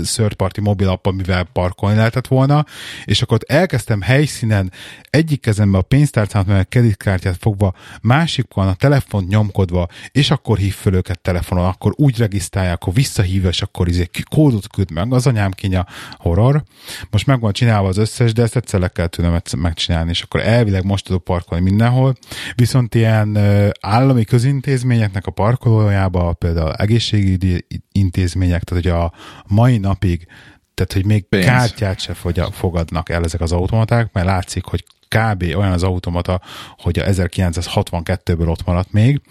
third 0.03 0.33
party 0.33 0.61
mobil 0.61 0.89
app, 0.89 1.05
amivel 1.05 1.43
parkolni 1.43 1.95
lehetett 1.95 2.27
volna, 2.27 2.65
és 3.05 3.21
akkor 3.21 3.35
ott 3.35 3.49
elkezdtem 3.49 4.01
helyszínen 4.01 4.71
egyik 5.09 5.41
kezembe 5.41 5.77
a 5.77 5.81
pénztárcámat, 5.81 6.47
mert 6.47 6.65
a 6.65 6.69
kreditkártyát 6.69 7.37
fogva, 7.39 7.73
másikon 8.01 8.67
a 8.67 8.73
telefont 8.73 9.27
nyomkodva, 9.27 9.87
és 10.11 10.31
akkor 10.31 10.57
hív 10.57 10.73
föl 10.73 10.93
őket 10.93 11.19
telefonon, 11.19 11.65
akkor 11.65 11.93
úgy 11.95 12.17
regisztrálják, 12.17 12.73
akkor 12.73 12.93
visszahívja, 12.93 13.49
és 13.49 13.61
akkor 13.61 13.87
izé 13.87 14.09
kódot 14.29 14.67
küld 14.67 14.91
meg, 14.91 15.13
az 15.13 15.27
anyám 15.27 15.51
kinya 15.51 15.85
horror. 16.17 16.63
Most 17.09 17.25
meg 17.25 17.39
van 17.39 17.51
csinálva 17.51 17.87
az 17.87 17.97
összes, 17.97 18.33
de 18.33 18.41
ezt 18.41 18.55
egyszer 18.55 18.79
le 18.79 18.87
kell 18.87 19.07
tudnom 19.07 19.39
megcsinálni, 19.57 20.09
és 20.09 20.21
akkor 20.21 20.41
elvileg 20.41 20.85
most 20.85 21.05
tudok 21.05 21.23
parkolni 21.23 21.63
mindenhol, 21.63 22.15
viszont 22.55 22.95
ilyen 22.95 23.37
állami 23.81 24.23
közintézményeknek 24.23 25.25
a 25.25 25.31
parkolójába, 25.31 26.33
például 26.33 26.73
egészségügyi 26.73 27.65
intézmények, 27.97 28.63
tehát 28.63 28.83
hogy 28.83 28.93
a 28.93 29.13
mai 29.47 29.77
napig, 29.77 30.27
tehát 30.73 30.93
hogy 30.93 31.05
még 31.05 31.23
Pénz. 31.23 31.45
kártyát 31.45 31.99
se 31.99 32.13
fogadnak 32.51 33.09
el 33.09 33.23
ezek 33.23 33.41
az 33.41 33.51
automaták, 33.51 34.13
mert 34.13 34.25
látszik, 34.25 34.65
hogy 34.65 34.83
kb. 35.07 35.41
olyan 35.41 35.71
az 35.71 35.83
automata, 35.83 36.41
hogy 36.77 36.99
a 36.99 37.05
1962-ből 37.05 38.49
ott 38.49 38.65
maradt 38.65 38.91
még, 38.91 39.21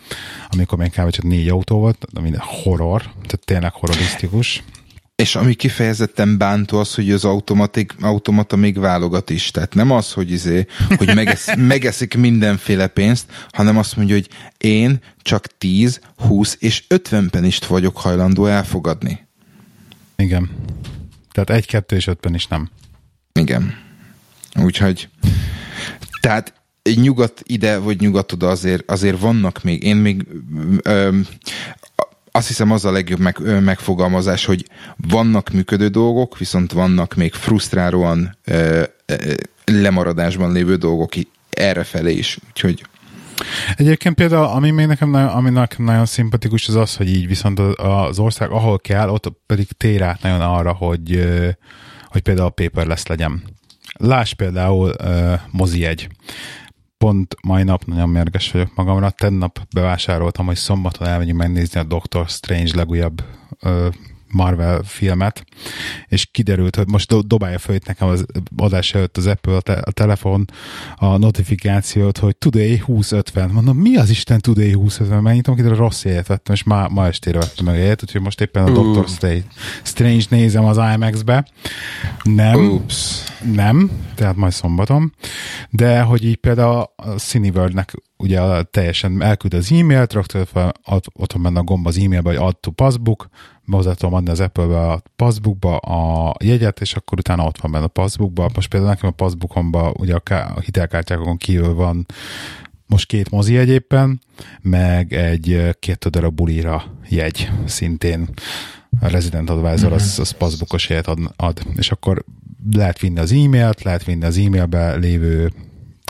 amikor 0.48 0.78
még 0.78 0.90
kb. 0.90 1.10
csak 1.10 1.24
négy 1.24 1.48
autó 1.48 1.78
volt, 1.78 2.06
ami 2.14 2.30
horror, 2.36 3.02
tehát 3.02 3.44
tényleg 3.44 3.72
horrorisztikus. 3.72 4.62
És 5.16 5.36
ami 5.36 5.54
kifejezetten 5.54 6.38
bántó 6.38 6.78
az, 6.78 6.94
hogy 6.94 7.10
az 7.10 7.24
automatik, 7.24 7.94
automata 8.00 8.56
még 8.56 8.78
válogat 8.78 9.30
is. 9.30 9.50
Tehát 9.50 9.74
nem 9.74 9.90
az, 9.90 10.12
hogy, 10.12 10.30
izé, 10.30 10.66
hogy 10.96 11.14
megesz, 11.14 11.54
megeszik 11.74 12.14
mindenféle 12.14 12.86
pénzt, 12.86 13.26
hanem 13.52 13.78
azt 13.78 13.96
mondja, 13.96 14.14
hogy 14.14 14.28
én 14.58 15.00
csak 15.22 15.46
10, 15.58 16.00
20 16.16 16.56
és 16.60 16.84
50 16.88 17.30
penist 17.30 17.66
vagyok 17.66 17.96
hajlandó 17.96 18.46
elfogadni. 18.46 19.26
Igen. 20.16 20.50
Tehát 21.32 21.50
egy, 21.50 21.66
kettő 21.66 21.96
és 21.96 22.06
ötben 22.06 22.34
is 22.34 22.46
nem. 22.46 22.70
Igen. 23.32 23.74
Úgyhogy 24.54 25.08
tehát 26.20 26.54
nyugat 26.94 27.42
ide, 27.42 27.78
vagy 27.78 28.00
nyugat 28.00 28.32
oda 28.32 28.48
azért, 28.48 28.90
azért 28.90 29.20
vannak 29.20 29.62
még, 29.62 29.82
én 29.82 29.96
még 29.96 30.26
ö, 30.82 31.18
azt 32.36 32.46
hiszem 32.46 32.70
az 32.70 32.84
a 32.84 32.90
legjobb 32.90 33.20
meg, 33.20 33.62
megfogalmazás, 33.62 34.44
hogy 34.44 34.66
vannak 34.96 35.50
működő 35.50 35.88
dolgok, 35.88 36.38
viszont 36.38 36.72
vannak 36.72 37.14
még 37.14 37.34
frusztrálóan 37.34 38.36
ö, 38.44 38.82
ö, 39.06 39.32
lemaradásban 39.64 40.52
lévő 40.52 40.76
dolgok 40.76 41.12
errefelé 41.50 42.12
is. 42.12 42.38
Úgyhogy 42.48 42.84
Egyébként 43.76 44.14
például, 44.14 44.44
ami 44.44 44.70
még 44.70 44.86
nekem, 44.86 45.14
ami 45.14 45.50
nekem 45.50 45.84
nagyon 45.84 46.06
szimpatikus, 46.06 46.68
az 46.68 46.74
az, 46.74 46.96
hogy 46.96 47.08
így 47.08 47.26
viszont 47.26 47.58
az 47.76 48.18
ország, 48.18 48.50
ahol 48.50 48.78
kell, 48.78 49.08
ott 49.08 49.32
pedig 49.46 49.68
tér 49.76 50.02
át 50.02 50.22
nagyon 50.22 50.40
arra, 50.40 50.72
hogy, 50.72 51.28
hogy 52.04 52.20
például 52.20 52.46
a 52.46 52.50
paper 52.50 52.86
lesz 52.86 53.06
legyen. 53.06 53.42
Láss 53.98 54.32
például 54.32 54.94
uh, 55.04 55.32
mozi 55.50 55.84
egy. 55.84 56.08
Pont 56.98 57.34
mai 57.42 57.62
nap 57.62 57.84
nagyon 57.84 58.08
mérges 58.08 58.50
vagyok 58.50 58.74
magamra. 58.74 59.10
Tennap 59.10 59.58
bevásároltam, 59.74 60.46
hogy 60.46 60.56
szombaton 60.56 61.06
elmegyünk 61.06 61.38
megnézni 61.38 61.80
a 61.80 61.84
Doctor 61.84 62.28
Strange 62.28 62.76
legújabb 62.76 63.24
uh, 63.62 63.86
Marvel 64.28 64.82
filmet, 64.82 65.44
és 66.08 66.26
kiderült, 66.26 66.76
hogy 66.76 66.88
most 66.88 67.08
do- 67.08 67.26
dobálja 67.26 67.58
föl 67.58 67.74
itt 67.74 67.86
nekem 67.86 68.08
az 68.08 68.26
adás 68.56 68.94
előtt 68.94 69.16
az 69.16 69.26
Apple 69.26 69.56
a, 69.56 69.60
te- 69.60 69.82
a 69.84 69.90
telefon 69.90 70.44
a 70.96 71.16
notifikációt, 71.16 72.18
hogy 72.18 72.36
Today 72.36 72.82
2050. 72.86 73.50
Mondom, 73.50 73.76
mi 73.76 73.96
az 73.96 74.10
Isten 74.10 74.40
Today 74.40 74.70
2050? 74.70 75.22
Megnyitom, 75.22 75.56
hogy 75.56 75.66
rossz 75.66 76.04
jegyet 76.04 76.26
vettem, 76.26 76.54
és 76.54 76.64
ma, 76.64 76.88
ma 76.88 77.06
estére 77.06 77.38
vettem 77.38 77.64
meg 77.64 77.78
jegyet, 77.78 78.02
úgyhogy 78.02 78.20
most 78.20 78.40
éppen 78.40 78.64
a 78.64 78.70
uh. 78.70 78.74
Doctor 78.74 79.06
Strange 79.82 80.24
nézem 80.28 80.64
az 80.64 80.76
IMAX-be. 80.76 81.46
Nem. 82.22 82.70
Oops. 82.70 83.24
Nem, 83.52 83.90
tehát 84.14 84.36
majd 84.36 84.52
szombaton. 84.52 85.14
De 85.70 86.00
hogy 86.00 86.24
így 86.24 86.36
például 86.36 86.90
a 86.96 87.10
Cineworld-nek 87.16 87.94
ugye 88.16 88.62
teljesen 88.62 89.22
elküld 89.22 89.54
az 89.54 89.72
e-mailt, 89.72 90.12
rögtön 90.12 90.46
ott 91.12 91.32
van 91.32 91.42
benne 91.42 91.58
a 91.58 91.62
gomb 91.62 91.86
az 91.86 91.98
e-mailbe, 91.98 92.28
hogy 92.28 92.38
add 92.38 92.54
to 92.60 92.70
passbook, 92.70 93.28
hozzá 93.70 93.92
tudom 93.92 94.14
adni 94.14 94.30
az 94.30 94.40
Apple-be 94.40 94.90
a 94.90 95.02
passbookba 95.16 95.76
a 95.76 96.34
jegyet, 96.44 96.80
és 96.80 96.94
akkor 96.94 97.18
utána 97.18 97.44
ott 97.44 97.60
van 97.60 97.70
benne 97.70 97.84
a 97.84 97.88
passbookba. 97.88 98.50
Most 98.54 98.68
például 98.68 98.92
nekem 98.92 99.08
a 99.08 99.12
passbookomba 99.12 99.92
ugye 99.98 100.14
a, 100.14 100.34
a 100.34 100.60
hitelkártyákon 100.60 101.36
kívül 101.36 101.74
van 101.74 102.06
most 102.86 103.06
két 103.06 103.30
mozi 103.30 103.56
egyébben, 103.56 104.20
meg 104.62 105.12
egy 105.12 105.76
két 105.78 106.08
darab 106.10 106.34
bulira 106.34 106.84
jegy 107.08 107.50
szintén. 107.64 108.28
A 109.00 109.08
Resident 109.08 109.50
Advisor 109.50 109.92
az, 109.92 110.12
mhm. 110.12 110.20
az 110.20 110.30
passbookos 110.30 110.88
jegyet 110.88 111.06
ad, 111.06 111.18
ad, 111.36 111.62
és 111.76 111.90
akkor 111.90 112.24
lehet 112.72 112.98
vinni 112.98 113.18
az 113.18 113.32
e-mailt, 113.32 113.82
lehet 113.82 114.04
vinni 114.04 114.24
az 114.24 114.38
e-mailbe 114.38 114.94
lévő 114.94 115.52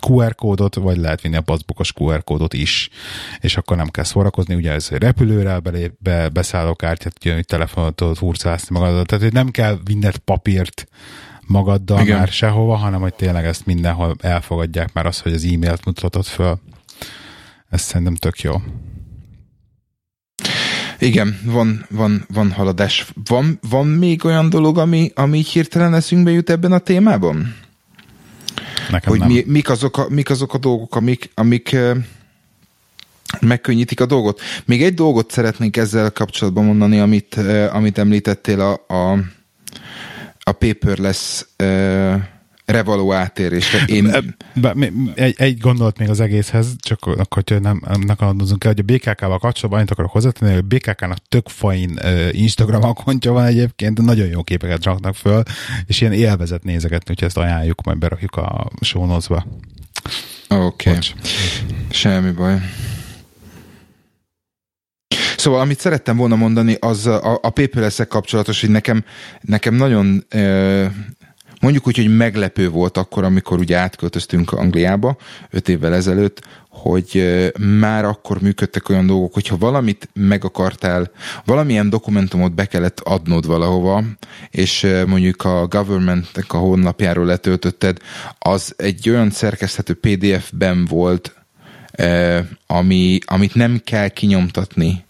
QR 0.07 0.34
kódot, 0.34 0.74
vagy 0.74 0.97
lehet 0.97 1.20
vinni 1.20 1.36
a 1.36 1.40
paszbukos 1.40 1.92
QR 2.01 2.24
kódot 2.24 2.55
is, 2.55 2.88
és 3.40 3.57
akkor 3.57 3.76
nem 3.76 3.88
kell 3.88 4.05
szórakozni, 4.05 4.55
ugye 4.55 4.72
ez 4.72 4.88
repülőre 4.88 5.59
belé, 5.59 5.92
be, 5.99 6.28
beszállókártyát, 6.28 7.16
hogy 7.22 7.47
telefonotot 7.47 8.18
hurcálászni 8.18 8.78
magadat, 8.78 9.07
tehát 9.07 9.32
nem 9.32 9.51
kell 9.51 9.78
vinned 9.84 10.16
papírt 10.16 10.88
magaddal 11.47 12.01
Igen. 12.01 12.18
már 12.18 12.28
sehova, 12.28 12.74
hanem 12.74 13.01
hogy 13.01 13.14
tényleg 13.14 13.44
ezt 13.44 13.66
mindenhol 13.66 14.16
elfogadják 14.20 14.92
már 14.92 15.07
az, 15.07 15.20
hogy 15.20 15.32
az 15.32 15.44
e-mailt 15.44 15.84
mutatod 15.84 16.24
föl. 16.24 16.59
Ez 17.68 17.80
szerintem 17.80 18.14
tök 18.14 18.40
jó. 18.40 18.55
Igen, 20.99 21.40
van, 21.44 21.86
van, 21.90 22.24
van 22.32 22.53
haladás. 22.53 23.07
Van, 23.28 23.59
van 23.70 23.86
még 23.86 24.24
olyan 24.24 24.51
dolog, 24.51 24.78
ami, 24.78 25.11
ami 25.14 25.42
hirtelen 25.42 25.94
eszünkbe 25.94 26.30
jut 26.30 26.51
ebben 26.51 26.72
a 26.72 26.78
témában? 26.78 27.55
Nekem 28.91 29.11
hogy 29.11 29.18
nem. 29.18 29.28
Mi, 29.28 29.45
mik, 29.47 29.70
azok 29.70 29.99
a, 29.99 30.07
mik 30.09 30.30
azok 30.30 30.55
a 30.55 30.59
dolgok, 30.59 30.97
amik, 30.97 31.30
amik 31.34 31.76
megkönnyítik 33.41 34.01
a 34.01 34.07
dolgot. 34.07 34.41
Még 34.64 34.82
egy 34.82 34.95
dolgot 34.95 35.30
szeretnénk 35.30 35.76
ezzel 35.76 36.11
kapcsolatban 36.11 36.64
mondani, 36.64 36.99
amit, 36.99 37.34
amit 37.70 37.99
említettél 37.99 38.61
a, 38.61 38.95
a, 38.95 39.18
a 40.41 40.53
paperless 40.53 41.45
revaló 42.67 43.12
átérésre. 43.12 43.85
Én... 43.87 44.11
Egy, 45.14 45.35
egy 45.39 45.59
gondolat 45.59 45.99
még 45.99 46.09
az 46.09 46.21
egészhez, 46.21 46.75
csak 46.79 46.99
akkor, 47.05 47.43
hogy 47.47 47.61
nem, 47.61 47.83
nem 47.89 48.05
akadozunk 48.07 48.64
el, 48.64 48.73
hogy 48.77 48.85
a 48.89 48.93
BKK-val 48.93 49.39
kapcsolatban 49.39 49.79
annyit 49.79 49.91
akarok 49.91 50.11
hozzátenni, 50.11 50.53
hogy 50.53 50.64
a 50.69 50.77
BKK-nak 50.77 51.19
tök 51.29 51.49
fain 51.49 52.01
Instagram 52.31 52.83
akontja 52.83 53.33
van 53.33 53.45
egyébként, 53.45 54.03
nagyon 54.03 54.27
jó 54.27 54.43
képeket 54.43 54.85
raknak 54.85 55.14
föl, 55.14 55.43
és 55.87 56.01
ilyen 56.01 56.12
élvezet 56.12 56.64
nézegetni, 56.64 57.11
úgyhogy 57.11 57.29
ezt 57.29 57.37
ajánljuk, 57.37 57.83
majd 57.83 57.99
berakjuk 57.99 58.37
a 58.37 58.71
show. 58.81 59.19
Oké. 60.49 60.91
Okay. 60.91 60.99
Semmi 61.91 62.31
baj. 62.31 62.61
Szóval, 65.37 65.61
amit 65.61 65.81
szerettem 65.81 66.17
volna 66.17 66.37
mondani, 66.37 66.77
az 66.81 67.07
a, 67.07 67.39
a 67.43 67.51
paperless 67.51 68.01
kapcsolatos, 68.09 68.61
hogy 68.61 68.71
nekem, 68.71 69.05
nekem 69.41 69.75
nagyon 69.75 70.27
uh, 70.35 70.87
mondjuk 71.67 71.87
úgy, 71.87 71.97
hogy 71.97 72.17
meglepő 72.17 72.69
volt 72.71 72.97
akkor, 72.97 73.25
amikor 73.25 73.59
ugye 73.59 73.77
átköltöztünk 73.77 74.53
Angliába, 74.53 75.17
öt 75.51 75.69
évvel 75.69 75.95
ezelőtt, 75.95 76.41
hogy 76.69 77.27
már 77.79 78.05
akkor 78.05 78.41
működtek 78.41 78.89
olyan 78.89 79.07
dolgok, 79.07 79.35
hogyha 79.35 79.57
valamit 79.57 80.09
meg 80.12 80.45
akartál, 80.45 81.11
valamilyen 81.45 81.91
dokumentumot 81.91 82.55
be 82.55 82.64
kellett 82.64 83.01
adnod 83.01 83.47
valahova, 83.47 84.03
és 84.51 84.87
mondjuk 85.07 85.45
a 85.45 85.67
governmentnek 85.67 86.53
a 86.53 86.59
honlapjáról 86.59 87.25
letöltötted, 87.25 87.99
az 88.39 88.75
egy 88.77 89.11
olyan 89.11 89.31
szerkeszthető 89.31 89.95
PDF-ben 89.95 90.85
volt, 90.85 91.35
ami, 92.67 93.19
amit 93.25 93.55
nem 93.55 93.81
kell 93.85 94.09
kinyomtatni 94.09 95.05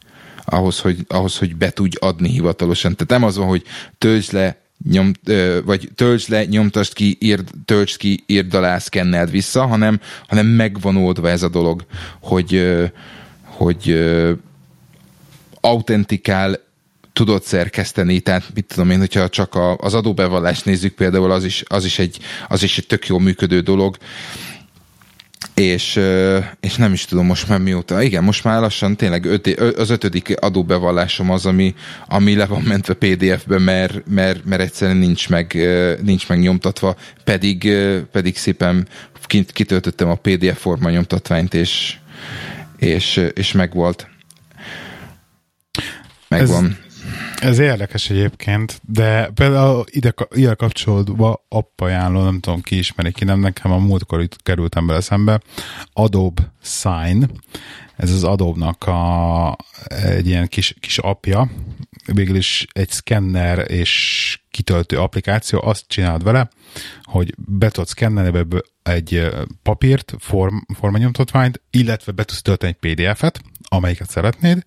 ahhoz, 0.45 0.81
hogy, 0.81 0.99
ahhoz, 1.09 1.39
hogy 1.39 1.57
be 1.57 1.71
tudj 1.71 1.97
adni 2.01 2.29
hivatalosan. 2.29 2.93
Tehát 2.97 3.21
nem 3.21 3.29
az 3.29 3.37
van, 3.37 3.47
hogy 3.47 3.63
töltsd 3.99 4.33
le 4.33 4.65
nyom, 4.91 5.13
vagy 5.65 5.91
töltsd 5.95 6.31
le, 6.31 6.45
nyomtasd 6.45 6.93
ki, 6.93 7.17
írd, 7.21 7.51
töltsd 7.65 7.97
ki, 7.97 8.23
írd 8.27 8.55
alá, 8.55 8.79
szkenneld 8.79 9.31
vissza, 9.31 9.67
hanem, 9.67 10.01
hanem 10.27 10.47
megvan 10.47 10.97
oldva 10.97 11.29
ez 11.29 11.43
a 11.43 11.49
dolog, 11.49 11.85
hogy, 12.21 12.81
hogy 13.43 13.99
autentikál 15.61 16.65
tudod 17.13 17.43
szerkeszteni, 17.43 18.21
tehát 18.21 18.51
mit 18.55 18.65
tudom 18.65 18.91
én, 18.91 18.99
hogyha 18.99 19.29
csak 19.29 19.55
a, 19.55 19.77
az 19.77 19.95
adóbevallást 19.95 20.65
nézzük 20.65 20.95
például, 20.95 21.31
az 21.31 21.45
is, 21.45 21.63
az 21.67 21.85
is, 21.85 21.99
egy, 21.99 22.19
az 22.49 22.63
is 22.63 22.79
egy 22.79 22.87
tök 22.87 23.07
jó 23.07 23.19
működő 23.19 23.61
dolog, 23.61 23.97
és, 25.55 26.01
és 26.61 26.75
nem 26.77 26.93
is 26.93 27.05
tudom 27.05 27.27
most 27.27 27.49
már 27.49 27.59
mióta. 27.59 28.03
Igen, 28.03 28.25
most 28.25 28.45
már 28.45 28.61
lassan 28.61 28.97
tényleg 28.97 29.25
öt, 29.25 29.47
az 29.77 29.91
ötödik 29.91 30.35
adóbevallásom 30.41 31.31
az, 31.31 31.47
ami, 31.47 31.75
ami 32.09 32.35
le 32.35 32.47
van 32.47 32.63
mentve 32.63 32.95
PDF-be, 32.95 33.59
mert, 33.59 34.07
mert, 34.07 34.45
mert 34.45 34.63
egyszerűen 34.63 34.97
nincs 34.97 35.29
meg, 35.29 35.69
nincs 36.03 36.29
meg 36.29 36.39
nyomtatva, 36.39 36.97
pedig, 37.25 37.73
pedig 38.13 38.37
szépen 38.37 38.89
kitöltöttem 39.53 40.09
a 40.09 40.15
PDF 40.15 40.61
forma 40.61 40.91
nyomtatványt, 40.91 41.55
és, 41.55 41.97
és, 42.77 43.31
és 43.35 43.53
megvolt. 43.53 44.09
Megvan. 46.29 46.65
Ez, 46.65 46.86
ez 47.41 47.59
érdekes 47.59 48.11
egyébként, 48.11 48.81
de 48.85 49.31
például 49.35 49.85
ide, 49.91 50.15
ide 50.35 50.55
kapcsolódva 50.55 51.45
appajánló, 51.49 52.23
nem 52.23 52.41
tudom 52.41 52.61
ki 52.61 52.79
ismeri 52.79 53.13
ki, 53.13 53.25
nem 53.25 53.41
nekem 53.41 53.73
a 53.73 53.79
múltkor 53.79 54.21
itt 54.21 54.43
kerültem 54.43 54.87
bele 54.87 55.01
szembe, 55.01 55.41
Adobe 55.93 56.53
Sign, 56.63 57.25
ez 57.97 58.13
az 58.13 58.25
Adobe-nak 58.25 58.87
a, 58.87 59.57
egy 59.89 60.27
ilyen 60.27 60.49
kis, 60.49 60.75
kis 60.81 60.99
apja, 60.99 61.51
végül 62.13 62.37
is 62.37 62.67
egy 62.73 62.89
szkenner 62.89 63.71
és 63.71 64.41
kitöltő 64.51 64.99
applikáció, 64.99 65.63
azt 65.63 65.85
csinálod 65.89 66.23
vele, 66.23 66.49
hogy 67.03 67.35
be 67.37 67.71
tudsz 67.71 67.91
szkennelni 67.91 68.47
egy 68.83 69.29
papírt, 69.63 70.15
form, 70.19 70.57
formanyomtatványt, 70.79 71.63
illetve 71.71 72.13
be 72.13 72.25
tudsz 72.25 72.43
tölteni 72.43 72.77
egy 72.79 72.95
PDF-et, 72.95 73.41
amelyiket 73.69 74.11
szeretnéd, 74.11 74.65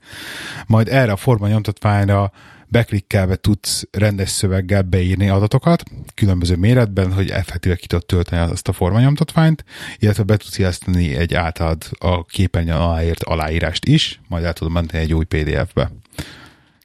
majd 0.67 0.87
erre 0.87 1.11
a 1.11 1.17
formanyomtatványra 1.17 2.31
beklikkelve 2.69 3.35
tudsz 3.35 3.87
rendes 3.91 4.29
szöveggel 4.29 4.81
beírni 4.81 5.29
adatokat, 5.29 5.83
különböző 6.15 6.55
méretben, 6.55 7.13
hogy 7.13 7.29
effektíve 7.29 7.75
ki 7.75 7.87
tudod 7.87 8.05
tölteni 8.05 8.51
azt 8.51 8.67
a 8.67 8.73
formanyomtatványt, 8.73 9.63
illetve 9.97 10.23
be 10.23 10.37
tudsz 10.37 10.59
jeleszteni 10.59 11.15
egy 11.15 11.33
általad 11.33 11.83
a 11.99 12.25
képernyőn 12.25 12.75
aláírt 12.75 13.23
aláírást 13.23 13.85
is, 13.85 14.21
majd 14.27 14.43
el 14.43 14.53
tudod 14.53 14.73
menteni 14.73 15.03
egy 15.03 15.13
új 15.13 15.25
PDF-be. 15.25 15.91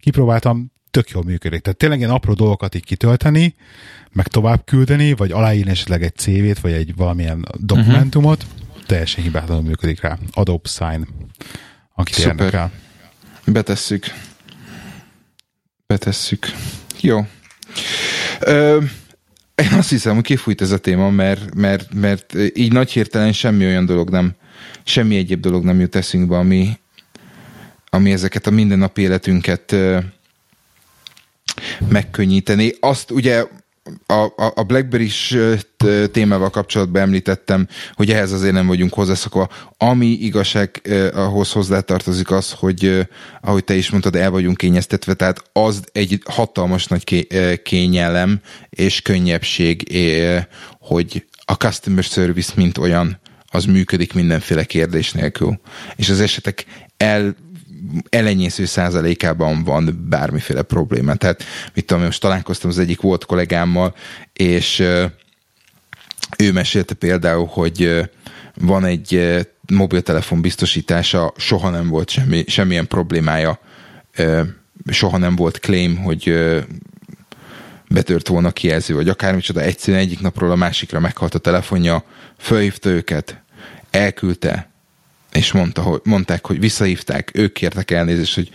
Kipróbáltam, 0.01 0.73
tök 0.91 1.09
jól 1.09 1.23
működik. 1.23 1.61
Tehát 1.61 1.79
tényleg 1.79 1.99
ilyen 1.99 2.11
apró 2.11 2.33
dolgokat 2.33 2.75
így 2.75 2.85
kitölteni, 2.85 3.55
meg 4.13 4.29
tovább 4.29 4.65
küldeni, 4.65 5.13
vagy 5.13 5.31
aláírni 5.31 5.71
esetleg 5.71 6.03
egy 6.03 6.17
CV-t, 6.17 6.61
vagy 6.61 6.73
egy 6.73 6.95
valamilyen 6.97 7.49
dokumentumot, 7.59 8.43
uh-huh. 8.43 8.85
teljesen 8.87 9.25
hibátlanul 9.25 9.63
működik 9.63 10.01
rá. 10.01 10.19
Adobe 10.33 10.69
Sign, 10.69 11.07
akit 11.95 12.19
érdekel. 12.19 12.71
Betesszük 13.47 14.07
betesszük. 15.95 16.47
Jó. 17.01 17.27
Ö, 18.41 18.81
én 19.55 19.73
azt 19.73 19.91
hiszem, 19.91 20.15
hogy 20.15 20.25
kifújt 20.25 20.61
ez 20.61 20.71
a 20.71 20.79
téma, 20.79 21.11
mert, 21.11 21.55
mert, 21.55 21.95
mert 21.95 22.35
így 22.55 22.73
nagy 22.73 22.93
hirtelen 22.93 23.33
semmi 23.33 23.65
olyan 23.65 23.87
dolog 23.87 24.11
nem, 24.11 24.33
semmi 24.85 25.17
egyéb 25.17 25.41
dolog 25.41 25.65
nem 25.65 25.81
jut 25.81 25.97
eszünkbe, 25.97 26.37
ami, 26.37 26.79
ami 27.91 28.13
ezeket 28.13 28.47
a 28.47 28.51
mindennapi 28.51 29.03
életünket 29.03 29.77
megkönnyíteni. 31.89 32.73
Azt 32.81 33.11
ugye 33.11 33.45
a, 34.07 34.53
a 34.55 34.63
Blackberry-s 34.63 35.39
témával 36.13 36.51
kapcsolatban 36.51 37.03
említettem, 37.03 37.69
hogy 37.93 38.11
ehhez 38.11 38.33
azért 38.33 38.53
nem 38.53 38.67
vagyunk 38.67 38.95
hozzászokva. 38.95 39.49
Ami 39.77 40.07
igazság 40.07 40.91
ahhoz 41.15 41.53
hozzátartozik 41.53 42.31
az, 42.31 42.53
hogy 42.53 43.09
ahogy 43.41 43.65
te 43.65 43.75
is 43.75 43.91
mondtad, 43.91 44.17
el 44.17 44.31
vagyunk 44.31 44.57
kényeztetve, 44.57 45.15
tehát 45.15 45.43
az 45.53 45.83
egy 45.93 46.23
hatalmas 46.25 46.87
nagy 46.87 47.27
kényelem 47.63 48.41
és 48.71 49.03
könnyebbség, 49.03 49.99
hogy 50.81 51.27
a 51.45 51.53
customer 51.53 52.05
service 52.05 52.53
mint 52.57 52.79
olyan 52.79 53.21
az 53.47 53.65
működik 53.65 54.13
mindenféle 54.13 54.65
kérdés 54.65 55.13
nélkül. 55.13 55.61
És 55.97 56.09
az 56.09 56.21
esetek 56.21 56.65
el 56.97 57.35
elenyésző 58.09 58.65
százalékában 58.65 59.65
van 59.65 60.07
bármiféle 60.09 60.63
probléma. 60.63 61.15
Tehát, 61.15 61.45
mit 61.75 61.87
tudom, 61.87 62.03
most 62.03 62.21
találkoztam 62.21 62.71
az 62.71 62.79
egyik 62.79 63.01
volt 63.01 63.25
kollégámmal, 63.25 63.95
és 64.33 64.81
ő 66.39 66.53
mesélte 66.53 66.95
például, 66.95 67.47
hogy 67.47 68.11
van 68.55 68.85
egy 68.85 69.39
mobiltelefon 69.73 70.41
biztosítása, 70.41 71.33
soha 71.37 71.71
nem 71.71 71.89
volt 71.89 72.11
semmi, 72.11 72.45
semmilyen 72.47 72.87
problémája, 72.87 73.61
soha 74.87 75.19
nem 75.19 75.37
volt 75.37 75.59
claim, 75.59 75.97
hogy 75.97 76.55
betört 77.89 78.29
volna 78.29 78.51
kijelző, 78.51 78.95
vagy 78.95 79.09
akármicsoda, 79.09 79.61
egyszerűen 79.61 80.03
egyik 80.03 80.21
napról 80.21 80.51
a 80.51 80.57
másikra 80.57 81.01
meghalt 81.01 81.35
a 81.35 81.39
telefonja, 81.39 82.05
fölhívta 82.39 82.89
őket, 82.89 83.43
elküldte, 83.91 84.74
és 85.39 85.53
mondta, 85.53 85.83
hogy, 85.83 86.01
mondták, 86.05 86.47
hogy 86.47 86.61
visszahívták, 86.61 87.31
ők 87.35 87.53
kértek 87.53 87.91
elnézést, 87.91 88.35
hogy 88.35 88.51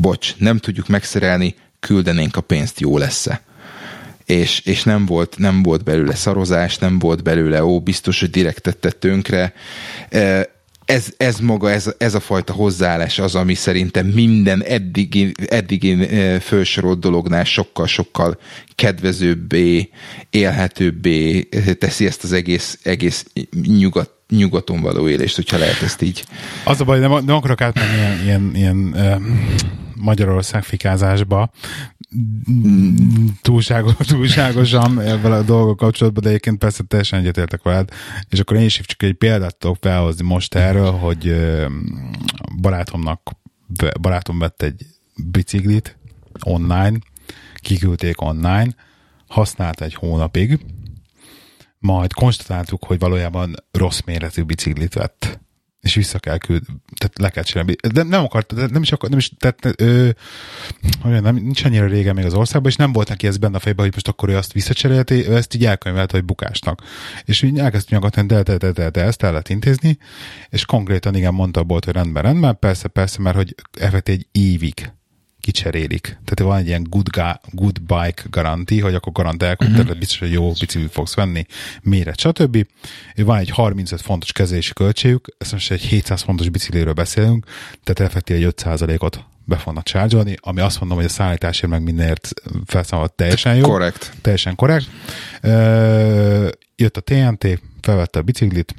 bocs, 0.00 0.36
nem 0.36 0.58
tudjuk 0.58 0.88
megszerelni, 0.88 1.54
küldenénk 1.80 2.36
a 2.36 2.40
pénzt, 2.40 2.80
jó 2.80 2.98
lesz-e. 2.98 3.42
És, 4.24 4.60
és 4.64 4.82
nem, 4.82 5.06
volt, 5.06 5.38
nem 5.38 5.62
volt 5.62 5.84
belőle 5.84 6.14
szarozás, 6.14 6.78
nem 6.78 6.98
volt 6.98 7.22
belőle, 7.22 7.64
ó, 7.64 7.80
biztos, 7.80 8.20
hogy 8.20 8.30
direkt 8.30 8.62
tette 8.62 8.90
tönkre. 8.90 9.52
Ez, 10.84 11.06
ez 11.16 11.38
maga, 11.38 11.70
ez, 11.70 11.94
ez 11.98 12.14
a 12.14 12.20
fajta 12.20 12.52
hozzáállás 12.52 13.18
az, 13.18 13.34
ami 13.34 13.54
szerintem 13.54 14.06
minden 14.06 14.62
eddigi, 14.62 15.32
eddigi 15.46 16.08
felsorolt 16.40 16.98
dolognál 16.98 17.44
sokkal-sokkal 17.44 18.38
kedvezőbbé, 18.74 19.90
élhetőbbé 20.30 21.42
teszi 21.78 22.06
ezt 22.06 22.24
az 22.24 22.32
egész, 22.32 22.78
egész 22.82 23.24
nyugat 23.62 24.15
nyugaton 24.28 24.80
való 24.80 25.08
élést, 25.08 25.36
hogyha 25.36 25.58
lehet 25.58 25.82
ezt 25.82 26.02
így. 26.02 26.24
Az 26.64 26.80
a 26.80 26.84
baj, 26.84 26.98
nem, 26.98 27.24
nem 27.24 27.36
akarok 27.36 27.60
átmenni 27.60 27.94
ilyen, 27.94 28.24
ilyen, 28.24 28.54
ilyen 28.54 28.76
uh, 28.76 29.22
Magyarország 29.96 30.62
fikázásba, 30.62 31.50
túlságos, 33.42 33.94
túlságosan 34.06 35.00
ebben 35.00 35.32
a 35.32 35.42
dolgok 35.42 35.76
kapcsolatban, 35.76 36.22
de 36.22 36.28
egyébként 36.28 36.58
persze 36.58 36.82
teljesen 36.82 37.18
egyetértek 37.18 37.62
veled, 37.62 37.88
és 38.28 38.40
akkor 38.40 38.56
én 38.56 38.64
is 38.64 38.80
csak 38.84 39.02
egy 39.02 39.14
példát 39.14 39.56
tudok 39.56 39.76
felhozni 39.80 40.26
most 40.26 40.54
erről, 40.54 40.90
hogy 40.90 41.34
barátomnak, 42.60 43.30
barátom 44.00 44.38
vett 44.38 44.62
egy 44.62 44.86
biciklit 45.24 45.98
online, 46.40 46.98
kiküldték 47.54 48.20
online, 48.20 48.74
használt 49.28 49.80
egy 49.80 49.94
hónapig, 49.94 50.58
majd 51.86 52.12
konstatáltuk, 52.12 52.84
hogy 52.84 52.98
valójában 52.98 53.54
rossz 53.70 54.00
méretű 54.04 54.42
biciklit 54.42 54.94
vett 54.94 55.38
és 55.80 55.94
vissza 55.94 56.18
kell 56.18 56.38
küld, 56.38 56.62
tehát 56.94 57.18
le 57.18 57.28
kell 57.28 57.42
csinálni. 57.42 57.76
De 57.92 58.02
nem 58.02 58.24
akart, 58.24 58.70
nem 58.70 58.82
is 58.82 58.92
akart, 58.92 59.10
nem 59.10 59.18
is, 59.18 59.32
tehát 59.38 59.80
ő, 59.80 60.16
nem, 61.02 61.34
nincs 61.34 61.64
annyira 61.64 61.86
régen 61.86 62.14
még 62.14 62.24
az 62.24 62.34
országban, 62.34 62.70
és 62.70 62.76
nem 62.76 62.92
volt 62.92 63.08
neki 63.08 63.26
ez 63.26 63.36
benne 63.36 63.56
a 63.56 63.60
fejben, 63.60 63.84
hogy 63.84 63.94
most 63.94 64.08
akkor 64.08 64.28
ő 64.28 64.36
azt 64.36 64.52
visszacserélte, 64.52 65.14
ő 65.14 65.36
ezt 65.36 65.54
így 65.54 65.64
elkönyvelte, 65.64 66.16
hogy 66.16 66.24
bukásnak. 66.24 66.82
És 67.24 67.42
így 67.42 67.58
elkezdtünk 67.58 68.00
nyugodtan, 68.00 68.26
de, 68.26 68.42
de, 68.42 68.56
de, 68.56 68.72
de, 68.72 68.90
de, 68.90 69.02
ezt 69.02 69.22
el 69.22 69.30
lehet 69.30 69.48
intézni, 69.48 69.98
és 70.48 70.64
konkrétan 70.64 71.14
igen 71.14 71.34
mondta 71.34 71.60
a 71.60 71.64
bolt, 71.64 71.84
hogy 71.84 71.94
rendben, 71.94 72.22
rendben, 72.22 72.58
persze, 72.58 72.88
persze, 72.88 73.20
mert 73.20 73.36
hogy 73.36 73.54
effektív 73.78 74.14
egy 74.14 74.26
évig 74.32 74.92
kicserélik. 75.40 76.02
Tehát 76.02 76.40
van 76.40 76.58
egy 76.58 76.66
ilyen 76.66 76.86
good, 76.90 77.08
ga, 77.08 77.40
good 77.50 77.80
bike 77.80 78.22
garanti, 78.30 78.80
hogy 78.80 78.94
akkor 78.94 79.12
garantálják, 79.12 79.58
hogy 79.58 79.68
uh-huh. 79.68 79.98
biztos, 79.98 80.18
hogy 80.18 80.32
jó 80.32 80.52
biciklit 80.52 80.90
fogsz 80.90 81.14
venni, 81.14 81.46
méret, 81.82 82.18
stb. 82.18 82.66
Van 83.16 83.38
egy 83.38 83.50
35 83.50 84.00
fontos 84.00 84.32
kezelési 84.32 84.72
költségük, 84.72 85.28
ezt 85.38 85.52
most 85.52 85.70
egy 85.70 85.80
700 85.80 86.22
fontos 86.22 86.48
bicikliről 86.48 86.92
beszélünk, 86.92 87.46
tehát 87.84 88.10
effektív 88.10 88.36
egy 88.36 88.54
5%-ot 88.56 89.24
be 89.44 89.56
fognak 89.56 89.84
csárgyalni, 89.84 90.36
ami 90.40 90.60
azt 90.60 90.80
mondom, 90.80 90.96
hogy 90.96 91.06
a 91.06 91.10
szállításért 91.10 91.70
meg 91.70 91.82
mindenért 91.82 92.30
felszámolt 92.66 93.12
teljesen 93.12 93.56
jó. 93.56 93.68
Korrekt. 93.68 94.12
Teljesen 94.20 94.54
korrekt. 94.54 94.86
Jött 96.76 96.96
a 96.96 97.00
TNT, 97.00 97.60
felvette 97.80 98.18
a 98.18 98.22
biciklit, 98.22 98.74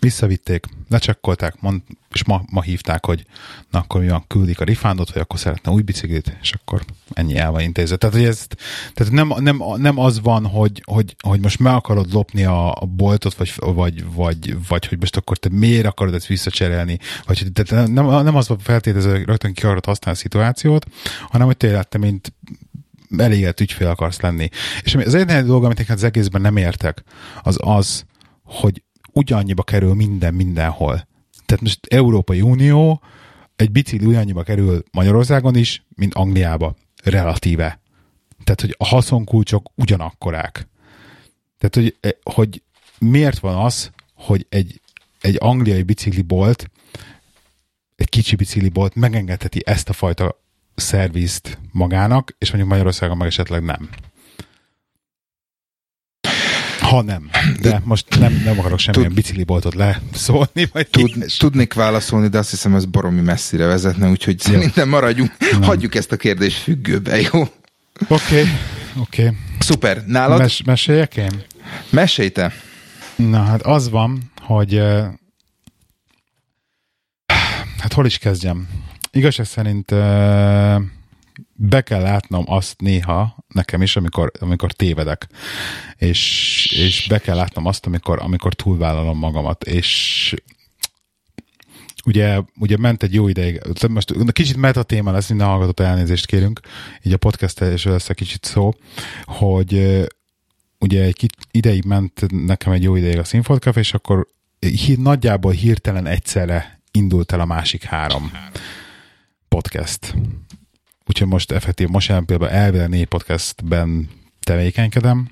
visszavitték, 0.00 0.66
lecsekkolták, 0.88 1.60
mond, 1.60 1.82
és 2.12 2.24
ma, 2.24 2.42
ma 2.50 2.62
hívták, 2.62 3.04
hogy 3.04 3.24
na 3.70 3.78
akkor 3.78 4.00
mi 4.00 4.08
van, 4.08 4.24
küldik 4.26 4.60
a 4.60 4.64
rifándot, 4.64 5.10
hogy 5.10 5.20
akkor 5.22 5.38
szeretne 5.38 5.70
új 5.70 5.82
biciklit, 5.82 6.36
és 6.42 6.52
akkor 6.52 6.84
ennyi 7.12 7.36
el 7.36 7.50
van 7.50 7.60
intézve. 7.60 7.96
Tehát, 7.96 8.14
hogy 8.14 8.24
ez, 8.24 8.46
tehát 8.94 9.12
nem, 9.12 9.32
nem, 9.38 9.62
nem, 9.76 9.98
az 9.98 10.20
van, 10.20 10.46
hogy, 10.46 10.82
hogy, 10.84 11.16
hogy 11.22 11.40
most 11.40 11.58
meg 11.58 11.74
akarod 11.74 12.12
lopni 12.12 12.44
a, 12.44 12.72
a 12.72 12.84
boltot, 12.84 13.34
vagy, 13.34 13.52
vagy, 13.56 14.04
vagy, 14.14 14.68
vagy, 14.68 14.86
hogy 14.86 14.98
most 14.98 15.16
akkor 15.16 15.36
te 15.36 15.48
miért 15.52 15.86
akarod 15.86 16.14
ezt 16.14 16.26
visszacserélni, 16.26 16.98
vagy 17.26 17.46
tehát 17.52 17.88
nem, 17.88 18.06
nem 18.06 18.36
az 18.36 18.48
van 18.48 18.58
feltételező, 18.58 19.10
hogy 19.10 19.24
rögtön 19.24 19.52
ki 19.52 19.62
akarod 19.62 19.84
használni 19.84 20.18
a 20.18 20.22
szituációt, 20.22 20.86
hanem 21.28 21.46
hogy 21.46 21.56
tényleg 21.56 21.88
te, 21.88 21.98
mint 21.98 22.32
elégett 23.16 23.60
ügyfél 23.60 23.88
akarsz 23.88 24.20
lenni. 24.20 24.48
És 24.82 24.94
az 24.94 25.14
egyetlen 25.14 25.46
dolog, 25.46 25.64
amit 25.64 25.90
az 25.90 26.04
egészben 26.04 26.40
nem 26.40 26.56
értek, 26.56 27.02
az 27.42 27.56
az, 27.60 28.04
hogy 28.42 28.82
ugyannyiba 29.12 29.62
kerül 29.62 29.94
minden 29.94 30.34
mindenhol. 30.34 31.08
Tehát 31.46 31.62
most 31.62 31.86
Európai 31.86 32.40
Unió, 32.40 33.02
egy 33.56 33.70
bicikli 33.70 34.06
ugyannyiba 34.06 34.42
kerül 34.42 34.82
Magyarországon 34.92 35.56
is, 35.56 35.84
mint 35.88 36.14
Angliába, 36.14 36.76
relatíve. 37.02 37.80
Tehát, 38.44 38.60
hogy 38.60 38.74
a 38.78 38.86
haszonkulcsok 38.86 39.70
ugyanakkorák. 39.74 40.68
Tehát, 41.58 41.74
hogy, 41.74 41.96
eh, 42.00 42.10
hogy 42.22 42.62
miért 42.98 43.38
van 43.38 43.64
az, 43.64 43.90
hogy 44.14 44.46
egy, 44.48 44.80
egy 45.20 45.36
angliai 45.40 45.82
biciklibolt, 45.82 46.70
egy 47.96 48.08
kicsi 48.08 48.36
biciklibolt 48.36 48.94
megengedheti 48.94 49.62
ezt 49.64 49.88
a 49.88 49.92
fajta 49.92 50.40
szervizt 50.74 51.58
magának, 51.72 52.34
és 52.38 52.48
mondjuk 52.48 52.70
Magyarországon 52.70 53.16
meg 53.16 53.26
esetleg 53.26 53.62
nem. 53.62 53.88
Ha 56.90 57.02
nem. 57.02 57.30
De 57.60 57.82
most 57.84 58.18
nem, 58.18 58.42
nem 58.44 58.58
akarok 58.58 58.78
semmilyen 58.78 59.06
Tud, 59.06 59.16
bicikliboltot 59.16 59.74
leszólni. 59.74 60.68
Vagy 60.72 60.88
tud, 60.88 61.24
tudnék 61.38 61.74
válaszolni, 61.74 62.28
de 62.28 62.38
azt 62.38 62.50
hiszem 62.50 62.74
ez 62.74 62.84
baromi 62.84 63.20
messzire 63.20 63.66
vezetne, 63.66 64.08
úgyhogy 64.08 64.36
jó. 64.46 64.52
szerintem 64.52 64.88
maradjunk, 64.88 65.30
nem. 65.50 65.62
hagyjuk 65.62 65.94
ezt 65.94 66.12
a 66.12 66.16
kérdést 66.16 66.56
függőbe, 66.56 67.20
jó? 67.20 67.40
Oké, 67.40 67.54
okay, 68.08 68.44
oké. 68.98 69.22
Okay. 69.22 69.36
Szuper. 69.58 70.04
Nálad? 70.06 70.38
Mes- 70.38 70.64
meséljek 70.64 71.16
én? 71.16 71.42
Mesélj 71.90 72.28
te. 72.28 72.52
Na, 73.16 73.42
hát 73.42 73.62
az 73.62 73.90
van, 73.90 74.32
hogy 74.40 74.82
hát 77.78 77.92
hol 77.92 78.06
is 78.06 78.18
kezdjem? 78.18 78.68
Igazság 79.10 79.46
szerint 79.46 79.94
be 81.62 81.80
kell 81.80 82.00
látnom 82.00 82.44
azt 82.46 82.80
néha, 82.80 83.44
nekem 83.48 83.82
is, 83.82 83.96
amikor, 83.96 84.32
amikor 84.38 84.72
tévedek. 84.72 85.26
És, 85.96 86.72
és 86.76 87.06
be 87.08 87.18
kell 87.18 87.36
látnom 87.36 87.66
azt, 87.66 87.86
amikor, 87.86 88.18
amikor 88.22 88.54
túlvállalom 88.54 89.18
magamat. 89.18 89.64
És 89.64 90.34
ugye, 92.04 92.40
ugye 92.58 92.76
ment 92.76 93.02
egy 93.02 93.14
jó 93.14 93.28
ideig, 93.28 93.60
most 93.88 94.32
kicsit 94.32 94.56
meta 94.56 94.82
téma 94.82 95.10
lesz, 95.10 95.28
minden 95.28 95.46
hallgatott 95.46 95.80
elnézést 95.80 96.26
kérünk, 96.26 96.60
így 97.02 97.12
a 97.12 97.16
podcast 97.16 97.60
és 97.60 97.84
lesz 97.84 98.08
egy 98.08 98.16
kicsit 98.16 98.44
szó, 98.44 98.74
hogy 99.24 100.04
ugye 100.78 101.02
egy 101.02 101.30
ideig 101.50 101.84
ment 101.84 102.26
nekem 102.46 102.72
egy 102.72 102.82
jó 102.82 102.96
ideig 102.96 103.18
a 103.18 103.24
Sinfot 103.24 103.76
és 103.76 103.94
akkor 103.94 104.26
hí, 104.58 104.94
nagyjából 104.94 105.52
hirtelen 105.52 106.06
egyszerre 106.06 106.80
indult 106.90 107.32
el 107.32 107.40
a 107.40 107.44
másik 107.44 107.82
három 107.82 108.30
podcast 109.48 110.14
úgyhogy 111.10 111.28
most 111.28 111.50
effektív, 111.50 111.88
most 111.88 112.08
jelen 112.08 112.24
például 112.24 112.50
elvileg 112.50 112.88
négy 112.88 113.06
podcastben 113.06 114.08
tevékenykedem, 114.40 115.30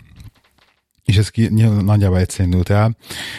és 1.04 1.16
ez 1.16 1.28
ki, 1.28 1.48
nagyjából 1.48 2.18
egyszerűen 2.18 2.64
el, 2.68 2.96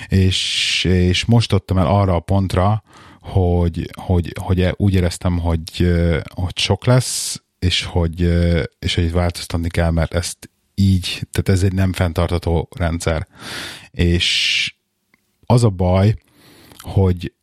és, 0.07 0.83
és 0.83 1.25
most 1.25 1.53
adtam 1.53 1.77
el 1.77 1.87
arra 1.87 2.15
a 2.15 2.19
pontra, 2.19 2.83
hogy, 3.21 3.89
hogy, 3.93 4.33
hogy 4.41 4.73
úgy 4.75 4.93
éreztem, 4.93 5.37
hogy, 5.37 5.95
hogy 6.33 6.57
sok 6.57 6.85
lesz, 6.85 7.41
és 7.59 7.83
hogy, 7.83 8.21
és 8.79 8.95
hogy 8.95 9.11
változtatni 9.11 9.69
kell, 9.69 9.91
mert 9.91 10.13
ezt 10.13 10.49
így, 10.75 11.27
tehát 11.31 11.49
ez 11.49 11.63
egy 11.63 11.73
nem 11.73 11.93
fenntartató 11.93 12.69
rendszer. 12.75 13.27
És 13.91 14.73
az 15.45 15.63
a 15.63 15.69
baj, 15.69 16.15
hogy 16.77 17.33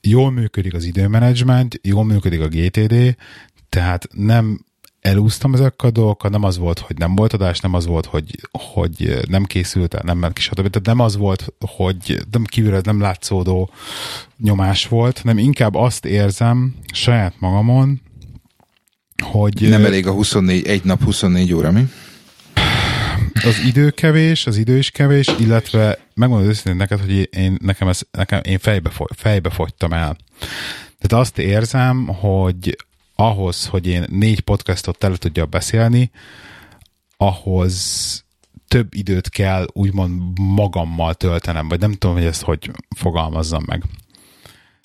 jól 0.00 0.30
működik 0.30 0.74
az 0.74 0.84
időmenedzsment, 0.84 1.80
jól 1.82 2.04
működik 2.04 2.40
a 2.40 2.48
GTD, 2.48 3.16
tehát 3.72 4.08
nem 4.14 4.64
elúsztam 5.00 5.54
ezekkel 5.54 5.88
a 5.88 5.92
dolgokkal, 5.92 6.30
nem 6.30 6.42
az 6.42 6.58
volt, 6.58 6.78
hogy 6.78 6.98
nem 6.98 7.14
volt 7.14 7.32
adás, 7.32 7.60
nem 7.60 7.74
az 7.74 7.86
volt, 7.86 8.06
hogy, 8.06 8.40
hogy 8.50 9.20
nem 9.28 9.44
készült 9.44 9.94
el, 9.94 10.02
nem 10.04 10.18
ment 10.18 10.32
ki, 10.32 10.40
stb. 10.40 10.54
Tehát 10.54 10.82
nem 10.82 11.00
az 11.00 11.16
volt, 11.16 11.52
hogy 11.58 12.22
nem 12.30 12.44
kívülre 12.44 12.80
nem 12.82 13.00
látszódó 13.00 13.70
nyomás 14.38 14.88
volt, 14.88 15.24
nem 15.24 15.38
inkább 15.38 15.74
azt 15.74 16.04
érzem 16.04 16.74
saját 16.92 17.34
magamon, 17.38 18.00
hogy... 19.22 19.68
Nem 19.68 19.84
elég 19.84 20.06
a 20.06 20.12
24, 20.12 20.66
egy 20.66 20.84
nap 20.84 21.02
24 21.02 21.52
óra, 21.52 21.70
mi? 21.70 21.88
Az 23.44 23.60
idő 23.66 23.90
kevés, 23.90 24.46
az 24.46 24.56
idő 24.56 24.76
is 24.76 24.90
kevés, 24.90 25.28
illetve 25.38 25.98
megmondod 26.14 26.48
őszintén 26.48 26.76
neked, 26.76 27.00
hogy 27.00 27.28
én, 27.32 27.56
nekem, 27.62 27.88
ez, 27.88 28.00
nekem 28.10 28.40
én 28.42 28.58
fejbe, 28.58 28.90
fejbe 29.16 29.50
fogytam 29.50 29.92
el. 29.92 30.16
Tehát 30.98 31.24
azt 31.24 31.38
érzem, 31.38 32.06
hogy 32.06 32.76
ahhoz, 33.14 33.66
hogy 33.66 33.86
én 33.86 34.04
négy 34.10 34.40
podcastot 34.40 34.98
tele 34.98 35.16
tudja 35.16 35.46
beszélni, 35.46 36.10
ahhoz 37.16 38.24
több 38.68 38.94
időt 38.94 39.28
kell 39.28 39.66
úgymond 39.72 40.38
magammal 40.38 41.14
töltenem, 41.14 41.68
vagy 41.68 41.80
nem 41.80 41.92
tudom, 41.92 42.16
hogy 42.16 42.24
ezt 42.24 42.42
hogy 42.42 42.70
fogalmazzam 42.96 43.62
meg. 43.66 43.82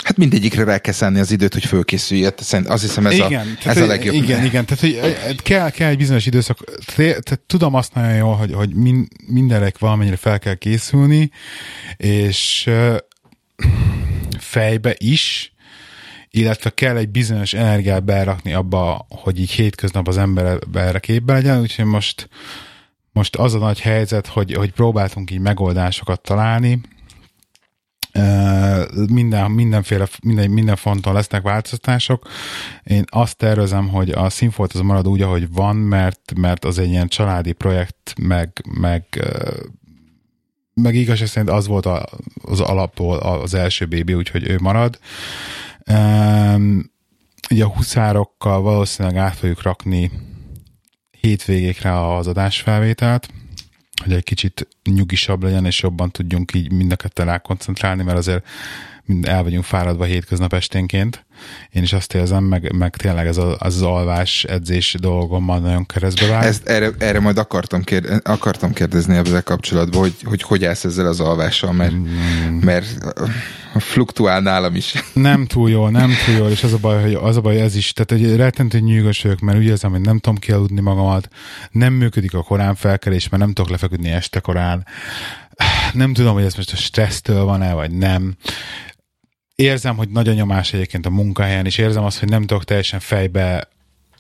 Hát 0.03 0.17
mindegyikre 0.17 0.63
rá 0.63 0.78
kell 0.78 0.93
szenni 0.93 1.19
az 1.19 1.32
időt, 1.32 1.53
hogy 1.53 1.65
fölkészülj. 1.65 2.23
Hát 2.23 2.41
azt 2.65 2.82
hiszem 2.82 3.05
ez, 3.05 3.13
igen, 3.13 3.57
a, 3.63 3.69
ez 3.69 3.78
a 3.78 3.86
legjobb. 3.86 4.15
Igen, 4.15 4.45
igen, 4.45 4.65
tehát 4.65 4.80
hogy 4.80 5.41
kell, 5.41 5.69
kell 5.69 5.89
egy 5.89 5.97
bizonyos 5.97 6.25
időszak. 6.25 6.57
Tehát 6.95 7.41
tudom 7.47 7.73
azt 7.73 7.93
nagyon 7.93 8.15
jól, 8.15 8.36
hogy, 8.36 8.53
hogy 8.53 8.75
min, 8.75 9.07
mindenre 9.28 9.71
valamennyire 9.80 10.15
fel 10.15 10.39
kell 10.39 10.53
készülni, 10.53 11.32
és 11.97 12.69
fejbe 14.39 14.95
is, 14.97 15.53
illetve 16.30 16.69
kell 16.69 16.97
egy 16.97 17.09
bizonyos 17.09 17.53
energiát 17.53 18.03
berakni 18.03 18.53
abba, 18.53 19.05
hogy 19.09 19.39
így 19.39 19.51
hétköznap 19.51 20.07
az 20.07 20.17
ember 20.17 20.59
erre 20.73 20.99
képbe 20.99 21.34
legyen, 21.34 21.59
úgyhogy 21.59 21.86
most, 21.86 22.30
most 23.11 23.36
az 23.36 23.53
a 23.53 23.57
nagy 23.57 23.80
helyzet, 23.80 24.28
hogy, 24.28 24.53
hogy 24.53 24.71
próbáltunk 24.71 25.32
így 25.32 25.39
megoldásokat 25.39 26.21
találni, 26.21 26.82
minden, 29.09 29.51
mindenféle, 29.51 30.07
minden, 30.23 30.49
minden 30.49 30.75
fonton 30.75 31.13
lesznek 31.13 31.41
változtatások. 31.41 32.28
Én 32.84 33.03
azt 33.09 33.38
tervezem, 33.38 33.88
hogy 33.88 34.09
a 34.09 34.30
színfolt 34.30 34.73
az 34.73 34.80
marad 34.80 35.07
úgy, 35.07 35.21
ahogy 35.21 35.51
van, 35.51 35.75
mert, 35.75 36.34
mert 36.36 36.65
az 36.65 36.80
egy 36.80 36.89
ilyen 36.89 37.07
családi 37.07 37.51
projekt, 37.51 38.13
meg, 38.17 38.63
meg 38.80 39.03
meg 40.82 40.95
igazság 40.95 41.28
szerint 41.28 41.51
az 41.51 41.67
volt 41.67 41.88
az 42.41 42.59
alaptól 42.59 43.17
az 43.17 43.53
első 43.53 43.86
bébi, 43.86 44.13
úgyhogy 44.13 44.49
ő 44.49 44.57
marad. 44.61 44.99
Um, 45.89 46.91
ugye 47.49 47.63
a 47.63 47.73
huszárokkal 47.73 48.61
valószínűleg 48.61 49.17
át 49.17 49.35
fogjuk 49.35 49.61
rakni 49.61 50.11
hétvégékre 51.11 52.15
az 52.15 52.27
adásfelvételt, 52.27 53.29
hogy 54.03 54.13
egy 54.13 54.23
kicsit 54.23 54.67
nyugisabb 54.83 55.43
legyen, 55.43 55.65
és 55.65 55.81
jobban 55.81 56.11
tudjunk 56.11 56.53
így 56.53 56.71
mind 56.71 56.91
a 56.91 56.95
ketten 56.95 57.25
rákoncentrálni, 57.25 58.03
mert 58.03 58.17
azért 58.17 58.47
mind 59.07 59.27
el 59.27 59.43
vagyunk 59.43 59.63
fáradva 59.63 60.03
hétköznap 60.03 60.53
esténként. 60.53 61.25
Én 61.71 61.83
is 61.83 61.93
azt 61.93 62.13
érzem, 62.13 62.43
meg, 62.43 62.71
meg 62.75 62.95
tényleg 62.95 63.27
ez 63.27 63.37
a, 63.37 63.55
az, 63.59 63.75
az 63.75 63.81
alvás 63.81 64.43
edzés 64.43 64.95
dolgom 64.99 65.45
már 65.45 65.61
nagyon 65.61 65.85
keresztbe 65.85 66.27
vág. 66.27 66.43
Ezt, 66.43 66.67
erre, 66.67 66.89
erre 66.97 67.19
majd 67.19 67.37
akartam, 67.37 67.83
kérde, 67.83 68.19
akartam 68.23 68.73
kérdezni 68.73 69.15
ezzel 69.15 69.43
kapcsolatban, 69.43 70.01
hogy, 70.01 70.15
hogy 70.23 70.41
hogy 70.41 70.65
állsz 70.65 70.83
ezzel 70.83 71.05
az 71.05 71.19
alvással, 71.19 71.71
mert, 71.71 71.93
mm. 71.93 72.57
mert 72.61 73.15
fluktuál 73.75 74.41
nálam 74.41 74.75
is. 74.75 74.93
Nem 75.13 75.45
túl 75.45 75.69
jól, 75.69 75.89
nem 75.89 76.11
túl 76.25 76.35
jól, 76.35 76.49
és 76.49 76.63
az 76.63 76.73
a 76.73 76.77
baj, 76.77 77.01
hogy 77.01 77.13
az 77.13 77.37
a 77.37 77.41
baj 77.41 77.61
ez 77.61 77.75
is, 77.75 77.93
tehát 77.93 78.23
egy 78.23 78.35
rettentő 78.35 78.79
nyűgös 78.79 79.21
vagyok, 79.21 79.39
mert 79.39 79.57
úgy 79.57 79.65
érzem, 79.65 79.91
hogy 79.91 80.01
nem 80.01 80.19
tudom 80.19 80.37
kialudni 80.37 80.81
magamat, 80.81 81.27
nem 81.71 81.93
működik 81.93 82.33
a 82.33 82.43
korán 82.43 82.75
felkelés, 82.75 83.29
mert 83.29 83.43
nem 83.43 83.53
tudok 83.53 83.71
lefeküdni 83.71 84.09
este 84.09 84.39
korán, 84.39 84.85
nem 85.93 86.13
tudom, 86.13 86.33
hogy 86.33 86.43
ez 86.43 86.55
most 86.55 86.71
a 86.71 86.75
stressztől 86.75 87.43
van-e, 87.43 87.73
vagy 87.73 87.91
nem 87.91 88.35
érzem, 89.57 89.95
hogy 89.95 90.09
nagy 90.09 90.27
a 90.27 90.33
nyomás 90.33 90.73
egyébként 90.73 91.05
a 91.05 91.09
munkahelyen, 91.09 91.65
és 91.65 91.77
érzem 91.77 92.03
azt, 92.03 92.19
hogy 92.19 92.29
nem 92.29 92.41
tudok 92.41 92.63
teljesen 92.63 92.99
fejbe 92.99 93.69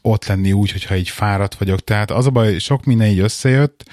ott 0.01 0.25
lenni 0.25 0.51
úgy, 0.51 0.71
hogyha 0.71 0.95
így 0.95 1.09
fáradt 1.09 1.55
vagyok. 1.55 1.83
Tehát 1.83 2.11
az 2.11 2.25
a 2.25 2.29
baj, 2.29 2.57
sok 2.57 2.83
minden 2.83 3.07
így 3.07 3.19
összejött, 3.19 3.89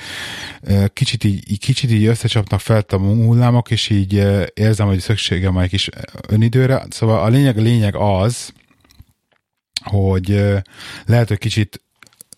kicsit 0.92 1.24
így, 1.24 1.58
kicsit 1.58 1.90
így 1.90 2.04
összecsapnak 2.04 2.60
fel 2.60 2.84
a 2.88 2.96
hullámok, 2.96 3.70
és 3.70 3.88
így 3.88 4.12
érzem, 4.54 4.86
hogy 4.86 5.00
szükségem 5.00 5.54
van 5.54 5.62
egy 5.62 5.68
kis 5.68 5.88
önidőre. 6.28 6.86
Szóval 6.90 7.22
a 7.22 7.28
lényeg, 7.28 7.58
a 7.58 7.62
lényeg 7.62 7.96
az, 7.96 8.52
hogy 9.82 10.28
lehet, 11.06 11.28
hogy 11.28 11.38
kicsit 11.38 11.82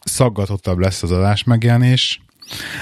szaggatottabb 0.05 0.79
lesz 0.79 1.03
az 1.03 1.11
adás 1.11 1.45
megjelenés, 1.45 2.21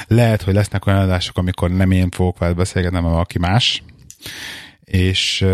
lehet, 0.06 0.42
hogy 0.42 0.54
lesznek 0.54 0.86
olyan 0.86 1.00
adások, 1.00 1.38
amikor 1.38 1.70
nem 1.70 1.90
én 1.90 2.10
fogok 2.10 2.38
veled 2.38 2.56
beszélgetni, 2.56 2.96
hanem 2.96 3.12
valaki 3.12 3.38
más, 3.38 3.82
és 4.84 5.44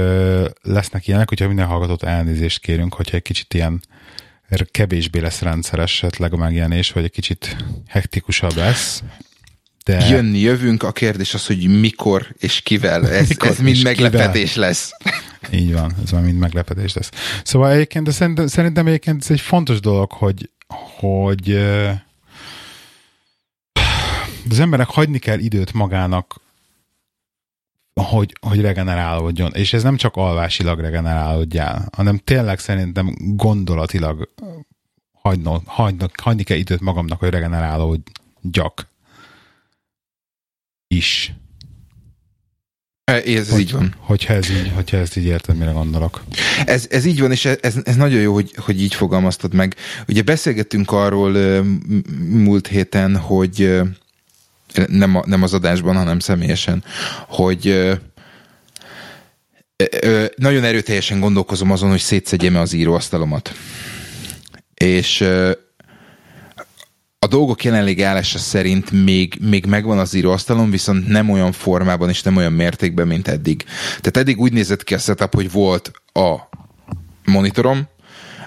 lesznek 0.63 1.07
ilyenek, 1.07 1.29
hogyha 1.29 1.47
minden 1.47 1.67
hallgatót 1.67 2.03
elnézést 2.03 2.61
kérünk, 2.61 2.95
hogyha 2.95 3.17
egy 3.17 3.23
kicsit 3.23 3.55
ilyen 3.55 3.83
kevésbé 4.71 5.19
lesz 5.19 5.41
rendszeres 5.41 6.03
esetleg 6.03 6.33
a 6.33 6.37
megjelenés, 6.37 6.93
vagy 6.93 7.05
egy 7.05 7.11
kicsit 7.11 7.57
hektikusabb 7.87 8.57
lesz. 8.57 9.03
De... 9.85 10.09
Jönni, 10.09 10.39
jövünk, 10.39 10.83
a 10.83 10.93
kérdés 10.93 11.35
az, 11.35 11.47
hogy 11.47 11.81
mikor 11.81 12.35
és 12.39 12.61
kivel. 12.61 13.09
Ez, 13.09 13.29
mikor 13.29 13.49
ez 13.49 13.59
mind 13.59 13.83
meglepetés 13.83 14.53
kivel. 14.53 14.69
lesz. 14.69 14.93
Így 15.53 15.73
van, 15.73 15.95
ez 16.05 16.11
már 16.11 16.23
mind 16.23 16.39
meglepetés 16.39 16.93
lesz. 16.93 17.11
Szóval 17.45 17.71
egyébként, 17.71 18.05
de 18.05 18.11
szerintem, 18.11 18.47
szerintem 18.47 18.87
egyébként 18.87 19.23
ez 19.23 19.31
egy 19.31 19.41
fontos 19.41 19.81
dolog, 19.81 20.13
hogy, 20.13 20.51
hogy 20.99 21.55
az 24.51 24.61
embernek 24.61 24.89
hagyni 24.89 25.19
kell 25.19 25.39
időt 25.39 25.73
magának 25.73 26.41
hogy, 27.95 28.33
hogy 28.41 28.61
regenerálódjon. 28.61 29.53
És 29.55 29.73
ez 29.73 29.83
nem 29.83 29.97
csak 29.97 30.17
alvásilag 30.17 30.81
regenerálódjál, 30.81 31.89
hanem 31.97 32.19
tényleg 32.19 32.59
szerintem 32.59 33.15
gondolatilag 33.19 34.29
hagyno, 35.13 35.61
hagynak, 35.65 36.13
hagyni 36.23 36.43
kell 36.43 36.57
időt 36.57 36.81
magamnak, 36.81 37.19
hogy 37.19 37.31
regenerálódjak 37.31 38.89
is. 40.87 41.35
E, 43.05 43.13
ez 43.13 43.51
hogy, 43.51 43.61
így 43.61 43.73
van. 43.73 43.95
Hogyha 43.99 44.33
ez 44.33 44.51
így, 44.51 44.73
hogyha 44.75 44.97
ezt 44.97 45.17
így 45.17 45.25
érted, 45.25 45.57
mire 45.57 45.71
gondolok. 45.71 46.23
Ez, 46.65 46.87
ez 46.91 47.05
így 47.05 47.21
van, 47.21 47.31
és 47.31 47.45
ez, 47.45 47.77
ez 47.83 47.97
nagyon 47.97 48.21
jó, 48.21 48.35
hogy, 48.35 48.55
hogy 48.57 48.83
így 48.83 48.95
fogalmaztad 48.95 49.55
meg. 49.55 49.75
Ugye 50.09 50.23
beszélgettünk 50.23 50.91
arról 50.91 51.63
múlt 52.29 52.67
héten, 52.67 53.17
hogy 53.17 53.81
nem, 54.87 55.17
a, 55.17 55.23
nem 55.27 55.43
az 55.43 55.55
adásban, 55.55 55.97
hanem 55.97 56.19
személyesen, 56.19 56.85
hogy 57.29 57.69
ö, 57.69 57.93
ö, 60.01 60.25
nagyon 60.37 60.65
erőteljesen 60.65 61.21
gondolkozom 61.21 61.71
azon, 61.71 61.91
hogy 61.91 62.01
szétszedjem 62.01 62.57
az 62.57 62.73
íróasztalomat. 62.73 63.55
És 64.75 65.21
ö, 65.21 65.51
a 67.19 67.27
dolgok 67.27 67.65
jelenlegi 67.65 68.03
állása 68.03 68.39
szerint 68.39 68.91
még, 68.91 69.39
még 69.41 69.67
megvan 69.67 69.99
az 69.99 70.15
íróasztalon, 70.15 70.71
viszont 70.71 71.09
nem 71.09 71.31
olyan 71.31 71.53
formában 71.53 72.09
és 72.09 72.23
nem 72.23 72.37
olyan 72.37 72.53
mértékben, 72.53 73.07
mint 73.07 73.29
eddig. 73.29 73.65
Tehát 73.89 74.17
eddig 74.17 74.41
úgy 74.41 74.53
nézett 74.53 74.85
ki 74.85 74.95
a 74.95 74.99
setup, 74.99 75.35
hogy 75.35 75.51
volt 75.51 75.91
a 76.13 76.37
monitorom, 77.25 77.89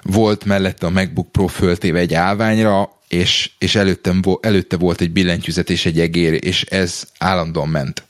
volt 0.04 0.46
mellette 0.46 0.86
a 0.86 0.90
MacBook 0.90 1.32
Pro 1.32 1.48
föltéve 1.48 2.00
egy 2.00 2.14
állványra, 2.14 2.90
és, 3.08 3.52
és 3.58 3.76
előttem, 3.76 4.22
előtte 4.42 4.78
volt 4.78 5.02
egy 5.02 5.12
billentyűzet 5.12 5.70
és 5.70 5.86
egy 5.86 6.00
egér, 6.00 6.46
és 6.46 6.64
ez 6.64 7.04
állandóan 7.18 7.70
ment. 7.70 8.04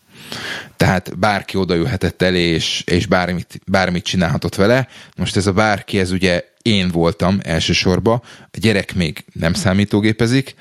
Tehát 0.77 1.19
bárki 1.19 1.57
oda 1.57 1.75
jöhetett 1.75 2.21
elé, 2.21 2.41
és, 2.41 2.83
és 2.85 3.05
bármit, 3.05 3.61
bármit 3.65 4.03
csinálhatott 4.03 4.55
vele. 4.55 4.87
Most 5.17 5.35
ez 5.35 5.47
a 5.47 5.53
bárki, 5.53 5.99
ez 5.99 6.11
ugye 6.11 6.43
én 6.61 6.87
voltam 6.87 7.39
elsősorban, 7.43 8.21
a 8.51 8.57
gyerek 8.59 8.95
még 8.95 9.25
nem 9.33 9.53
számítógépezik, 9.53 10.55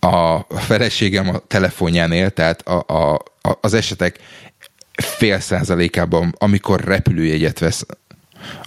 a 0.00 0.40
feleségem 0.58 1.28
a 1.28 1.38
telefonján 1.46 2.12
él, 2.12 2.30
tehát 2.30 2.68
a, 2.68 2.84
a, 2.86 3.12
a, 3.40 3.58
az 3.60 3.74
esetek 3.74 4.18
fél 4.92 5.40
százalékában, 5.40 6.34
amikor 6.38 6.80
repülőjegyet 6.80 7.58
vesz 7.58 7.86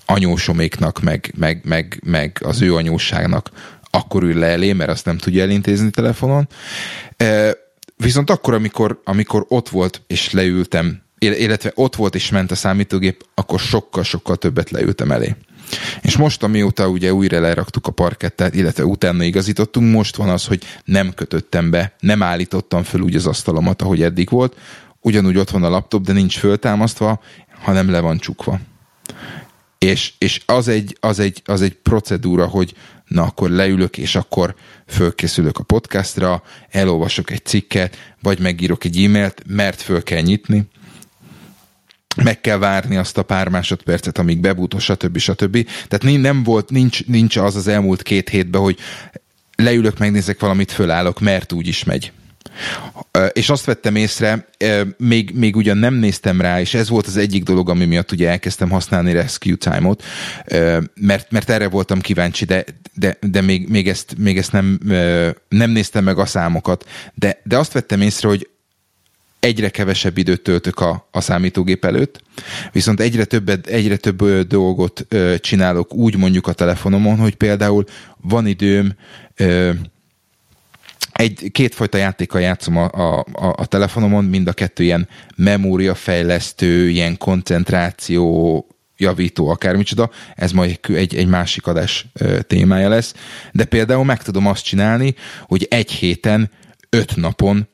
anyósoméknak, 0.05 1.01
meg, 1.01 1.34
meg, 1.38 1.61
meg, 1.63 2.01
meg 2.05 2.38
az 2.43 2.61
ő 2.61 2.76
anyóságnak, 2.76 3.49
akkor 3.89 4.24
ül 4.24 4.39
le 4.39 4.47
elé, 4.47 4.74
mert 4.74 4.89
azt 4.89 5.05
nem 5.05 5.17
tudja 5.17 5.41
elintézni 5.41 5.89
telefonon. 5.89 6.47
Viszont 7.95 8.30
akkor, 8.30 8.53
amikor, 8.53 9.01
amikor 9.03 9.45
ott 9.47 9.69
volt, 9.69 10.01
és 10.07 10.32
leültem, 10.32 11.01
illetve 11.19 11.72
ott 11.76 11.95
volt, 11.95 12.15
és 12.15 12.30
ment 12.30 12.51
a 12.51 12.55
számítógép, 12.55 13.26
akkor 13.34 13.59
sokkal-sokkal 13.59 14.36
többet 14.36 14.69
leültem 14.69 15.11
elé. 15.11 15.36
És 16.01 16.17
most, 16.17 16.43
amióta 16.43 16.88
ugye 16.88 17.13
újra 17.13 17.39
leraktuk 17.39 17.88
a 17.88 17.91
parkettet, 17.91 18.55
illetve 18.55 18.86
utána 18.86 19.24
igazítottunk, 19.24 19.93
most 19.93 20.15
van 20.15 20.30
az, 20.30 20.45
hogy 20.45 20.63
nem 20.86 21.13
kötöttem 21.13 21.69
be, 21.69 21.95
nem 21.99 22.24
állítottam 22.24 22.84
föl 22.84 23.01
úgy 23.01 23.15
az 23.15 23.28
asztalomat, 23.28 23.82
ahogy 23.82 24.01
eddig 24.01 24.30
volt, 24.30 24.57
ugyanúgy 25.01 25.38
ott 25.38 25.49
van 25.49 25.63
a 25.63 25.69
laptop, 25.69 26.03
de 26.03 26.13
nincs 26.13 26.38
föltámasztva, 26.38 27.19
hanem 27.61 27.89
le 27.89 27.99
van 27.99 28.17
csukva. 28.17 28.59
És, 29.86 30.13
és 30.17 30.41
az, 30.45 30.67
egy, 30.67 30.97
az, 30.99 31.19
egy, 31.19 31.41
az 31.45 31.61
egy 31.61 31.73
procedúra, 31.73 32.45
hogy 32.47 32.73
na 33.07 33.23
akkor 33.23 33.49
leülök, 33.49 33.97
és 33.97 34.15
akkor 34.15 34.55
fölkészülök 34.88 35.57
a 35.57 35.63
podcastra, 35.63 36.43
elolvasok 36.69 37.32
egy 37.32 37.45
cikket, 37.45 37.97
vagy 38.21 38.39
megírok 38.39 38.84
egy 38.84 39.03
e-mailt, 39.03 39.43
mert 39.47 39.82
föl 39.82 40.03
kell 40.03 40.21
nyitni, 40.21 40.65
meg 42.15 42.41
kell 42.41 42.57
várni 42.57 42.97
azt 42.97 43.17
a 43.17 43.23
pár 43.23 43.47
másodpercet, 43.47 44.17
amíg 44.17 44.39
bebútó, 44.39 44.79
stb. 44.79 45.17
stb. 45.17 45.67
Tehát 45.88 46.19
nem 46.21 46.43
volt, 46.43 46.69
nincs, 46.69 47.05
nincs 47.05 47.36
az 47.36 47.55
az 47.55 47.67
elmúlt 47.67 48.01
két 48.01 48.29
hétben, 48.29 48.61
hogy 48.61 48.79
leülök, 49.55 49.97
megnézek 49.97 50.39
valamit, 50.39 50.71
fölállok, 50.71 51.19
mert 51.19 51.51
úgy 51.51 51.67
is 51.67 51.84
megy. 51.84 52.11
És 53.34 53.50
azt 53.50 53.66
vettem 53.66 53.96
észre, 53.96 54.48
még, 54.98 55.32
még 55.34 55.56
ugyan 55.56 55.78
nem 55.78 55.94
néztem 55.94 56.42
rá, 56.42 56.60
és 56.60 56.74
ez 56.74 56.89
volt 56.89 57.08
az 57.08 57.18
egyik 57.18 57.44
dolog, 57.44 57.70
ami 57.70 57.86
miatt 57.86 58.12
ugye 58.12 58.30
elkezdtem 58.30 58.70
használni 58.70 59.14
Rescue 59.14 59.56
Time-ot, 59.56 60.04
mert, 60.94 61.32
mert 61.32 61.50
erre 61.50 61.68
voltam 61.68 62.02
kíváncsi, 62.02 62.46
de, 62.46 62.64
de, 62.94 63.18
de 63.22 63.42
még, 63.42 63.68
még, 63.68 63.88
ezt, 63.88 64.16
még 64.18 64.38
ezt 64.38 64.52
nem, 64.52 64.80
nem 65.50 65.70
néztem 65.72 66.04
meg 66.04 66.18
a 66.18 66.26
számokat, 66.26 66.89
de, 67.14 67.42
de 67.44 67.58
azt 67.58 67.74
vettem 67.74 68.02
észre, 68.02 68.28
hogy 68.28 68.50
egyre 69.39 69.70
kevesebb 69.70 70.18
időt 70.18 70.42
töltök 70.42 70.80
a, 70.80 71.08
a 71.12 71.22
számítógép 71.22 71.86
előtt, 71.86 72.22
viszont 72.72 73.00
egyre, 73.00 73.26
többet, 73.26 73.68
egyre 73.68 73.98
több 73.98 74.48
dolgot 74.48 75.08
csinálok 75.39 75.94
úgy 75.94 76.18
mondjuk 76.18 76.48
a 76.48 76.54
telefonomon, 76.54 77.18
hogy 77.18 77.36
például 77.36 77.84
van 78.18 78.48
időm 78.48 78.94
egy, 81.22 81.49
kétfajta 81.51 81.97
játékkal 81.97 82.41
játszom 82.41 82.78
a, 82.78 82.86
a, 82.91 83.26
a, 83.55 83.65
telefonomon, 83.65 84.26
mind 84.26 84.47
a 84.47 84.53
kettő 84.53 84.84
ilyen 84.84 85.07
memóriafejlesztő, 85.36 86.89
ilyen 86.89 87.17
koncentráció 87.17 88.65
javító, 88.97 89.47
akármicsoda, 89.47 90.09
ez 90.36 90.51
majd 90.51 90.80
egy, 90.88 91.15
egy 91.15 91.28
másik 91.28 91.67
adás 91.67 92.05
témája 92.47 92.89
lesz, 92.89 93.13
de 93.51 93.65
például 93.65 94.05
meg 94.05 94.24
tudom 94.24 94.47
azt 94.47 94.63
csinálni, 94.63 95.15
hogy 95.41 95.67
egy 95.69 95.91
héten, 95.91 96.51
öt 96.89 97.15
napon 97.15 97.67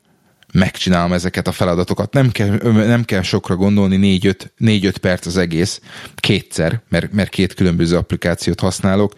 megcsinálom 0.58 1.12
ezeket 1.12 1.46
a 1.46 1.52
feladatokat. 1.52 2.12
Nem 2.12 2.30
kell, 2.30 2.58
nem 2.72 3.04
kell 3.04 3.22
sokra 3.22 3.56
gondolni, 3.56 4.18
4-5 4.60 4.94
perc 5.00 5.26
az 5.26 5.36
egész, 5.36 5.80
kétszer, 6.14 6.82
mert, 6.88 7.12
mert 7.12 7.30
két 7.30 7.54
különböző 7.54 7.96
applikációt 7.96 8.60
használok, 8.60 9.12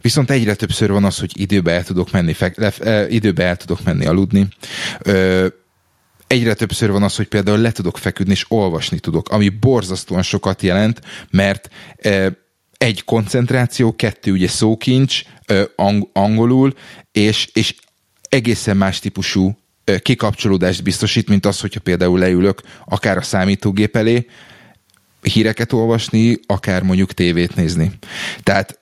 Viszont 0.00 0.30
egyre 0.30 0.54
többször 0.54 0.90
van 0.90 1.04
az, 1.04 1.18
hogy 1.18 1.40
időbe 1.40 1.72
el 1.72 1.84
tudok 1.84 2.10
menni, 2.10 2.32
fek, 2.32 2.56
le, 2.56 3.08
időbe 3.08 3.44
el 3.44 3.56
tudok 3.56 3.82
menni 3.82 4.06
aludni. 4.06 4.48
Ö, 4.98 5.46
egyre 6.26 6.54
többször 6.54 6.90
van 6.90 7.02
az, 7.02 7.16
hogy 7.16 7.28
például 7.28 7.58
le 7.58 7.72
tudok 7.72 7.98
feküdni, 7.98 8.32
és 8.32 8.44
olvasni 8.48 8.98
tudok, 8.98 9.28
ami 9.28 9.48
borzasztóan 9.48 10.22
sokat 10.22 10.62
jelent, 10.62 11.00
mert 11.30 11.68
egy 12.78 13.04
koncentráció, 13.04 13.96
kettő 13.96 14.32
ugye 14.32 14.48
szókincs, 14.48 15.22
ang- 15.76 16.08
angolul, 16.12 16.72
és, 17.12 17.48
és 17.52 17.74
egészen 18.28 18.76
más 18.76 18.98
típusú 18.98 19.61
kikapcsolódást 20.02 20.82
biztosít, 20.82 21.28
mint 21.28 21.46
az, 21.46 21.60
hogyha 21.60 21.80
például 21.80 22.18
leülök 22.18 22.60
akár 22.84 23.16
a 23.16 23.22
számítógép 23.22 23.96
elé, 23.96 24.26
híreket 25.22 25.72
olvasni, 25.72 26.38
akár 26.46 26.82
mondjuk 26.82 27.12
tévét 27.12 27.54
nézni. 27.56 27.92
Tehát 28.42 28.78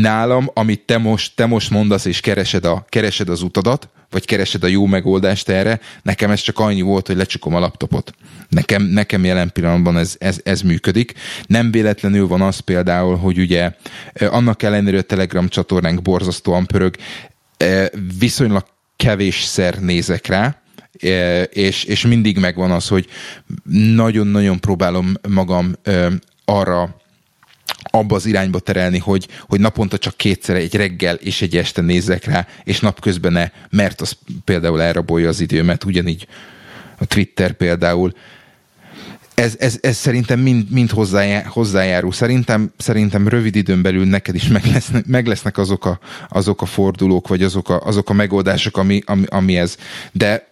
nálam, 0.00 0.50
amit 0.54 0.80
te 0.80 0.98
most, 0.98 1.32
te 1.34 1.46
most 1.46 1.70
mondasz, 1.70 2.04
és 2.04 2.20
keresed, 2.20 2.64
a, 2.64 2.84
keresed 2.88 3.28
az 3.28 3.42
utadat, 3.42 3.88
vagy 4.10 4.24
keresed 4.24 4.64
a 4.64 4.66
jó 4.66 4.86
megoldást 4.86 5.48
erre, 5.48 5.80
nekem 6.02 6.30
ez 6.30 6.40
csak 6.40 6.58
annyi 6.58 6.80
volt, 6.80 7.06
hogy 7.06 7.16
lecsukom 7.16 7.54
a 7.54 7.58
laptopot. 7.58 8.12
Nekem, 8.48 8.82
nekem 8.82 9.24
jelen 9.24 9.52
pillanatban 9.52 9.98
ez, 9.98 10.16
ez, 10.18 10.40
ez 10.42 10.60
működik. 10.60 11.12
Nem 11.46 11.70
véletlenül 11.70 12.26
van 12.26 12.42
az 12.42 12.58
például, 12.58 13.16
hogy 13.16 13.38
ugye 13.38 13.72
annak 14.18 14.62
ellenére 14.62 14.98
a 14.98 15.02
Telegram 15.02 15.48
csatornánk 15.48 16.02
borzasztóan 16.02 16.66
pörög, 16.66 16.96
viszonylag 18.18 18.64
kevésszer 18.96 19.78
nézek 19.80 20.26
rá, 20.26 20.60
és, 21.50 21.84
és 21.84 22.06
mindig 22.06 22.38
megvan 22.38 22.70
az, 22.70 22.88
hogy 22.88 23.06
nagyon-nagyon 23.94 24.60
próbálom 24.60 25.14
magam 25.28 25.74
arra 26.44 26.96
abba 27.90 28.14
az 28.14 28.26
irányba 28.26 28.58
terelni, 28.58 28.98
hogy, 28.98 29.28
hogy 29.40 29.60
naponta 29.60 29.98
csak 29.98 30.16
kétszer 30.16 30.56
egy 30.56 30.74
reggel 30.74 31.14
és 31.14 31.42
egy 31.42 31.56
este 31.56 31.80
nézzek 31.80 32.24
rá, 32.24 32.46
és 32.64 32.80
napközben 32.80 33.32
ne, 33.32 33.50
mert 33.70 34.00
az 34.00 34.16
például 34.44 34.82
elrabolja 34.82 35.28
az 35.28 35.40
időmet, 35.40 35.84
ugyanígy 35.84 36.26
a 36.98 37.04
Twitter 37.04 37.52
például. 37.52 38.12
Ez, 39.36 39.54
ez, 39.58 39.78
ez 39.80 39.96
szerintem 39.96 40.40
mind, 40.40 40.70
mind 40.70 40.90
hozzájárul. 41.46 42.12
Szerintem, 42.12 42.72
szerintem 42.76 43.28
rövid 43.28 43.56
időn 43.56 43.82
belül 43.82 44.04
neked 44.04 44.34
is 44.34 44.48
meg 44.48 44.64
lesznek, 44.64 45.06
meg 45.06 45.26
lesznek 45.26 45.58
azok, 45.58 45.84
a, 45.84 45.98
azok 46.28 46.62
a 46.62 46.66
fordulók, 46.66 47.28
vagy 47.28 47.42
azok 47.42 47.68
a, 47.68 47.80
azok 47.80 48.10
a 48.10 48.12
megoldások, 48.12 48.76
ami, 48.76 49.02
ami, 49.06 49.24
ami 49.28 49.56
ez. 49.56 49.76
De 50.12 50.48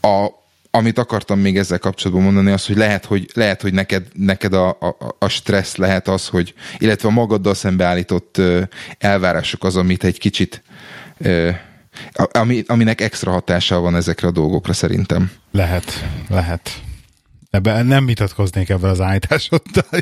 a, 0.00 0.26
amit 0.70 0.98
akartam 0.98 1.38
még 1.38 1.58
ezzel 1.58 1.78
kapcsolatban 1.78 2.24
mondani, 2.24 2.50
az, 2.50 2.66
hogy 2.66 2.76
lehet, 2.76 3.04
hogy, 3.04 3.30
lehet, 3.34 3.62
hogy 3.62 3.72
neked, 3.72 4.06
neked 4.12 4.52
a, 4.52 4.68
a, 4.68 4.96
a 5.18 5.28
stressz 5.28 5.76
lehet 5.76 6.08
az, 6.08 6.28
hogy, 6.28 6.54
illetve 6.78 7.08
a 7.08 7.12
magaddal 7.12 7.54
szembeállított 7.54 8.40
elvárások 8.98 9.64
az, 9.64 9.76
amit 9.76 10.04
egy 10.04 10.18
kicsit 10.18 10.62
ami, 12.14 12.64
aminek 12.66 13.00
extra 13.00 13.30
hatással 13.30 13.80
van 13.80 13.96
ezekre 13.96 14.28
a 14.28 14.30
dolgokra 14.30 14.72
szerintem. 14.72 15.30
Lehet, 15.50 16.08
lehet. 16.28 16.82
Ebben 17.54 17.86
nem 17.86 18.06
vitatkoznék 18.06 18.68
ebben 18.68 18.90
az 18.90 19.00
állításoddal. 19.00 19.84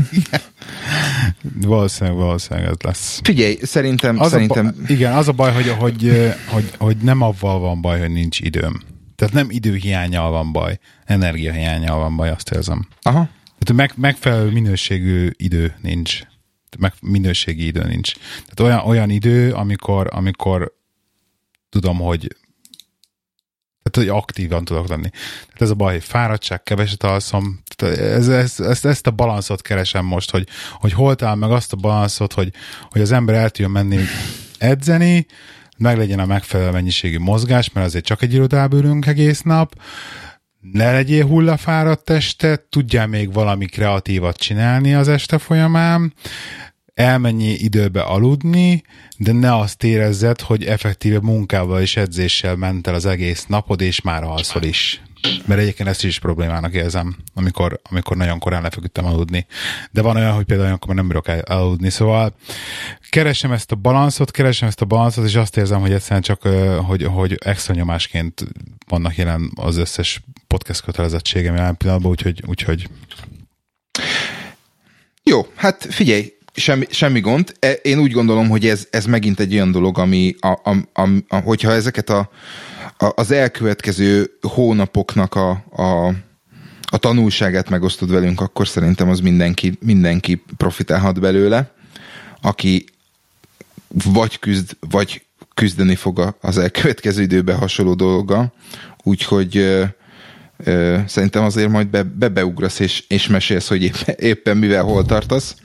valószínűleg, 1.66 2.18
valószínűleg 2.18 2.68
ez 2.68 2.76
lesz. 2.82 3.20
Figyelj, 3.22 3.58
szerintem... 3.62 4.20
Az 4.20 4.30
szerintem... 4.30 4.66
A 4.66 4.70
ba- 4.70 4.90
igen, 4.90 5.12
az 5.12 5.28
a 5.28 5.32
baj, 5.32 5.52
hogy, 5.52 5.68
hogy, 5.68 6.32
hogy, 6.46 6.70
hogy 6.78 6.96
nem 6.96 7.20
avval 7.20 7.58
van 7.58 7.80
baj, 7.80 8.00
hogy 8.00 8.10
nincs 8.10 8.40
időm. 8.40 8.80
Tehát 9.16 9.34
nem 9.34 9.46
időhiányjal 9.50 10.30
van 10.30 10.52
baj, 10.52 10.78
energiahiányjal 11.04 11.98
van 11.98 12.16
baj, 12.16 12.30
azt 12.30 12.50
érzem. 12.50 12.88
Aha. 13.02 13.28
Tehát 13.58 13.72
meg, 13.72 13.92
megfelelő 13.96 14.50
minőségű 14.50 15.30
idő 15.36 15.74
nincs. 15.82 16.20
Meg 16.78 16.92
minőségi 17.00 17.66
idő 17.66 17.84
nincs. 17.84 18.12
Tehát 18.46 18.60
olyan, 18.60 18.86
olyan 18.86 19.10
idő, 19.10 19.52
amikor, 19.52 20.08
amikor 20.12 20.72
tudom, 21.68 21.98
hogy 21.98 22.36
tehát, 23.82 24.08
hogy 24.08 24.18
aktívan 24.18 24.64
tudok 24.64 24.88
lenni. 24.88 25.10
Tehát 25.10 25.60
ez 25.60 25.70
a 25.70 25.74
baj, 25.74 25.92
hogy 25.92 26.04
fáradtság, 26.04 26.62
keveset 26.62 27.02
alszom. 27.02 27.62
Tehát 27.76 27.98
ez, 27.98 28.28
ez, 28.28 28.60
ezt, 28.60 28.84
ezt 28.84 29.06
a 29.06 29.10
balanszot 29.10 29.62
keresem 29.62 30.04
most, 30.04 30.30
hogy, 30.30 30.48
hogy 30.72 30.92
hol 30.92 31.14
talál 31.14 31.34
meg 31.34 31.50
azt 31.50 31.72
a 31.72 31.76
balanszot, 31.76 32.32
hogy, 32.32 32.52
hogy 32.90 33.00
az 33.00 33.12
ember 33.12 33.34
el 33.34 33.50
tudjon 33.50 33.70
menni 33.70 33.98
edzeni, 34.58 35.26
meg 35.76 35.96
legyen 35.96 36.18
a 36.18 36.26
megfelelő 36.26 36.70
mennyiségű 36.70 37.18
mozgás, 37.18 37.72
mert 37.72 37.86
azért 37.86 38.04
csak 38.04 38.22
egy 38.22 38.32
irodába 38.32 38.76
egész 39.00 39.40
nap, 39.40 39.74
ne 40.60 40.92
legyél 40.92 41.26
hullafáradt 41.26 42.10
este, 42.10 42.66
tudjál 42.68 43.06
még 43.06 43.32
valami 43.32 43.66
kreatívat 43.66 44.36
csinálni 44.36 44.94
az 44.94 45.08
este 45.08 45.38
folyamán, 45.38 46.14
elmennyi 46.94 47.50
időbe 47.50 48.00
aludni, 48.00 48.82
de 49.16 49.32
ne 49.32 49.56
azt 49.56 49.84
érezzed, 49.84 50.40
hogy 50.40 50.64
effektíve 50.64 51.20
munkával 51.20 51.80
és 51.80 51.96
edzéssel 51.96 52.56
ment 52.56 52.86
el 52.86 52.94
az 52.94 53.06
egész 53.06 53.46
napod, 53.46 53.80
és 53.80 54.00
már 54.00 54.24
alszol 54.24 54.62
is. 54.62 55.02
Mert 55.44 55.60
egyébként 55.60 55.88
ezt 55.88 56.04
is 56.04 56.18
problémának 56.18 56.74
érzem, 56.74 57.16
amikor, 57.34 57.80
amikor 57.90 58.16
nagyon 58.16 58.38
korán 58.38 58.62
lefeküdtem 58.62 59.04
aludni. 59.04 59.46
De 59.90 60.02
van 60.02 60.16
olyan, 60.16 60.34
hogy 60.34 60.44
például 60.44 60.68
amikor 60.68 60.94
nem 60.94 61.08
bírok 61.08 61.26
aludni. 61.44 61.90
Szóval 61.90 62.34
keresem 63.10 63.52
ezt 63.52 63.72
a 63.72 63.76
balanszot, 63.76 64.30
keresem 64.30 64.68
ezt 64.68 64.80
a 64.80 64.84
balanszot, 64.84 65.24
és 65.24 65.34
azt 65.34 65.56
érzem, 65.56 65.80
hogy 65.80 65.92
egyszerűen 65.92 66.22
csak, 66.22 66.42
hogy, 66.86 67.04
hogy 67.04 67.38
extra 67.44 67.74
nyomásként 67.74 68.44
vannak 68.88 69.16
jelen 69.16 69.50
az 69.54 69.76
összes 69.76 70.22
podcast 70.46 70.82
kötelezettségem 70.82 71.54
jelen 71.54 71.76
pillanatban, 71.76 72.10
úgyhogy, 72.10 72.42
úgyhogy 72.46 72.88
jó, 75.22 75.46
hát 75.54 75.86
figyelj, 75.90 76.32
semmi, 76.54 76.86
semmi 76.90 77.20
gond. 77.20 77.54
E, 77.58 77.70
én 77.70 77.98
úgy 77.98 78.12
gondolom, 78.12 78.48
hogy 78.48 78.66
ez, 78.66 78.86
ez 78.90 79.04
megint 79.04 79.40
egy 79.40 79.52
olyan 79.54 79.70
dolog, 79.70 79.98
ami, 79.98 80.34
a, 80.40 80.48
a, 80.48 81.02
a, 81.02 81.08
a, 81.28 81.36
hogyha 81.36 81.72
ezeket 81.72 82.10
a, 82.10 82.30
a, 82.98 83.12
az 83.14 83.30
elkövetkező 83.30 84.30
hónapoknak 84.40 85.34
a, 85.34 85.50
a, 85.70 86.06
a 86.84 86.98
tanulságát 86.98 87.70
megosztod 87.70 88.10
velünk, 88.10 88.40
akkor 88.40 88.68
szerintem 88.68 89.08
az 89.08 89.20
mindenki, 89.20 89.78
mindenki 89.80 90.42
profitálhat 90.56 91.20
belőle, 91.20 91.72
aki 92.40 92.84
vagy 94.04 94.38
küzd, 94.38 94.76
vagy 94.80 95.22
küzdeni 95.54 95.94
fog 95.94 96.36
az 96.40 96.58
elkövetkező 96.58 97.22
időben 97.22 97.56
hasonló 97.56 97.94
dolga, 97.94 98.52
úgyhogy 99.02 99.56
ö, 99.56 99.84
ö, 100.56 100.98
szerintem 101.06 101.44
azért 101.44 101.68
majd 101.68 101.86
be, 101.86 102.02
be 102.02 102.28
beugrasz 102.28 102.78
és, 102.78 103.04
és 103.08 103.26
mesélsz, 103.26 103.68
hogy 103.68 103.82
éppen, 103.82 104.14
éppen 104.18 104.56
mivel 104.56 104.82
hol 104.82 105.04
tartasz. 105.04 105.56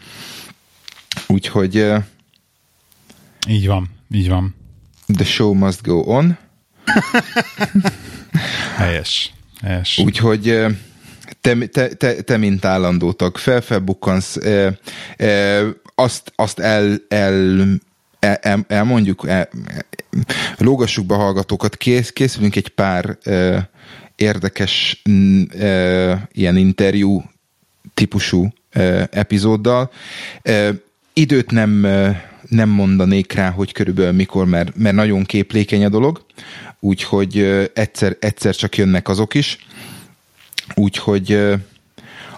Úgyhogy... 1.28 1.94
Így 3.48 3.68
van, 3.68 3.90
így 4.12 4.30
van. 4.30 4.56
The 5.16 5.26
show 5.26 5.54
must 5.54 5.84
go 5.84 6.00
on. 6.00 6.38
helyes, 8.78 9.34
helyes. 9.62 9.98
Úgyhogy 9.98 10.66
te, 11.42 11.68
te, 11.68 11.88
te, 11.88 12.22
te 12.22 12.38
mint 12.38 12.66
állandó 12.66 13.12
tag 13.12 13.38
felfelbukkansz, 13.38 14.36
e, 14.36 14.80
e, 15.18 15.64
azt, 15.96 16.32
azt 16.36 16.60
el, 16.60 16.98
el, 17.08 17.68
el, 18.20 18.66
elmondjuk, 18.68 19.28
el, 19.28 19.50
lógassuk 20.58 21.06
be 21.06 21.16
hallgatókat, 21.16 21.78
kész, 21.78 22.12
készülünk 22.12 22.56
egy 22.56 22.68
pár 22.68 23.18
e, 23.24 23.70
érdekes 24.16 25.02
e, 25.58 26.28
ilyen 26.32 26.58
interjú 26.58 27.24
típusú 27.94 28.54
e, 28.70 29.08
epizóddal. 29.12 29.92
E, 30.42 30.86
időt 31.18 31.52
nem, 31.52 31.88
nem 32.50 32.70
mondanék 32.70 33.34
rá, 33.34 33.50
hogy 33.50 33.72
körülbelül 33.72 34.12
mikor, 34.12 34.46
mert, 34.46 34.76
mert 34.76 34.96
nagyon 34.96 35.24
képlékeny 35.24 35.86
a 35.86 35.90
dolog, 35.90 36.26
úgyhogy 36.80 37.38
egyszer, 37.74 38.18
egyszer 38.20 38.56
csak 38.56 38.78
jönnek 38.78 39.10
azok 39.10 39.34
is, 39.34 39.58
úgyhogy 40.74 41.32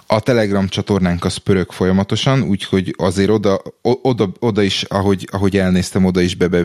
a 0.06 0.20
Telegram 0.20 0.68
csatornánk 0.68 1.24
az 1.24 1.36
pörög 1.36 1.72
folyamatosan, 1.72 2.42
úgyhogy 2.42 2.94
azért 2.98 3.30
oda, 3.30 3.62
oda, 3.82 4.32
oda 4.38 4.62
is, 4.62 4.82
ahogy, 4.82 5.28
ahogy 5.32 5.56
elnéztem, 5.56 6.04
oda 6.04 6.20
is 6.20 6.34
bebe, 6.34 6.64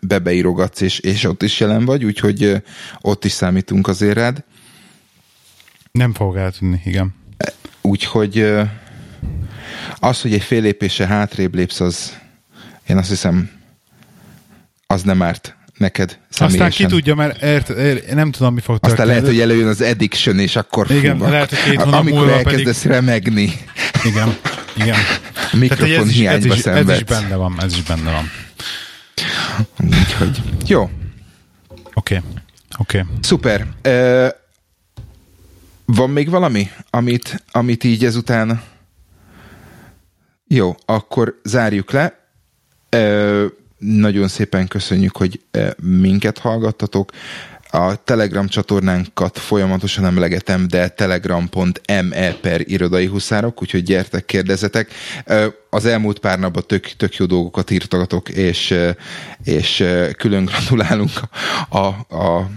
bebeirogatsz, 0.00 0.80
és, 0.80 0.98
és 0.98 1.24
ott 1.24 1.42
is 1.42 1.60
jelen 1.60 1.84
vagy, 1.84 2.04
úgyhogy 2.04 2.62
ott 3.00 3.24
is 3.24 3.32
számítunk 3.32 3.88
azért 3.88 4.14
rád. 4.14 4.44
Nem 5.92 6.14
fog 6.14 6.36
eltűnni, 6.36 6.80
igen. 6.84 7.14
Úgyhogy 7.80 8.46
az, 10.04 10.20
hogy 10.20 10.32
egy 10.32 10.42
fél 10.42 10.60
lépése 10.60 11.06
hátrébb 11.06 11.54
lépsz, 11.54 11.80
az 11.80 12.18
én 12.88 12.96
azt 12.96 13.08
hiszem, 13.08 13.50
az 14.86 15.02
nem 15.02 15.22
árt 15.22 15.56
neked 15.76 16.18
személyesen. 16.28 16.66
Aztán 16.66 16.88
ki 16.88 16.94
tudja, 16.94 17.14
mert 17.14 17.42
ért, 17.42 17.68
ért, 17.68 18.14
nem 18.14 18.30
tudom, 18.30 18.54
mi 18.54 18.60
fog 18.60 18.78
történni. 18.78 18.92
Aztán 18.92 19.06
lehet, 19.06 19.24
hogy 19.24 19.40
előjön 19.40 19.68
az 19.68 19.80
addiction, 19.80 20.38
és 20.38 20.56
akkor 20.56 20.90
Igen, 20.90 21.18
fú, 21.18 21.24
lehet, 21.24 21.48
hogy 21.48 21.70
két 21.70 21.82
hónap 21.82 22.00
amikor 22.00 22.30
elkezdesz 22.30 22.82
pedig... 22.82 22.96
remegni. 22.96 23.52
Igen, 24.04 24.36
igen. 24.76 24.96
Mikrofon 25.52 26.08
ez 26.08 26.10
hiányba 26.10 26.54
is, 26.54 26.64
ez 26.64 26.86
is, 26.86 26.92
ez 26.92 26.96
is 26.96 27.04
benne 27.04 27.36
van, 27.36 27.56
ez 27.62 27.72
is 27.72 27.82
benne 27.82 28.10
van. 28.10 28.30
Úgyhogy, 29.78 30.42
jó. 30.66 30.82
Oké, 30.82 30.90
okay. 31.94 32.18
oké. 32.78 33.00
Okay. 33.00 33.12
Szuper. 33.20 33.66
Uh, 33.86 34.28
van 35.84 36.10
még 36.10 36.30
valami, 36.30 36.70
amit, 36.90 37.44
amit 37.52 37.84
így 37.84 38.04
ezután 38.04 38.70
jó, 40.54 40.74
akkor 40.84 41.40
zárjuk 41.44 41.90
le. 41.90 42.18
Ö, 42.88 43.46
nagyon 43.78 44.28
szépen 44.28 44.68
köszönjük, 44.68 45.16
hogy 45.16 45.40
minket 45.82 46.38
hallgattatok. 46.38 47.10
a 47.74 48.04
Telegram 48.04 48.48
csatornánkat 48.48 49.38
folyamatosan 49.38 50.04
emlegetem, 50.04 50.68
de 50.68 50.88
telegram.me 50.88 52.32
per 52.40 52.60
irodai 52.64 53.06
huszárok, 53.06 53.62
úgyhogy 53.62 53.82
gyertek, 53.82 54.24
kérdezetek. 54.24 54.90
Az 55.70 55.84
elmúlt 55.84 56.18
pár 56.18 56.38
napban 56.38 56.64
tök, 56.66 56.84
tök 56.96 57.16
jó 57.16 57.26
dolgokat 57.26 57.70
írtagatok, 57.70 58.28
és, 58.28 58.74
és 59.44 59.84
külön 60.16 60.44
gratulálunk 60.44 61.10
a, 61.68 61.86
a 62.16 62.50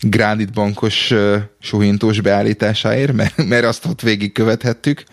Gránit 0.00 0.52
bankos 0.52 1.14
suhintós 1.60 2.20
beállításáért, 2.20 3.12
mert, 3.12 3.44
mert 3.44 3.64
azt 3.64 3.84
ott 3.84 4.00
végigkövethettük 4.00 5.04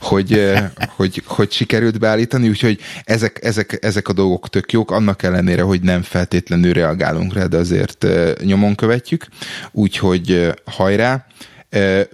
hogy, 0.00 0.52
hogy, 0.96 1.22
hogy 1.26 1.52
sikerült 1.52 1.98
beállítani, 1.98 2.48
úgyhogy 2.48 2.80
ezek, 3.04 3.38
ezek, 3.44 3.78
ezek 3.80 4.08
a 4.08 4.12
dolgok 4.12 4.48
tök 4.48 4.72
jók, 4.72 4.90
annak 4.90 5.22
ellenére, 5.22 5.62
hogy 5.62 5.80
nem 5.80 6.02
feltétlenül 6.02 6.72
reagálunk 6.72 7.32
rá, 7.32 7.46
de 7.46 7.56
azért 7.56 8.06
nyomon 8.44 8.74
követjük, 8.74 9.26
úgyhogy 9.70 10.52
hajrá! 10.64 11.26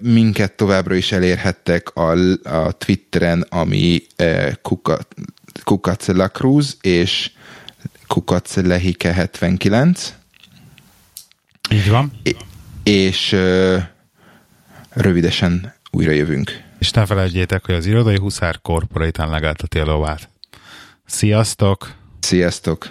Minket 0.02 0.52
továbbra 0.52 0.94
is 0.94 1.12
elérhettek 1.12 1.90
a, 1.94 2.10
a 2.42 2.72
Twitteren, 2.72 3.46
ami 3.48 4.02
Kuka, 4.62 4.98
Kukac 5.64 6.06
Lacruz 6.06 6.76
és 6.80 7.30
Kukac 8.06 8.56
Lehike 8.56 9.12
79. 9.12 10.14
Így 11.70 11.88
van. 11.88 12.12
És 12.82 13.36
rövidesen 14.90 15.74
újra 15.90 16.10
jövünk. 16.10 16.66
És 16.78 16.90
ne 16.90 17.06
felejtjétek, 17.06 17.66
hogy 17.66 17.74
az 17.74 17.86
Irodai 17.86 18.18
Huszár 18.18 18.60
Corporate-en 18.60 19.30
legelteti 19.30 19.78
a 19.78 19.84
lovát. 19.84 20.28
Sziasztok! 21.06 21.94
Sziasztok! 22.20 22.88